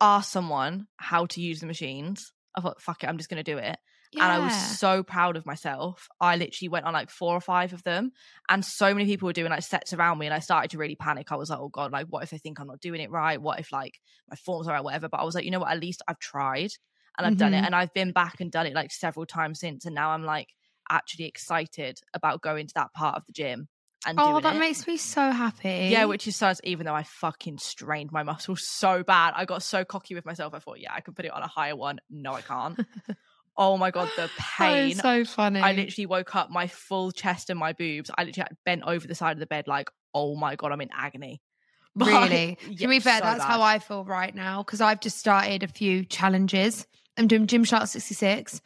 asked 0.00 0.30
someone 0.30 0.86
how 0.96 1.26
to 1.26 1.40
use 1.40 1.60
the 1.60 1.66
machines. 1.66 2.32
I 2.56 2.60
thought, 2.60 2.80
fuck 2.82 3.02
it, 3.04 3.08
I'm 3.08 3.18
just 3.18 3.30
gonna 3.30 3.42
do 3.42 3.58
it. 3.58 3.78
And 4.18 4.30
I 4.30 4.38
was 4.40 4.54
so 4.54 5.02
proud 5.02 5.36
of 5.36 5.46
myself. 5.46 6.06
I 6.20 6.36
literally 6.36 6.68
went 6.68 6.84
on 6.84 6.92
like 6.92 7.10
four 7.10 7.34
or 7.34 7.40
five 7.40 7.72
of 7.72 7.82
them, 7.84 8.12
and 8.48 8.64
so 8.64 8.92
many 8.92 9.06
people 9.06 9.26
were 9.26 9.32
doing 9.32 9.50
like 9.50 9.62
sets 9.62 9.92
around 9.92 10.18
me, 10.18 10.26
and 10.26 10.34
I 10.34 10.40
started 10.40 10.70
to 10.72 10.78
really 10.78 10.96
panic. 10.96 11.32
I 11.32 11.36
was 11.36 11.50
like, 11.50 11.58
oh 11.60 11.68
god, 11.68 11.92
like 11.92 12.06
what 12.08 12.22
if 12.22 12.30
they 12.30 12.38
think 12.38 12.60
I'm 12.60 12.66
not 12.66 12.80
doing 12.80 13.00
it 13.00 13.10
right? 13.10 13.40
What 13.40 13.60
if 13.60 13.72
like 13.72 14.00
my 14.28 14.36
forms 14.36 14.68
are 14.68 14.74
right, 14.74 14.84
whatever? 14.84 15.08
But 15.08 15.20
I 15.20 15.24
was 15.24 15.34
like, 15.34 15.44
you 15.44 15.50
know 15.50 15.60
what? 15.60 15.70
At 15.72 15.80
least 15.80 16.02
I've 16.08 16.18
tried 16.18 16.70
and 17.18 17.26
I've 17.26 17.36
done 17.36 17.54
it, 17.54 17.62
Mhm. 17.62 17.64
and 17.64 17.74
I've 17.74 17.92
been 17.94 18.12
back 18.12 18.40
and 18.40 18.50
done 18.52 18.66
it 18.66 18.74
like 18.74 18.92
several 18.92 19.26
times 19.26 19.60
since, 19.60 19.84
and 19.84 19.94
now 19.94 20.10
I'm 20.10 20.24
like 20.24 20.48
actually 20.90 21.26
excited 21.26 21.98
about 22.14 22.42
going 22.42 22.66
to 22.66 22.74
that 22.74 22.92
part 22.94 23.16
of 23.16 23.24
the 23.26 23.32
gym 23.32 23.68
and 24.06 24.18
oh, 24.18 24.40
that 24.40 24.56
it. 24.56 24.58
makes 24.58 24.86
me 24.86 24.96
so 24.96 25.30
happy. 25.30 25.88
Yeah, 25.90 26.06
which 26.06 26.26
is 26.26 26.36
such 26.36 26.58
even 26.64 26.86
though 26.86 26.94
I 26.94 27.02
fucking 27.02 27.58
strained 27.58 28.12
my 28.12 28.22
muscles 28.22 28.66
so 28.66 29.02
bad. 29.02 29.34
I 29.36 29.44
got 29.44 29.62
so 29.62 29.84
cocky 29.84 30.14
with 30.14 30.24
myself. 30.24 30.54
I 30.54 30.58
thought, 30.58 30.80
yeah, 30.80 30.92
I 30.94 31.00
can 31.00 31.14
put 31.14 31.26
it 31.26 31.32
on 31.32 31.42
a 31.42 31.46
higher 31.46 31.76
one. 31.76 32.00
No, 32.08 32.32
I 32.32 32.40
can't. 32.40 32.80
oh 33.56 33.76
my 33.76 33.90
god, 33.90 34.10
the 34.16 34.30
pain. 34.38 34.94
So 34.94 35.24
funny. 35.24 35.60
I 35.60 35.72
literally 35.72 36.06
woke 36.06 36.34
up 36.34 36.50
my 36.50 36.66
full 36.66 37.12
chest 37.12 37.50
and 37.50 37.58
my 37.58 37.74
boobs. 37.74 38.10
I 38.16 38.24
literally 38.24 38.50
bent 38.64 38.84
over 38.86 39.06
the 39.06 39.14
side 39.14 39.32
of 39.32 39.40
the 39.40 39.46
bed 39.46 39.68
like, 39.68 39.90
oh 40.14 40.34
my 40.34 40.56
god, 40.56 40.72
I'm 40.72 40.80
in 40.80 40.90
agony. 40.92 41.42
But- 41.96 42.06
Really? 42.06 42.56
Yeah, 42.68 42.76
to 42.78 42.88
be 42.88 43.00
fair, 43.00 43.18
so 43.18 43.24
that's 43.24 43.42
how. 43.42 43.60
I 43.62 43.80
feel 43.80 44.04
right 44.04 44.32
now 44.32 44.62
because 44.62 44.80
I've 44.80 45.00
just 45.00 45.18
started 45.18 45.64
a 45.64 45.68
few 45.68 46.04
challenges. 46.04 46.86
I'm 47.18 47.26
doing 47.26 47.48
Gymshark 47.48 47.88
66 47.88 48.60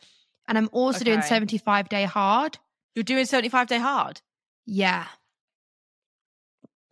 and 0.46 0.58
I'm 0.58 0.68
also 0.72 1.04
doing 1.04 1.22
75 1.22 1.88
day 1.88 2.04
hard. 2.04 2.58
You're 2.94 3.02
doing 3.02 3.24
75 3.24 3.66
day 3.66 3.78
hard. 3.78 4.20
Yeah. 4.66 5.06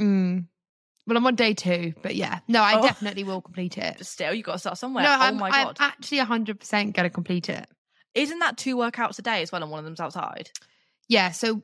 Mm. 0.03 0.47
Well, 1.07 1.17
I'm 1.17 1.27
on 1.27 1.35
day 1.35 1.55
two, 1.55 1.95
but 2.03 2.15
yeah. 2.15 2.41
No, 2.49 2.63
I 2.63 2.79
Oh. 2.79 2.83
definitely 2.83 3.25
will 3.25 3.41
complete 3.41 3.77
it. 3.79 3.95
But 3.99 4.07
still, 4.07 4.33
you 4.35 4.43
got 4.43 4.53
to 4.53 4.59
start 4.59 4.79
somewhere. 4.79 5.05
No, 5.05 5.11
oh 5.11 5.17
I'm, 5.21 5.37
my 5.37 5.51
I'm 5.51 5.67
god, 5.67 5.77
actually 5.81 6.19
100% 6.19 6.93
going 6.93 7.09
to 7.09 7.11
complete 7.11 7.49
it. 7.49 7.67
isn't 8.15 8.39
that 8.41 8.57
two 8.57 8.77
workouts 8.77 9.19
a 9.19 9.23
day 9.23 9.43
as 9.43 9.51
well? 9.51 9.63
And 9.63 9.71
one 9.71 9.79
of 9.81 9.85
them's 9.85 10.01
outside. 10.01 10.51
Yeah. 11.09 11.31
So 11.33 11.63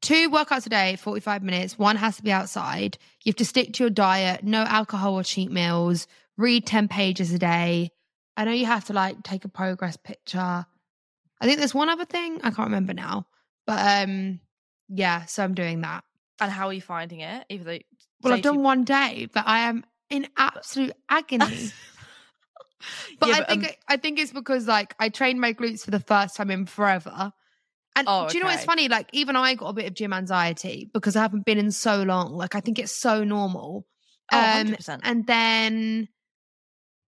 two 0.00 0.30
workouts 0.30 0.66
a 0.66 0.68
day, 0.70 0.96
45 0.96 1.42
minutes. 1.42 1.78
One 1.78 1.96
has 1.96 2.16
to 2.16 2.22
be 2.22 2.30
outside. 2.32 2.96
You 3.24 3.30
have 3.30 3.36
to 3.36 3.44
stick 3.44 3.72
to 3.74 3.84
your 3.84 3.90
diet, 3.90 4.44
no 4.44 4.62
alcohol 4.62 5.14
or 5.14 5.24
cheat 5.24 5.50
meals, 5.50 6.06
read 6.36 6.66
10 6.66 6.88
pages 6.88 7.32
a 7.32 7.38
day. 7.38 7.90
I 8.36 8.44
know 8.44 8.52
you 8.52 8.66
have 8.66 8.84
to 8.86 8.92
like 8.92 9.22
take 9.22 9.44
a 9.44 9.48
progress 9.48 9.96
picture. 9.96 10.38
I 11.42 11.44
think 11.46 11.58
there's 11.58 11.74
one 11.74 11.88
other 11.88 12.04
thing. 12.04 12.36
I 12.42 12.50
can't 12.50 12.68
remember 12.68 12.94
now. 12.94 13.26
But 13.66 14.06
um 14.08 14.40
yeah, 14.88 15.24
so 15.26 15.42
I'm 15.44 15.54
doing 15.54 15.80
that. 15.82 16.04
And 16.40 16.50
how 16.50 16.68
are 16.68 16.72
you 16.72 16.80
finding 16.80 17.20
it? 17.20 17.44
Even 17.48 17.66
though, 17.66 17.78
Well, 18.22 18.32
I've 18.32 18.42
done 18.42 18.62
one 18.62 18.84
day, 18.84 19.28
but 19.32 19.44
I 19.46 19.60
am 19.60 19.84
in 20.08 20.26
absolute 20.36 20.92
agony. 21.08 21.70
But 23.18 23.28
Yeah, 23.28 23.34
I 23.34 23.38
but, 23.40 23.50
think 23.50 23.64
um, 23.64 23.70
I 23.88 23.96
think 23.98 24.18
it's 24.18 24.32
because 24.32 24.66
like 24.66 24.94
I 24.98 25.10
trained 25.10 25.38
my 25.38 25.52
glutes 25.52 25.84
for 25.84 25.90
the 25.90 26.00
first 26.00 26.34
time 26.34 26.50
in 26.50 26.64
forever. 26.64 27.30
And 27.94 28.08
Oh, 28.08 28.26
do 28.28 28.38
you 28.38 28.42
know 28.42 28.48
what's 28.50 28.64
funny? 28.64 28.88
Like 28.88 29.10
even 29.12 29.36
I 29.36 29.54
got 29.54 29.68
a 29.68 29.72
bit 29.74 29.84
of 29.84 29.92
gym 29.94 30.14
anxiety 30.14 30.88
because 30.94 31.14
I 31.14 31.20
haven't 31.20 31.44
been 31.44 31.58
in 31.58 31.72
so 31.72 32.02
long. 32.02 32.32
Like 32.32 32.54
I 32.54 32.60
think 32.60 32.78
it's 32.78 32.98
so 32.98 33.22
normal. 33.22 33.86
Oh, 34.32 34.36
Um, 34.38 34.68
100%. 34.68 35.00
and 35.04 35.26
then 35.26 36.08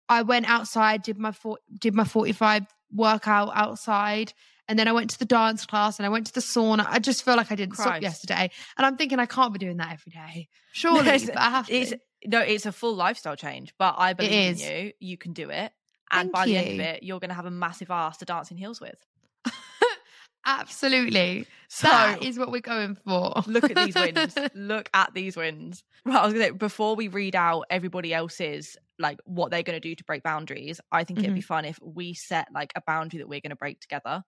I 0.09 0.23
went 0.23 0.49
outside, 0.49 1.03
did 1.03 1.19
my 1.19 1.33
four, 1.33 1.59
did 1.81 1.95
my 1.95 2.05
forty 2.05 2.33
five 2.33 2.65
workout 2.93 3.53
outside, 3.55 4.33
and 4.69 4.79
then 4.79 4.89
I 4.89 4.93
went 4.93 5.11
to 5.11 5.19
the 5.19 5.25
dance 5.25 5.67
class 5.67 5.99
and 5.99 6.07
I 6.07 6.09
went 6.09 6.27
to 6.29 6.35
the 6.35 6.41
sauna. 6.41 6.87
I 6.89 6.99
just 6.99 7.25
feel 7.25 7.37
like 7.37 7.53
I 7.53 7.55
didn't 7.55 7.77
stop 7.77 8.01
yesterday. 8.01 8.51
And 8.77 8.87
I'm 8.87 8.97
thinking 8.97 9.19
I 9.19 9.27
can't 9.27 9.53
be 9.53 9.59
doing 9.59 9.77
that 9.77 9.93
every 9.93 10.13
day. 10.13 10.49
Surely, 10.73 11.03
but 11.03 11.37
I 11.37 11.51
have 11.51 11.67
to. 11.67 11.75
It's 11.75 11.95
no, 12.27 12.41
it's 12.41 12.67
a 12.67 12.73
full 12.73 12.95
lifestyle 12.95 13.37
change, 13.37 13.75
but 13.79 13.97
I 13.99 14.15
believe 14.15 14.61
in 14.63 14.87
you. 14.87 14.93
You 14.99 15.19
can 15.19 15.33
do 15.33 15.51
it. 15.51 15.73
And 16.11 16.31
Thank 16.31 16.33
by 16.33 16.47
the 16.47 16.57
end 16.57 16.81
of 16.81 16.87
it, 16.87 17.03
you're 17.03 17.21
going 17.21 17.31
to 17.31 17.35
have 17.35 17.47
a 17.47 17.51
massive 17.51 17.91
ass 17.91 18.19
to 18.19 18.25
dance 18.25 18.51
in 18.51 18.57
heels 18.57 18.81
with. 18.81 18.97
Absolutely. 20.47 21.47
So 21.69 21.89
that 21.89 22.23
is 22.23 22.39
what 22.39 22.51
we're 22.51 22.61
going 22.61 22.95
for. 22.95 23.43
look 23.47 23.65
at 23.65 23.77
these 23.77 23.95
wins. 23.95 24.37
look 24.55 24.91
at 24.95 25.15
these 25.15 25.37
wins. 25.37 25.83
Right, 26.05 26.17
I 26.17 26.25
was 26.25 26.35
going 26.35 26.47
to 26.47 26.53
say, 26.53 26.57
before 26.57 26.97
we 26.97 27.09
read 27.09 27.35
out 27.35 27.65
everybody 27.71 28.13
else's, 28.13 28.77
like 28.99 29.19
what 29.25 29.51
they're 29.51 29.63
going 29.63 29.81
to 29.81 29.89
do 29.89 29.95
to 29.95 30.05
break 30.05 30.23
boundaries, 30.23 30.81
I 30.93 31.05
think 31.05 31.19
it'd 31.19 31.35
be 31.35 31.41
mm-hmm. 31.41 31.47
fun 31.47 31.65
if 31.65 31.79
we 31.83 32.15
set 32.15 32.49
like 32.55 32.73
a 32.77 32.83
boundary 32.87 33.19
that 33.19 33.29
we're 33.29 33.41
going 33.41 33.51
to 33.51 33.57
break 33.57 33.81
together. 33.81 34.23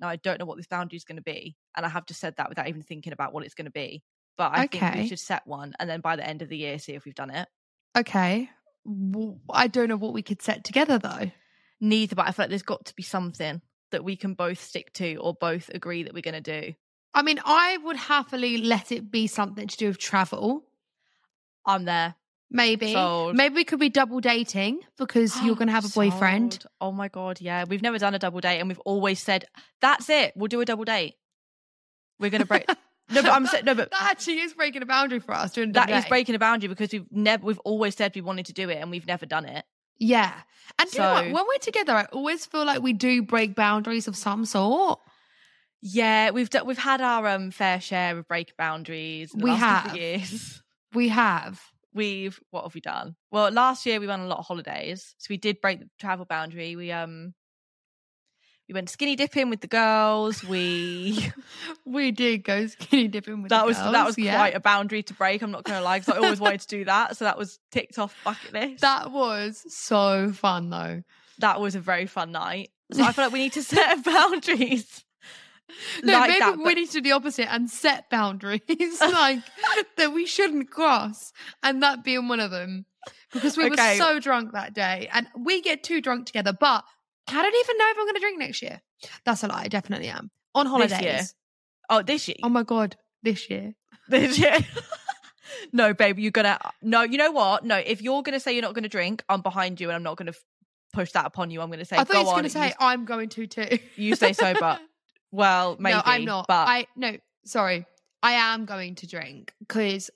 Now, 0.00 0.08
I 0.08 0.16
don't 0.16 0.38
know 0.38 0.46
what 0.46 0.56
this 0.56 0.66
boundary 0.66 0.96
is 0.96 1.04
going 1.04 1.16
to 1.16 1.22
be. 1.22 1.56
And 1.76 1.84
I 1.84 1.88
have 1.88 2.06
just 2.06 2.20
said 2.20 2.34
that 2.36 2.48
without 2.48 2.68
even 2.68 2.82
thinking 2.82 3.12
about 3.12 3.32
what 3.32 3.44
it's 3.44 3.54
going 3.54 3.66
to 3.66 3.72
be. 3.72 4.02
But 4.38 4.52
I 4.54 4.66
think 4.66 4.94
we 4.94 5.08
should 5.08 5.18
set 5.18 5.46
one 5.46 5.74
and 5.78 5.88
then 5.88 6.00
by 6.00 6.16
the 6.16 6.26
end 6.26 6.42
of 6.42 6.48
the 6.48 6.56
year, 6.56 6.78
see 6.78 6.94
if 6.94 7.04
we've 7.04 7.14
done 7.14 7.30
it. 7.30 7.48
okay. 7.96 8.48
I 9.50 9.68
don't 9.68 9.88
know 9.88 9.96
what 9.96 10.12
we 10.14 10.22
could 10.22 10.42
set 10.42 10.64
together 10.64 10.98
though. 10.98 11.30
Neither, 11.80 12.16
but 12.16 12.26
I 12.26 12.32
feel 12.32 12.44
like 12.44 12.50
there's 12.50 12.62
got 12.62 12.86
to 12.86 12.94
be 12.94 13.02
something 13.02 13.60
that 13.90 14.04
we 14.04 14.16
can 14.16 14.34
both 14.34 14.60
stick 14.60 14.92
to 14.94 15.16
or 15.16 15.34
both 15.34 15.68
agree 15.68 16.02
that 16.02 16.14
we're 16.14 16.22
going 16.22 16.42
to 16.42 16.62
do. 16.62 16.74
I 17.14 17.22
mean, 17.22 17.40
I 17.44 17.76
would 17.78 17.96
happily 17.96 18.58
let 18.58 18.90
it 18.90 19.10
be 19.10 19.26
something 19.26 19.68
to 19.68 19.76
do 19.76 19.88
with 19.88 19.98
travel. 19.98 20.64
I'm 21.66 21.84
there. 21.84 22.14
Maybe. 22.54 22.92
Sold. 22.92 23.34
Maybe 23.34 23.54
we 23.54 23.64
could 23.64 23.80
be 23.80 23.88
double 23.88 24.20
dating 24.20 24.80
because 24.98 25.40
you're 25.42 25.56
going 25.56 25.68
to 25.68 25.72
have 25.72 25.86
a 25.86 25.88
boyfriend. 25.94 26.52
Sold. 26.52 26.66
Oh 26.82 26.92
my 26.92 27.08
god, 27.08 27.40
yeah. 27.40 27.64
We've 27.66 27.80
never 27.82 27.98
done 27.98 28.14
a 28.14 28.18
double 28.18 28.40
date, 28.40 28.60
and 28.60 28.68
we've 28.68 28.78
always 28.80 29.20
said 29.20 29.46
that's 29.80 30.10
it. 30.10 30.34
We'll 30.36 30.48
do 30.48 30.60
a 30.60 30.64
double 30.66 30.84
date. 30.84 31.14
We're 32.20 32.30
gonna 32.30 32.44
break. 32.44 32.68
no, 33.10 33.22
but 33.22 33.30
I'm 33.32 33.46
saying 33.46 33.64
no, 33.64 33.74
but 33.74 33.90
that 33.90 34.10
actually 34.10 34.40
is 34.40 34.52
breaking 34.52 34.82
a 34.82 34.86
boundary 34.86 35.18
for 35.18 35.32
us 35.34 35.52
doing 35.52 35.72
that 35.72 35.90
is 35.90 36.04
breaking 36.04 36.34
a 36.34 36.38
boundary 36.38 36.68
because 36.68 36.92
we've 36.92 37.10
never. 37.10 37.44
We've 37.44 37.58
always 37.60 37.96
said 37.96 38.12
we 38.14 38.20
wanted 38.20 38.46
to 38.46 38.52
do 38.52 38.68
it, 38.68 38.76
and 38.76 38.90
we've 38.90 39.06
never 39.06 39.24
done 39.26 39.46
it. 39.46 39.64
Yeah. 39.98 40.32
And 40.78 40.90
do 40.90 40.96
you 40.98 41.02
know 41.02 41.12
what? 41.14 41.24
When 41.24 41.44
we're 41.48 41.58
together, 41.60 41.94
I 41.94 42.04
always 42.12 42.44
feel 42.44 42.64
like 42.64 42.82
we 42.82 42.92
do 42.92 43.22
break 43.22 43.54
boundaries 43.54 44.08
of 44.08 44.16
some 44.16 44.44
sort. 44.44 45.00
Yeah, 45.80 46.30
we've 46.30 46.50
done. 46.50 46.66
We've 46.66 46.78
had 46.78 47.00
our 47.00 47.26
um 47.28 47.50
fair 47.50 47.80
share 47.80 48.18
of 48.18 48.28
break 48.28 48.56
boundaries. 48.56 49.32
in 49.32 49.40
the 49.40 49.44
We 49.44 49.50
last 49.52 49.86
have. 49.86 49.96
years. 49.96 50.62
We 50.92 51.08
have. 51.08 51.60
We've 51.94 52.38
what 52.50 52.64
have 52.64 52.74
we 52.74 52.80
done? 52.80 53.16
Well, 53.30 53.50
last 53.50 53.84
year 53.86 54.00
we 54.00 54.06
went 54.06 54.22
on 54.22 54.26
a 54.26 54.30
lot 54.30 54.38
of 54.38 54.46
holidays, 54.46 55.14
so 55.18 55.26
we 55.30 55.36
did 55.36 55.60
break 55.60 55.80
the 55.80 55.88
travel 55.98 56.24
boundary. 56.24 56.76
We 56.76 56.92
um. 56.92 57.34
We 58.68 58.74
went 58.74 58.88
skinny 58.88 59.16
dipping 59.16 59.50
with 59.50 59.60
the 59.60 59.66
girls. 59.66 60.42
We 60.42 61.30
We 61.84 62.10
did 62.10 62.44
go 62.44 62.66
skinny 62.68 63.08
dipping 63.08 63.42
with 63.42 63.50
that 63.50 63.62
the 63.62 63.66
was 63.66 63.76
that 63.76 64.06
was 64.06 64.16
yeah. 64.16 64.36
quite 64.36 64.54
a 64.54 64.60
boundary 64.60 65.02
to 65.02 65.14
break. 65.14 65.42
I'm 65.42 65.50
not 65.50 65.64
gonna 65.64 65.82
lie, 65.82 65.98
because 65.98 66.14
I 66.14 66.18
always 66.18 66.40
wanted 66.40 66.60
to 66.60 66.68
do 66.68 66.84
that, 66.86 67.16
so 67.16 67.24
that 67.26 67.36
was 67.36 67.58
ticked 67.70 67.98
off 67.98 68.14
bucket 68.24 68.52
list. 68.54 68.80
That 68.80 69.10
was 69.10 69.62
so 69.68 70.32
fun 70.32 70.70
though. 70.70 71.02
that 71.40 71.60
was 71.60 71.74
a 71.74 71.80
very 71.80 72.06
fun 72.06 72.32
night. 72.32 72.70
So 72.92 73.02
I 73.02 73.12
feel 73.12 73.24
like 73.24 73.32
we 73.32 73.40
need 73.40 73.52
to 73.54 73.62
set 73.64 74.04
boundaries. 74.04 75.04
No, 76.02 76.12
like 76.14 76.28
maybe 76.28 76.38
that, 76.40 76.58
we 76.58 76.64
but- 76.64 76.74
need 76.74 76.86
to 76.90 76.92
do 76.94 77.00
the 77.02 77.12
opposite 77.12 77.52
and 77.52 77.70
set 77.70 78.08
boundaries 78.10 78.60
like 79.00 79.40
that 79.96 80.12
we 80.12 80.26
shouldn't 80.26 80.70
cross, 80.70 81.32
and 81.62 81.82
that 81.82 82.04
being 82.04 82.28
one 82.28 82.40
of 82.40 82.50
them. 82.50 82.86
Because 83.32 83.56
we 83.56 83.64
Okay. 83.64 83.98
were 83.98 84.04
so 84.04 84.20
drunk 84.20 84.52
that 84.52 84.74
day, 84.74 85.08
and 85.12 85.26
we 85.36 85.60
get 85.62 85.82
too 85.82 86.00
drunk 86.00 86.26
together. 86.26 86.52
But 86.58 86.84
I 87.28 87.42
don't 87.42 87.54
even 87.54 87.78
know 87.78 87.88
if 87.90 87.96
I'm 87.98 88.04
going 88.04 88.14
to 88.14 88.20
drink 88.20 88.38
next 88.38 88.62
year. 88.62 88.80
That's 89.24 89.42
a 89.42 89.48
lie. 89.48 89.62
I 89.62 89.68
definitely 89.68 90.08
am 90.08 90.30
on 90.54 90.66
This 90.66 90.70
holidays. 90.70 91.00
year? 91.02 91.20
Oh, 91.90 92.02
this 92.02 92.28
year. 92.28 92.36
Oh 92.42 92.48
my 92.48 92.62
god, 92.62 92.96
this 93.22 93.48
year. 93.50 93.72
This 94.08 94.38
year. 94.38 94.58
no, 95.72 95.94
babe, 95.94 96.18
you're 96.18 96.30
gonna. 96.30 96.58
No, 96.82 97.02
you 97.02 97.16
know 97.18 97.30
what? 97.32 97.64
No, 97.64 97.76
if 97.76 98.02
you're 98.02 98.22
gonna 98.22 98.38
say 98.40 98.52
you're 98.52 98.62
not 98.62 98.74
gonna 98.74 98.88
drink, 98.88 99.24
I'm 99.28 99.40
behind 99.40 99.80
you, 99.80 99.88
and 99.88 99.96
I'm 99.96 100.02
not 100.02 100.16
gonna 100.16 100.30
f- 100.30 100.44
push 100.92 101.12
that 101.12 101.26
upon 101.26 101.50
you. 101.50 101.60
I'm 101.60 101.70
gonna 101.70 101.84
say, 101.84 101.96
I 101.96 102.04
thought 102.04 102.12
go 102.12 102.18
you 102.20 102.24
were 102.26 102.30
on. 102.30 102.34
going 102.34 102.44
to 102.44 102.50
say 102.50 102.66
you, 102.68 102.72
I'm 102.78 103.04
going 103.04 103.28
to 103.30 103.46
too. 103.46 103.78
you 103.96 104.14
stay 104.14 104.32
sober. 104.34 104.78
Well, 105.32 105.76
maybe. 105.80 105.94
no, 105.96 106.02
I'm 106.04 106.24
not. 106.24 106.46
But 106.46 106.68
I 106.68 106.86
no, 106.94 107.16
sorry. 107.44 107.86
I 108.22 108.32
am 108.34 108.66
going 108.66 108.94
to 108.96 109.06
drink 109.08 109.52
because 109.58 110.10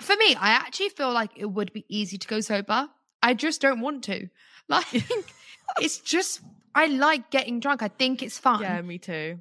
for 0.00 0.16
me, 0.16 0.34
I 0.34 0.50
actually 0.50 0.88
feel 0.90 1.12
like 1.12 1.30
it 1.36 1.46
would 1.46 1.72
be 1.72 1.84
easy 1.88 2.18
to 2.18 2.26
go 2.28 2.40
sober. 2.40 2.88
I 3.22 3.34
just 3.34 3.60
don't 3.60 3.80
want 3.80 4.04
to. 4.04 4.28
Like 4.68 4.86
it's 5.80 5.98
just 5.98 6.40
I 6.74 6.86
like 6.86 7.30
getting 7.30 7.60
drunk. 7.60 7.80
I 7.82 7.86
think 7.88 8.20
it's 8.20 8.36
fun, 8.36 8.60
yeah, 8.62 8.82
me 8.82 8.98
too. 8.98 9.38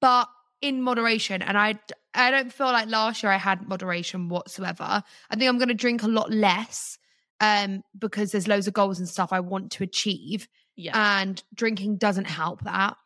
but 0.00 0.28
in 0.62 0.80
moderation. 0.82 1.42
And 1.42 1.58
I 1.58 1.74
I 2.14 2.30
don't 2.30 2.52
feel 2.52 2.66
like 2.68 2.88
last 2.88 3.22
year 3.24 3.32
I 3.32 3.36
had 3.36 3.66
moderation 3.68 4.28
whatsoever. 4.28 5.02
I 5.30 5.36
think 5.36 5.48
I'm 5.48 5.58
going 5.58 5.68
to 5.68 5.74
drink 5.74 6.04
a 6.04 6.08
lot 6.08 6.30
less 6.30 6.98
um 7.40 7.82
because 7.98 8.30
there's 8.30 8.46
loads 8.46 8.68
of 8.68 8.74
goals 8.74 9.00
and 9.00 9.08
stuff 9.08 9.32
I 9.32 9.40
want 9.40 9.72
to 9.72 9.82
achieve 9.82 10.46
Yeah. 10.76 11.20
and 11.20 11.42
drinking 11.52 11.96
doesn't 11.96 12.26
help 12.26 12.62
that. 12.62 12.96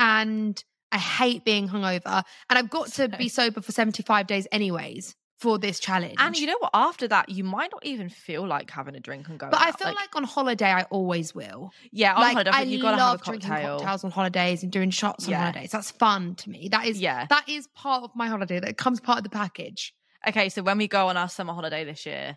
And 0.00 0.62
I 0.90 0.98
hate 0.98 1.44
being 1.44 1.68
hungover. 1.68 2.24
And 2.48 2.58
I've 2.58 2.70
got 2.70 2.88
to 2.94 3.08
be 3.08 3.28
sober 3.28 3.60
for 3.60 3.70
75 3.70 4.26
days, 4.26 4.48
anyways, 4.50 5.14
for 5.38 5.58
this 5.58 5.78
challenge. 5.78 6.16
and 6.18 6.36
you 6.36 6.46
know 6.46 6.56
what? 6.58 6.70
After 6.74 7.06
that, 7.08 7.28
you 7.28 7.44
might 7.44 7.70
not 7.70 7.84
even 7.86 8.08
feel 8.08 8.46
like 8.46 8.70
having 8.70 8.94
a 8.96 9.00
drink 9.00 9.28
and 9.28 9.38
going. 9.38 9.50
but 9.52 9.60
I 9.60 9.68
out. 9.68 9.78
feel 9.78 9.92
like, 9.94 10.14
on 10.16 10.24
holiday, 10.24 10.70
I 10.70 10.82
always 10.90 11.34
will. 11.34 11.70
yeah, 11.92 12.14
on 12.14 12.20
like, 12.22 12.32
holiday, 12.32 12.50
I 12.52 12.62
you 12.62 12.82
gotta 12.82 12.96
love 12.96 13.12
have 13.12 13.20
a 13.20 13.24
drinking 13.24 13.48
cocktail. 13.50 13.78
cocktails 13.78 14.04
on 14.04 14.10
holidays 14.10 14.62
and 14.62 14.72
doing 14.72 14.90
shots 14.90 15.24
on 15.26 15.30
Yeah. 15.30 15.40
holidays. 15.40 15.70
That's 15.70 15.90
fun 15.92 16.34
to 16.36 16.50
me. 16.50 16.68
That 16.70 16.86
is 16.86 17.00
Yeah. 17.00 17.26
that 17.30 17.48
is 17.48 17.68
part 17.68 18.02
of 18.02 18.10
my 18.16 18.26
holiday. 18.28 18.58
That 18.60 18.76
comes 18.76 19.00
part 19.00 19.18
of 19.18 19.24
the 19.24 19.30
package. 19.30 19.94
Okay, 20.28 20.48
so 20.50 20.62
when 20.62 20.76
we 20.76 20.88
go 20.88 21.08
on 21.08 21.16
our 21.16 21.28
summer 21.28 21.54
holiday 21.54 21.84
this 21.84 22.04
year, 22.04 22.36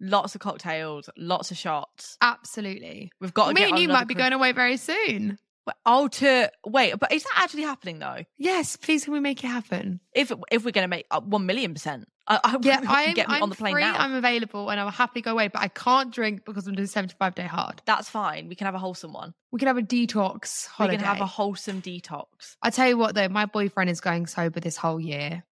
lots 0.00 0.36
of 0.36 0.40
cocktails, 0.40 1.10
lots 1.16 1.50
of 1.50 1.56
shots. 1.56 2.16
Absolutely. 2.20 3.10
We've 3.20 3.34
got 3.34 3.48
to 3.48 3.54
Me 3.54 3.62
get 3.62 3.64
and 3.68 3.74
on 3.74 3.80
you 3.80 3.84
another 3.88 3.98
might 4.00 4.06
be 4.08 4.14
cruise- 4.14 4.22
going 4.22 4.32
away 4.34 4.52
very 4.52 4.76
soon. 4.76 5.38
Oh, 5.86 6.08
to 6.08 6.50
wait, 6.66 6.94
but 6.98 7.12
is 7.12 7.24
that 7.24 7.32
actually 7.36 7.62
happening 7.62 7.98
though? 7.98 8.24
Yes, 8.36 8.76
please 8.76 9.04
can 9.04 9.12
we 9.12 9.20
make 9.20 9.42
it 9.42 9.48
happen? 9.48 10.00
If 10.14 10.32
if 10.50 10.64
we're 10.64 10.72
going 10.72 10.84
to 10.84 10.88
make 10.88 11.06
uh, 11.10 11.20
one 11.20 11.46
million 11.46 11.72
percent, 11.74 12.08
I, 12.26 12.40
I 12.44 12.56
Yeah, 12.62 12.78
can 12.78 12.86
I'm, 12.88 13.14
get 13.14 13.28
me 13.28 13.36
I'm 13.36 13.42
on 13.44 13.50
the 13.50 13.56
plane 13.56 13.74
free, 13.74 13.82
now. 13.82 13.96
I'm 13.96 14.14
available 14.14 14.70
and 14.70 14.78
I'll 14.78 14.90
happily 14.90 15.22
go 15.22 15.32
away, 15.32 15.48
but 15.48 15.60
I 15.62 15.68
can't 15.68 16.12
drink 16.12 16.44
because 16.44 16.66
I'm 16.66 16.74
doing 16.74 16.86
75 16.86 17.34
day 17.34 17.44
hard. 17.44 17.82
That's 17.86 18.08
fine. 18.08 18.48
We 18.48 18.54
can 18.54 18.66
have 18.66 18.74
a 18.74 18.78
wholesome 18.78 19.12
one. 19.12 19.34
We 19.50 19.58
can 19.58 19.68
have 19.68 19.78
a 19.78 19.82
detox 19.82 20.66
holiday. 20.66 20.94
We 20.94 20.98
can 20.98 21.06
have 21.06 21.20
a 21.20 21.26
wholesome 21.26 21.80
detox 21.82 22.56
I 22.62 22.70
tell 22.70 22.88
you 22.88 22.98
what 22.98 23.14
though, 23.14 23.28
my 23.28 23.46
boyfriend 23.46 23.90
is 23.90 24.00
going 24.00 24.26
sober 24.26 24.60
this 24.60 24.76
whole 24.76 25.00
year. 25.00 25.44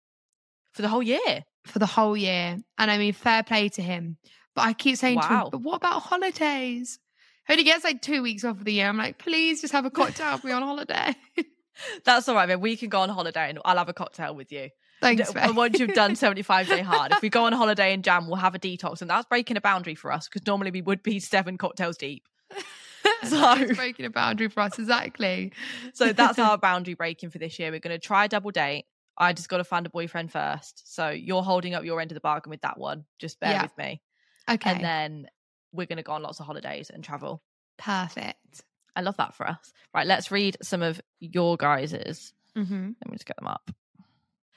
for 0.74 0.82
the 0.82 0.90
whole 0.90 1.04
year. 1.04 1.44
For 1.66 1.80
the 1.80 1.86
whole 1.86 2.16
year. 2.18 2.58
And 2.78 2.92
I 2.92 2.98
mean 2.98 3.14
fair 3.14 3.44
play 3.44 3.70
to 3.70 3.82
him. 3.82 4.18
But 4.56 4.62
I 4.64 4.74
keep 4.74 4.96
saying 4.98 5.20
to 5.20 5.28
him, 5.28 5.48
but 5.52 5.62
what 5.62 5.76
about 5.78 6.02
holidays? 6.02 7.00
Only 7.50 7.64
gets 7.64 7.84
like 7.84 8.02
two 8.02 8.22
weeks 8.24 8.44
off 8.44 8.58
of 8.58 8.66
the 8.66 8.74
year. 8.74 8.88
I'm 8.88 8.98
like, 8.98 9.18
please 9.18 9.62
just 9.62 9.74
have 9.74 9.86
a 9.86 9.92
cocktail 9.92 10.34
with 10.34 10.44
me 10.44 10.52
on 10.52 10.62
holiday. 10.64 11.16
That's 12.06 12.28
all 12.28 12.36
right, 12.36 12.48
man. 12.48 12.62
We 12.62 12.78
can 12.78 12.90
go 12.90 13.02
on 13.02 13.10
holiday 13.10 13.50
and 13.50 13.60
I'll 13.66 13.78
have 13.78 13.90
a 13.90 13.94
cocktail 13.94 14.34
with 14.36 14.52
you. 14.52 14.70
Thanks, 15.02 15.32
Once 15.54 15.78
you've 15.78 15.94
done 15.94 16.16
75 16.16 16.68
day 16.68 16.82
hard, 16.82 17.12
if 17.12 17.22
we 17.22 17.30
go 17.30 17.44
on 17.46 17.54
holiday 17.54 17.94
in 17.94 18.02
Jam, 18.02 18.28
we'll 18.28 18.38
have 18.38 18.56
a 18.56 18.60
detox. 18.60 19.02
And 19.02 19.10
that's 19.10 19.28
breaking 19.28 19.58
a 19.58 19.62
boundary 19.62 19.94
for 19.96 20.12
us 20.12 20.28
because 20.28 20.48
normally 20.48 20.72
we 20.72 20.82
would 20.82 21.04
be 21.04 21.20
seven 21.20 21.58
cocktails 21.58 21.98
deep. 21.98 22.24
So- 23.24 23.54
It's 23.54 23.76
breaking 23.78 24.06
a 24.08 24.10
boundary 24.10 24.48
for 24.50 24.62
us, 24.62 24.80
exactly. 24.80 25.54
So 25.94 26.12
that's 26.12 26.40
our 26.40 26.58
boundary 26.58 26.96
breaking 26.96 27.30
for 27.30 27.38
this 27.38 27.60
year. 27.60 27.70
We're 27.70 27.80
going 27.80 27.96
to 27.96 28.00
try 28.04 28.26
a 28.26 28.28
double 28.28 28.50
date. 28.50 28.86
I 29.16 29.32
just 29.34 29.48
got 29.48 29.58
to 29.58 29.64
find 29.64 29.86
a 29.86 29.90
boyfriend 29.92 30.32
first. 30.32 30.92
So 30.94 31.10
you're 31.10 31.44
holding 31.44 31.76
up 31.76 31.84
your 31.86 32.02
end 32.02 32.12
of 32.12 32.16
the 32.16 32.22
bargain 32.22 32.50
with 32.50 32.62
that 32.62 32.80
one. 32.80 33.06
Just 33.20 33.40
bear 33.40 33.52
Yeah. 33.52 33.62
with 33.62 33.78
me. 33.78 34.02
Okay. 34.50 34.70
And 34.72 34.84
then 34.84 35.28
we're 35.76 35.86
going 35.86 35.98
to 35.98 36.04
go 36.04 36.14
on 36.14 36.24
lots 36.24 36.40
of 36.40 36.46
holidays 36.46 36.90
and 36.90 37.04
travel. 37.04 37.42
Perfect. 37.78 38.64
I 38.96 39.02
love 39.02 39.18
that 39.18 39.36
for 39.36 39.48
us. 39.48 39.74
Right, 39.94 40.08
let's 40.08 40.32
read 40.32 40.58
some 40.62 40.82
of 40.82 41.02
your 41.20 41.58
guys's. 41.58 42.34
hmm 42.56 42.62
Let 42.64 43.10
me 43.10 43.14
just 43.16 43.26
get 43.26 43.36
them 43.38 43.48
up. 43.48 43.70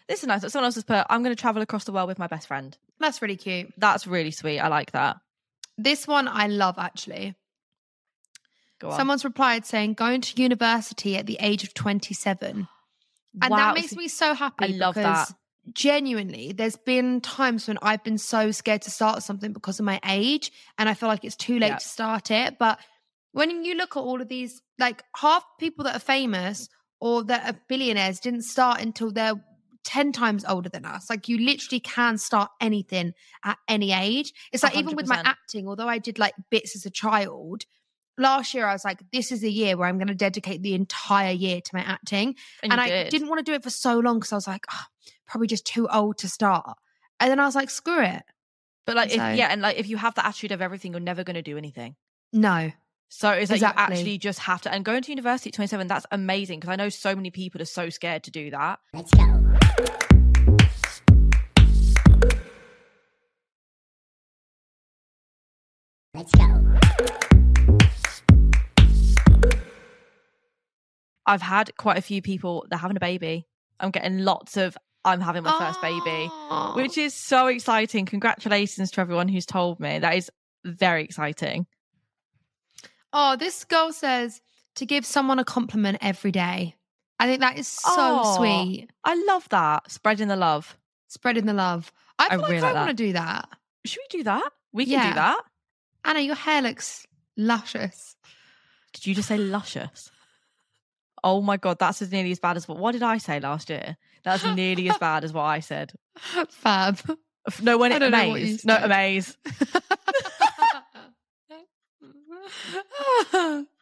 This 0.08 0.20
is 0.22 0.26
nice. 0.26 0.40
Someone 0.50 0.64
else 0.66 0.76
has 0.76 0.84
put, 0.84 1.04
I'm 1.10 1.22
going 1.22 1.34
to 1.34 1.40
travel 1.40 1.60
across 1.60 1.84
the 1.84 1.92
world 1.92 2.08
with 2.08 2.18
my 2.18 2.28
best 2.28 2.46
friend. 2.48 2.76
That's 2.98 3.20
really 3.20 3.36
cute. 3.36 3.72
That's 3.76 4.06
really 4.06 4.30
sweet. 4.30 4.58
I 4.58 4.68
like 4.68 4.92
that. 4.92 5.16
This 5.76 6.06
one 6.08 6.28
I 6.28 6.46
love 6.46 6.76
actually. 6.78 7.34
Go 8.80 8.90
on. 8.90 8.96
Someone's 8.96 9.24
replied 9.24 9.66
saying 9.66 9.94
going 9.94 10.20
to 10.22 10.40
university 10.42 11.16
at 11.16 11.26
the 11.26 11.36
age 11.40 11.64
of 11.64 11.74
27. 11.74 12.68
And 13.42 13.50
Wow, 13.50 13.56
that 13.56 13.74
makes 13.74 13.94
me 13.94 14.08
so 14.08 14.34
happy. 14.34 14.64
I 14.64 14.68
love 14.68 14.94
that. 14.94 15.32
Genuinely, 15.72 16.52
there's 16.52 16.76
been 16.76 17.20
times 17.20 17.66
when 17.68 17.78
I've 17.82 18.04
been 18.04 18.18
so 18.18 18.50
scared 18.52 18.82
to 18.82 18.90
start 18.90 19.22
something 19.22 19.52
because 19.52 19.78
of 19.80 19.84
my 19.84 20.00
age, 20.06 20.52
and 20.78 20.88
I 20.88 20.94
feel 20.94 21.08
like 21.08 21.24
it's 21.24 21.36
too 21.36 21.58
late 21.58 21.68
Yeah. 21.68 21.76
to 21.78 21.88
start 21.88 22.30
it. 22.30 22.58
But 22.58 22.78
when 23.32 23.64
you 23.64 23.74
look 23.74 23.96
at 23.96 24.00
all 24.00 24.20
of 24.22 24.28
these, 24.28 24.62
like 24.78 25.02
half 25.16 25.44
people 25.58 25.84
that 25.84 25.96
are 25.96 26.00
famous 26.00 26.68
or 27.00 27.24
that 27.24 27.48
are 27.52 27.58
billionaires 27.68 28.20
didn't 28.20 28.42
start 28.42 28.80
until 28.80 29.10
they're 29.12 29.34
10 29.84 30.12
times 30.12 30.44
older 30.46 30.68
than 30.68 30.84
us. 30.84 31.08
Like 31.08 31.28
you 31.28 31.38
literally 31.38 31.80
can 31.80 32.18
start 32.18 32.50
anything 32.60 33.12
at 33.44 33.58
any 33.68 33.92
age. 33.92 34.32
It's 34.52 34.62
like 34.62 34.76
even 34.76 34.96
with 34.96 35.06
my 35.08 35.22
acting, 35.24 35.66
although 35.68 35.88
I 35.88 35.98
did 35.98 36.18
like 36.18 36.34
bits 36.50 36.76
as 36.76 36.84
a 36.84 36.90
child, 36.90 37.64
last 38.18 38.52
year 38.52 38.66
I 38.66 38.72
was 38.72 38.84
like, 38.84 39.00
this 39.12 39.30
is 39.32 39.44
a 39.44 39.48
year 39.50 39.76
where 39.76 39.88
I'm 39.88 39.96
going 39.96 40.08
to 40.08 40.14
dedicate 40.14 40.62
the 40.62 40.74
entire 40.74 41.32
year 41.32 41.60
to 41.60 41.70
my 41.72 41.80
acting. 41.80 42.34
And, 42.62 42.72
And, 42.72 42.80
I 42.80 42.88
did. 42.88 43.10
didn't 43.10 43.28
want 43.28 43.38
to 43.38 43.44
do 43.44 43.54
it 43.54 43.62
for 43.62 43.70
so 43.70 43.98
long 43.98 44.18
because 44.18 44.32
I 44.32 44.36
was 44.36 44.48
like, 44.48 44.66
"Ah, 44.70 44.88
probably 45.28 45.46
just 45.46 45.64
too 45.66 45.86
old 45.88 46.18
to 46.18 46.28
start. 46.28 46.76
And 47.20 47.30
then 47.30 47.38
I 47.40 47.44
was 47.46 47.54
like, 47.54 47.70
screw 47.70 48.02
it. 48.02 48.22
But 48.86 48.96
like, 48.96 49.10
if, 49.10 49.16
So- 49.16 49.28
yeah, 49.30 49.48
and 49.50 49.60
like 49.62 49.76
if 49.78 49.88
you 49.88 49.96
have 49.98 50.14
the 50.14 50.24
attitude 50.26 50.52
of 50.52 50.62
everything, 50.62 50.92
you're 50.92 51.00
never 51.00 51.22
going 51.24 51.34
to 51.34 51.42
do 51.42 51.56
anything. 51.58 51.96
No. 52.32 52.70
So 53.10 53.30
it's 53.30 53.50
like 53.50 53.58
Exactly. 53.58 53.82
you 53.94 53.98
actually 54.00 54.18
just 54.18 54.38
have 54.40 54.60
to. 54.62 54.72
And 54.72 54.84
going 54.84 55.02
to 55.02 55.10
university 55.10 55.50
at 55.50 55.54
27, 55.54 55.86
that's 55.86 56.06
amazing 56.10 56.60
because 56.60 56.72
I 56.72 56.76
know 56.76 56.88
so 56.90 57.14
many 57.16 57.30
people 57.30 57.60
are 57.62 57.66
so 57.66 57.88
scared 57.90 58.22
to 58.24 58.30
do 58.30 58.50
that. 58.50 58.80
Let's 58.92 59.10
go. 59.14 60.48
Let's 66.14 66.32
go. 66.32 66.64
I've 71.26 71.42
had 71.42 71.76
quite 71.76 71.98
a 71.98 72.02
few 72.02 72.22
people 72.22 72.66
that 72.70 72.76
are 72.76 72.78
having 72.78 72.96
a 72.96 73.00
baby. 73.00 73.46
I'm 73.80 73.90
getting 73.90 74.18
lots 74.24 74.56
of 74.56 74.76
I'm 75.08 75.20
having 75.20 75.42
my 75.42 75.58
first 75.58 75.80
baby, 75.80 76.30
which 76.80 76.98
is 76.98 77.14
so 77.14 77.46
exciting. 77.46 78.06
Congratulations 78.06 78.90
to 78.92 79.00
everyone 79.00 79.28
who's 79.28 79.46
told 79.46 79.80
me. 79.80 79.98
That 79.98 80.16
is 80.16 80.30
very 80.64 81.04
exciting. 81.04 81.66
Oh, 83.12 83.36
this 83.36 83.64
girl 83.64 83.92
says 83.92 84.40
to 84.76 84.86
give 84.86 85.04
someone 85.06 85.38
a 85.38 85.44
compliment 85.44 85.98
every 86.00 86.30
day. 86.30 86.74
I 87.18 87.26
think 87.26 87.40
that 87.40 87.58
is 87.58 87.66
so 87.66 87.90
Aw. 87.90 88.36
sweet. 88.36 88.88
I 89.04 89.14
love 89.26 89.48
that. 89.48 89.90
Spreading 89.90 90.28
the 90.28 90.36
love. 90.36 90.76
Spreading 91.08 91.46
the 91.46 91.52
love. 91.54 91.90
I 92.18 92.28
I 92.30 92.36
like 92.36 92.50
really 92.50 92.62
I 92.62 92.72
like 92.72 92.74
want 92.74 92.96
to 92.96 93.04
do 93.06 93.12
that. 93.14 93.48
Should 93.84 94.00
we 94.12 94.18
do 94.18 94.24
that? 94.24 94.50
We 94.72 94.84
can 94.84 94.92
Yeah. 94.92 95.08
do 95.08 95.14
that. 95.14 95.40
Anna, 96.04 96.20
your 96.20 96.34
hair 96.36 96.62
looks 96.62 97.06
luscious. 97.36 98.14
Did 98.92 99.06
you 99.06 99.14
just 99.14 99.28
say 99.28 99.38
luscious? 99.38 100.10
Oh 101.24 101.40
my 101.40 101.56
god, 101.56 101.78
that's 101.80 102.00
as 102.02 102.12
nearly 102.12 102.30
as 102.30 102.38
bad 102.38 102.56
as 102.56 102.68
what? 102.68 102.78
What 102.78 102.92
did 102.92 103.02
I 103.02 103.18
say 103.18 103.40
last 103.40 103.70
year? 103.70 103.96
That's 104.24 104.44
nearly 104.56 104.88
as 104.90 104.98
bad 104.98 105.24
as 105.24 105.32
what 105.32 105.44
I 105.44 105.60
said. 105.60 105.92
Fab. 106.48 106.98
No, 107.62 107.78
when 107.78 107.92
I 107.92 107.96
it 107.96 107.98
don't 108.00 108.10
know 108.10 108.28
what 108.28 108.40
you 108.40 108.46
amaze. 108.46 108.64
No, 108.64 108.76
amaze. 108.82 109.36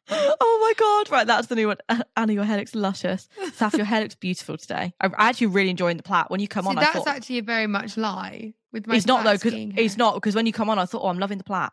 Oh 0.08 0.58
my 0.60 0.72
god! 0.78 1.10
Right, 1.10 1.26
that's 1.26 1.48
the 1.48 1.56
new 1.56 1.66
one. 1.68 1.78
Uh, 1.88 2.02
Anna, 2.16 2.32
your 2.32 2.44
hair 2.44 2.58
looks 2.58 2.74
luscious. 2.74 3.28
Saf, 3.56 3.76
your 3.76 3.86
hair 3.86 4.02
looks 4.02 4.14
beautiful 4.14 4.56
today. 4.56 4.94
I'm 5.00 5.12
actually 5.18 5.48
really 5.48 5.70
enjoying 5.70 5.96
the 5.96 6.04
plait. 6.04 6.26
When 6.28 6.38
you 6.38 6.46
come 6.46 6.64
See, 6.64 6.70
on, 6.70 6.78
I 6.78 6.82
that's 6.82 6.98
thought 6.98 7.08
actually 7.08 7.38
a 7.38 7.42
very 7.42 7.66
much 7.66 7.96
lie 7.96 8.54
with 8.72 8.86
my 8.86 8.96
it's 8.96 9.06
not 9.06 9.24
though 9.24 9.32
because 9.32 9.54
it's 9.54 9.96
not 9.96 10.14
because 10.14 10.36
when 10.36 10.46
you 10.46 10.52
come 10.52 10.70
on, 10.70 10.78
I 10.78 10.84
thought, 10.84 11.02
oh, 11.02 11.08
I'm 11.08 11.18
loving 11.18 11.38
the 11.38 11.44
plait, 11.44 11.70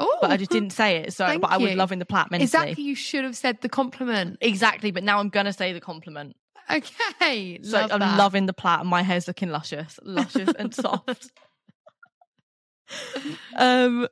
Oh, 0.00 0.18
but 0.20 0.30
I 0.30 0.36
just 0.36 0.50
oh, 0.52 0.54
didn't 0.54 0.72
say 0.72 0.96
it. 0.96 1.12
So, 1.12 1.38
but 1.38 1.50
I 1.50 1.58
was 1.58 1.70
you. 1.70 1.76
loving 1.76 1.98
the 1.98 2.04
plait 2.04 2.30
mentally. 2.30 2.44
Exactly, 2.44 2.82
you 2.82 2.94
should 2.94 3.24
have 3.24 3.36
said 3.36 3.60
the 3.60 3.68
compliment. 3.68 4.38
Exactly, 4.40 4.90
but 4.90 5.04
now 5.04 5.20
I'm 5.20 5.28
gonna 5.28 5.52
say 5.52 5.72
the 5.72 5.80
compliment. 5.80 6.36
Okay, 6.70 7.60
So 7.62 7.78
love 7.80 7.92
I'm 7.92 8.00
that. 8.00 8.16
loving 8.18 8.46
the 8.46 8.52
plait, 8.52 8.80
and 8.80 8.88
my 8.88 9.02
hair's 9.02 9.26
looking 9.28 9.50
luscious, 9.50 9.98
luscious 10.02 10.48
and 10.58 10.74
soft. 10.74 11.30
um, 13.56 14.08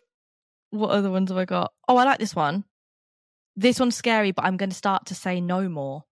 what 0.70 0.90
other 0.90 1.11
ones 1.11 1.30
have 1.30 1.38
I 1.38 1.44
got? 1.44 1.72
Oh, 1.88 1.96
I 1.96 2.05
like 2.05 2.18
this 2.18 2.34
one. 2.34 2.64
This 3.57 3.80
one's 3.80 3.96
scary, 3.96 4.32
but 4.32 4.44
I'm 4.44 4.57
going 4.57 4.70
to 4.70 4.76
start 4.76 5.07
to 5.07 5.14
say 5.14 5.40
no 5.40 5.68
more. 5.68 6.05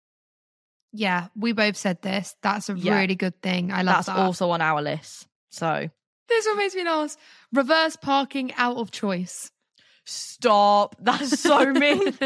Yeah, 0.92 1.28
we 1.36 1.52
both 1.52 1.76
said 1.76 2.00
this. 2.02 2.34
That's 2.42 2.68
a 2.68 2.74
Yeah. 2.74 2.94
really 2.98 3.14
good 3.14 3.40
thing. 3.42 3.70
I 3.72 3.82
love 3.82 3.96
That's 3.96 4.06
that. 4.06 4.16
also 4.16 4.50
on 4.50 4.60
our 4.60 4.80
list. 4.82 5.26
So 5.50 5.88
This 6.28 6.46
one 6.46 6.56
makes 6.58 6.74
me 6.74 6.84
laugh. 6.84 7.16
Reverse 7.52 7.96
parking 7.96 8.52
out 8.54 8.76
of 8.76 8.90
choice. 8.90 9.50
Stop. 10.08 10.96
That's 11.00 11.40
so 11.40 11.72
mean. 11.72 12.16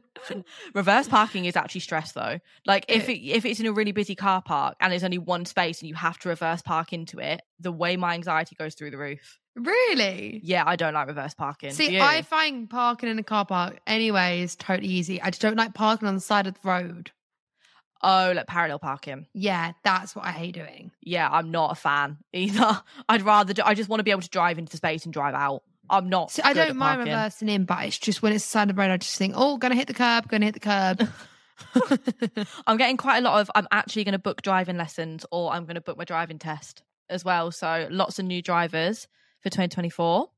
Reverse 0.74 1.08
parking 1.08 1.44
is 1.44 1.56
actually 1.56 1.80
stress 1.80 2.12
though. 2.12 2.38
Like 2.66 2.84
if 2.88 3.08
it, 3.08 3.18
if 3.20 3.44
it's 3.44 3.60
in 3.60 3.66
a 3.66 3.72
really 3.72 3.92
busy 3.92 4.14
car 4.14 4.42
park 4.42 4.76
and 4.80 4.92
there's 4.92 5.04
only 5.04 5.18
one 5.18 5.44
space 5.44 5.80
and 5.80 5.88
you 5.88 5.94
have 5.94 6.18
to 6.20 6.28
reverse 6.28 6.62
park 6.62 6.92
into 6.92 7.18
it, 7.18 7.42
the 7.60 7.72
way 7.72 7.96
my 7.96 8.14
anxiety 8.14 8.54
goes 8.56 8.74
through 8.74 8.90
the 8.90 8.98
roof. 8.98 9.38
really? 9.54 10.40
Yeah, 10.44 10.64
I 10.66 10.76
don't 10.76 10.94
like 10.94 11.08
reverse 11.08 11.34
parking. 11.34 11.70
See, 11.72 11.94
you? 11.94 12.00
I 12.00 12.22
find 12.22 12.68
parking 12.68 13.08
in 13.08 13.18
a 13.18 13.22
car 13.22 13.46
park 13.46 13.80
anyway 13.86 14.42
is 14.42 14.54
totally 14.56 14.88
easy. 14.88 15.20
I 15.22 15.30
just 15.30 15.42
don't 15.42 15.56
like 15.56 15.74
parking 15.74 16.08
on 16.08 16.14
the 16.14 16.20
side 16.20 16.46
of 16.46 16.54
the 16.54 16.60
road. 16.68 17.10
oh, 18.02 18.32
like 18.36 18.46
parallel 18.46 18.78
parking. 18.78 19.26
Yeah, 19.32 19.72
that's 19.82 20.14
what 20.14 20.26
I 20.26 20.30
hate 20.32 20.54
doing. 20.54 20.90
Yeah, 21.00 21.28
I'm 21.30 21.50
not 21.50 21.72
a 21.72 21.74
fan 21.74 22.18
either. 22.32 22.82
I'd 23.08 23.22
rather. 23.22 23.54
Do, 23.54 23.62
I 23.64 23.74
just 23.74 23.88
want 23.88 24.00
to 24.00 24.04
be 24.04 24.10
able 24.10 24.20
to 24.22 24.28
drive 24.28 24.58
into 24.58 24.70
the 24.70 24.76
space 24.76 25.04
and 25.04 25.12
drive 25.14 25.34
out. 25.34 25.62
I'm 25.90 26.08
not. 26.08 26.30
See, 26.30 26.42
I 26.42 26.52
don't 26.52 26.76
mind 26.76 26.98
parking. 26.98 27.12
reversing 27.14 27.48
in, 27.48 27.64
but 27.64 27.84
it's 27.86 27.98
just 27.98 28.22
when 28.22 28.32
it's 28.32 28.44
the 28.44 28.50
side 28.50 28.70
of 28.70 28.76
the 28.76 28.80
road, 28.82 28.90
I 28.90 28.96
just 28.96 29.16
think, 29.16 29.34
oh, 29.36 29.56
gonna 29.58 29.74
hit 29.74 29.86
the 29.88 29.94
curb, 29.94 30.28
gonna 30.28 30.46
hit 30.46 30.54
the 30.54 30.60
curb. 30.60 31.08
I'm 32.66 32.76
getting 32.76 32.96
quite 32.96 33.18
a 33.18 33.20
lot 33.22 33.40
of. 33.40 33.50
I'm 33.54 33.66
actually 33.70 34.04
going 34.04 34.12
to 34.12 34.18
book 34.18 34.42
driving 34.42 34.76
lessons, 34.76 35.24
or 35.30 35.50
I'm 35.52 35.64
going 35.64 35.76
to 35.76 35.80
book 35.80 35.96
my 35.96 36.04
driving 36.04 36.38
test 36.38 36.82
as 37.08 37.24
well. 37.24 37.50
So 37.50 37.88
lots 37.90 38.18
of 38.18 38.26
new 38.26 38.42
drivers 38.42 39.08
for 39.40 39.48
2024. 39.48 40.28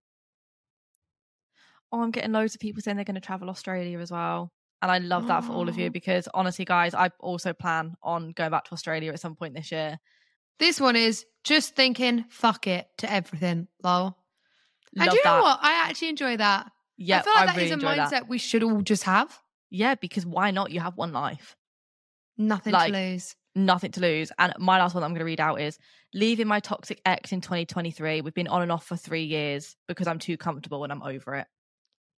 Oh, 1.90 2.02
I'm 2.02 2.10
getting 2.10 2.32
loads 2.32 2.54
of 2.54 2.60
people 2.60 2.82
saying 2.82 2.96
they're 2.96 3.04
going 3.04 3.14
to 3.14 3.20
travel 3.20 3.48
Australia 3.50 3.98
as 3.98 4.10
well, 4.12 4.52
and 4.82 4.90
I 4.90 4.98
love 4.98 5.26
that 5.28 5.44
for 5.44 5.52
all 5.52 5.68
of 5.68 5.78
you 5.78 5.86
Oh. 5.86 5.90
because 5.90 6.28
honestly, 6.34 6.64
guys, 6.64 6.94
I 6.94 7.10
also 7.18 7.52
plan 7.52 7.96
on 8.02 8.30
going 8.32 8.50
back 8.50 8.64
to 8.66 8.72
Australia 8.72 9.12
at 9.12 9.20
some 9.20 9.34
point 9.34 9.54
this 9.54 9.72
year. 9.72 9.98
this 10.60 10.80
one 10.80 10.96
is 10.96 11.24
just 11.44 11.74
thinking, 11.76 12.24
fuck 12.28 12.66
it 12.66 12.88
to 12.98 13.10
everything, 13.10 13.68
lol. 13.82 14.16
And 14.96 15.06
Love 15.06 15.10
do 15.10 15.16
you 15.16 15.22
that. 15.24 15.36
know 15.36 15.42
what? 15.42 15.58
I 15.62 15.88
actually 15.88 16.08
enjoy 16.08 16.36
that. 16.36 16.70
Yeah, 16.96 17.18
I 17.20 17.22
feel 17.22 17.32
like 17.34 17.46
that 17.46 17.50
is 17.56 17.56
really 17.56 17.70
a 17.70 17.74
enjoy 17.74 17.88
mindset 18.02 18.10
that. 18.10 18.28
we 18.28 18.38
should 18.38 18.62
all 18.62 18.80
just 18.82 19.04
have. 19.04 19.38
Yeah, 19.70 19.94
because 19.94 20.24
why 20.26 20.50
not? 20.50 20.70
You 20.70 20.80
have 20.80 20.96
one 20.96 21.12
life. 21.12 21.56
Nothing 22.36 22.72
Like- 22.72 22.92
to 22.92 22.98
lose. 22.98 23.34
nothing 23.54 23.90
to 23.92 24.00
lose. 24.00 24.30
And 24.38 24.52
my 24.58 24.78
last 24.78 24.94
one 24.94 25.00
that 25.02 25.06
I'm 25.06 25.12
going 25.12 25.18
to 25.20 25.24
read 25.24 25.40
out 25.40 25.60
is 25.60 25.78
leaving 26.14 26.46
my 26.46 26.60
toxic 26.60 27.00
ex 27.04 27.32
in 27.32 27.40
2023. 27.40 28.20
We've 28.20 28.32
been 28.34 28.48
on 28.48 28.62
and 28.62 28.70
off 28.72 28.86
for 28.86 28.96
three 28.96 29.24
years 29.24 29.76
because 29.88 30.06
I'm 30.06 30.18
too 30.18 30.36
comfortable 30.36 30.84
and 30.84 30.92
I'm 30.92 31.02
over 31.02 31.34
it. 31.34 31.46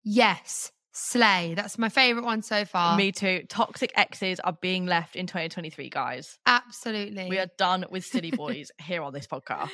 Yes, 0.03 0.71
slay. 0.91 1.53
That's 1.55 1.77
my 1.77 1.89
favorite 1.89 2.25
one 2.25 2.41
so 2.41 2.65
far. 2.65 2.95
Me 2.97 3.11
too. 3.11 3.43
Toxic 3.49 3.91
exes 3.95 4.39
are 4.41 4.57
being 4.61 4.85
left 4.85 5.15
in 5.15 5.27
2023, 5.27 5.89
guys. 5.89 6.37
Absolutely. 6.45 7.27
We 7.29 7.39
are 7.39 7.49
done 7.57 7.85
with 7.89 8.05
silly 8.05 8.31
boys 8.35 8.71
here 8.77 9.01
on 9.01 9.13
this 9.13 9.27
podcast. 9.27 9.69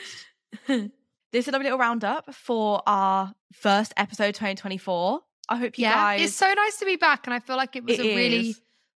this 1.36 1.50
is 1.50 1.54
a 1.54 1.58
little 1.58 1.78
roundup 1.78 2.34
for 2.34 2.82
our 2.88 3.34
first 3.52 3.94
episode 3.98 4.36
2024. 4.36 5.20
I 5.50 5.58
hope 5.58 5.78
you 5.78 5.82
yeah, 5.84 5.94
guys. 5.94 6.22
it's 6.22 6.36
so 6.36 6.52
nice 6.52 6.78
to 6.78 6.86
be 6.86 6.96
back, 6.96 7.28
and 7.28 7.34
I 7.34 7.40
feel 7.40 7.58
like 7.58 7.76
it 7.76 7.84
was 7.84 8.00
It 8.00 8.06
a 8.06 8.16
really 8.16 8.56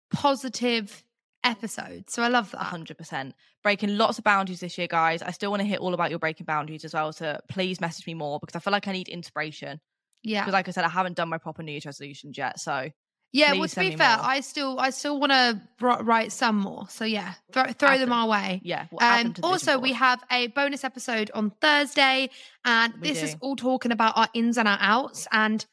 positive 0.09 1.03
episode. 1.43 2.09
So 2.09 2.23
I 2.23 2.29
love 2.29 2.51
that. 2.51 2.59
hundred 2.59 2.97
percent 2.97 3.35
breaking 3.61 3.97
lots 3.97 4.17
of 4.17 4.23
boundaries 4.23 4.61
this 4.61 4.77
year, 4.77 4.87
guys. 4.87 5.21
I 5.21 5.31
still 5.31 5.51
want 5.51 5.61
to 5.61 5.67
hear 5.67 5.79
all 5.79 5.93
about 5.93 6.11
your 6.11 6.19
breaking 6.19 6.45
boundaries 6.45 6.85
as 6.85 6.93
well. 6.93 7.11
So 7.11 7.39
please 7.49 7.81
message 7.81 8.07
me 8.07 8.13
more 8.13 8.39
because 8.39 8.55
I 8.55 8.59
feel 8.59 8.71
like 8.71 8.87
I 8.87 8.93
need 8.93 9.09
inspiration. 9.09 9.81
Yeah, 10.23 10.41
Because 10.41 10.53
like 10.53 10.67
I 10.69 10.71
said, 10.71 10.85
I 10.85 10.89
haven't 10.89 11.17
done 11.17 11.27
my 11.29 11.37
proper 11.37 11.61
New 11.61 11.71
Year's 11.71 11.85
resolutions 11.85 12.37
yet. 12.37 12.59
So 12.59 12.89
yeah. 13.31 13.53
Well, 13.53 13.67
to 13.67 13.79
be 13.79 13.95
fair, 13.95 14.17
more. 14.17 14.25
I 14.25 14.39
still, 14.41 14.79
I 14.79 14.89
still 14.91 15.19
want 15.19 15.31
to 15.31 15.61
write 15.79 16.31
some 16.31 16.57
more. 16.57 16.87
So 16.89 17.05
yeah, 17.05 17.33
throw, 17.51 17.65
throw 17.65 17.89
Add 17.89 17.99
them 18.01 18.09
them. 18.09 18.13
our 18.13 18.27
way. 18.27 18.61
yeah. 18.63 18.87
We'll 18.91 19.01
Um, 19.01 19.33
also, 19.43 19.77
we 19.79 19.93
have 19.93 20.23
a 20.31 20.47
bonus 20.47 20.83
episode 20.83 21.31
on 21.33 21.51
Thursday, 21.61 22.29
and 22.65 22.93
We 23.01 23.09
this 23.09 23.23
is 23.23 23.35
all 23.41 23.55
talking 23.55 23.91
about 23.91 24.17
our 24.17 24.27
ins 24.33 24.57
and 24.57 24.67
our 24.67 24.77
outs. 24.79 25.27
And 25.31 25.65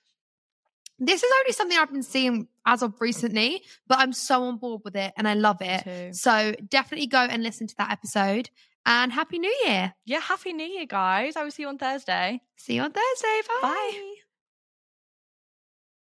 this 0.98 1.22
is 1.22 1.30
only 1.40 1.52
something 1.52 1.76
I've 1.78 1.92
been 1.92 2.02
seeing 2.02 2.48
as 2.64 2.82
of 2.82 2.94
recently, 3.00 3.62
but 3.86 3.98
I'm 3.98 4.12
so 4.12 4.44
on 4.44 4.56
board 4.56 4.80
with 4.84 4.96
it 4.96 5.12
and 5.16 5.28
I 5.28 5.34
love 5.34 5.58
it. 5.60 6.14
So 6.16 6.54
definitely 6.68 7.06
go 7.06 7.18
and 7.18 7.42
listen 7.42 7.66
to 7.66 7.74
that 7.78 7.90
episode. 7.92 8.48
And 8.86 9.12
Happy 9.12 9.38
New 9.38 9.54
Year! 9.66 9.94
Yeah. 10.04 10.20
Happy 10.20 10.52
New 10.52 10.64
Year, 10.64 10.86
guys. 10.86 11.36
I 11.36 11.42
will 11.44 11.50
see 11.50 11.62
you 11.64 11.68
on 11.68 11.76
Thursday. 11.76 12.40
See 12.56 12.74
you 12.76 12.82
on 12.82 12.92
Thursday. 12.92 13.40
Bye. 13.60 13.68
Bye. 13.92 14.25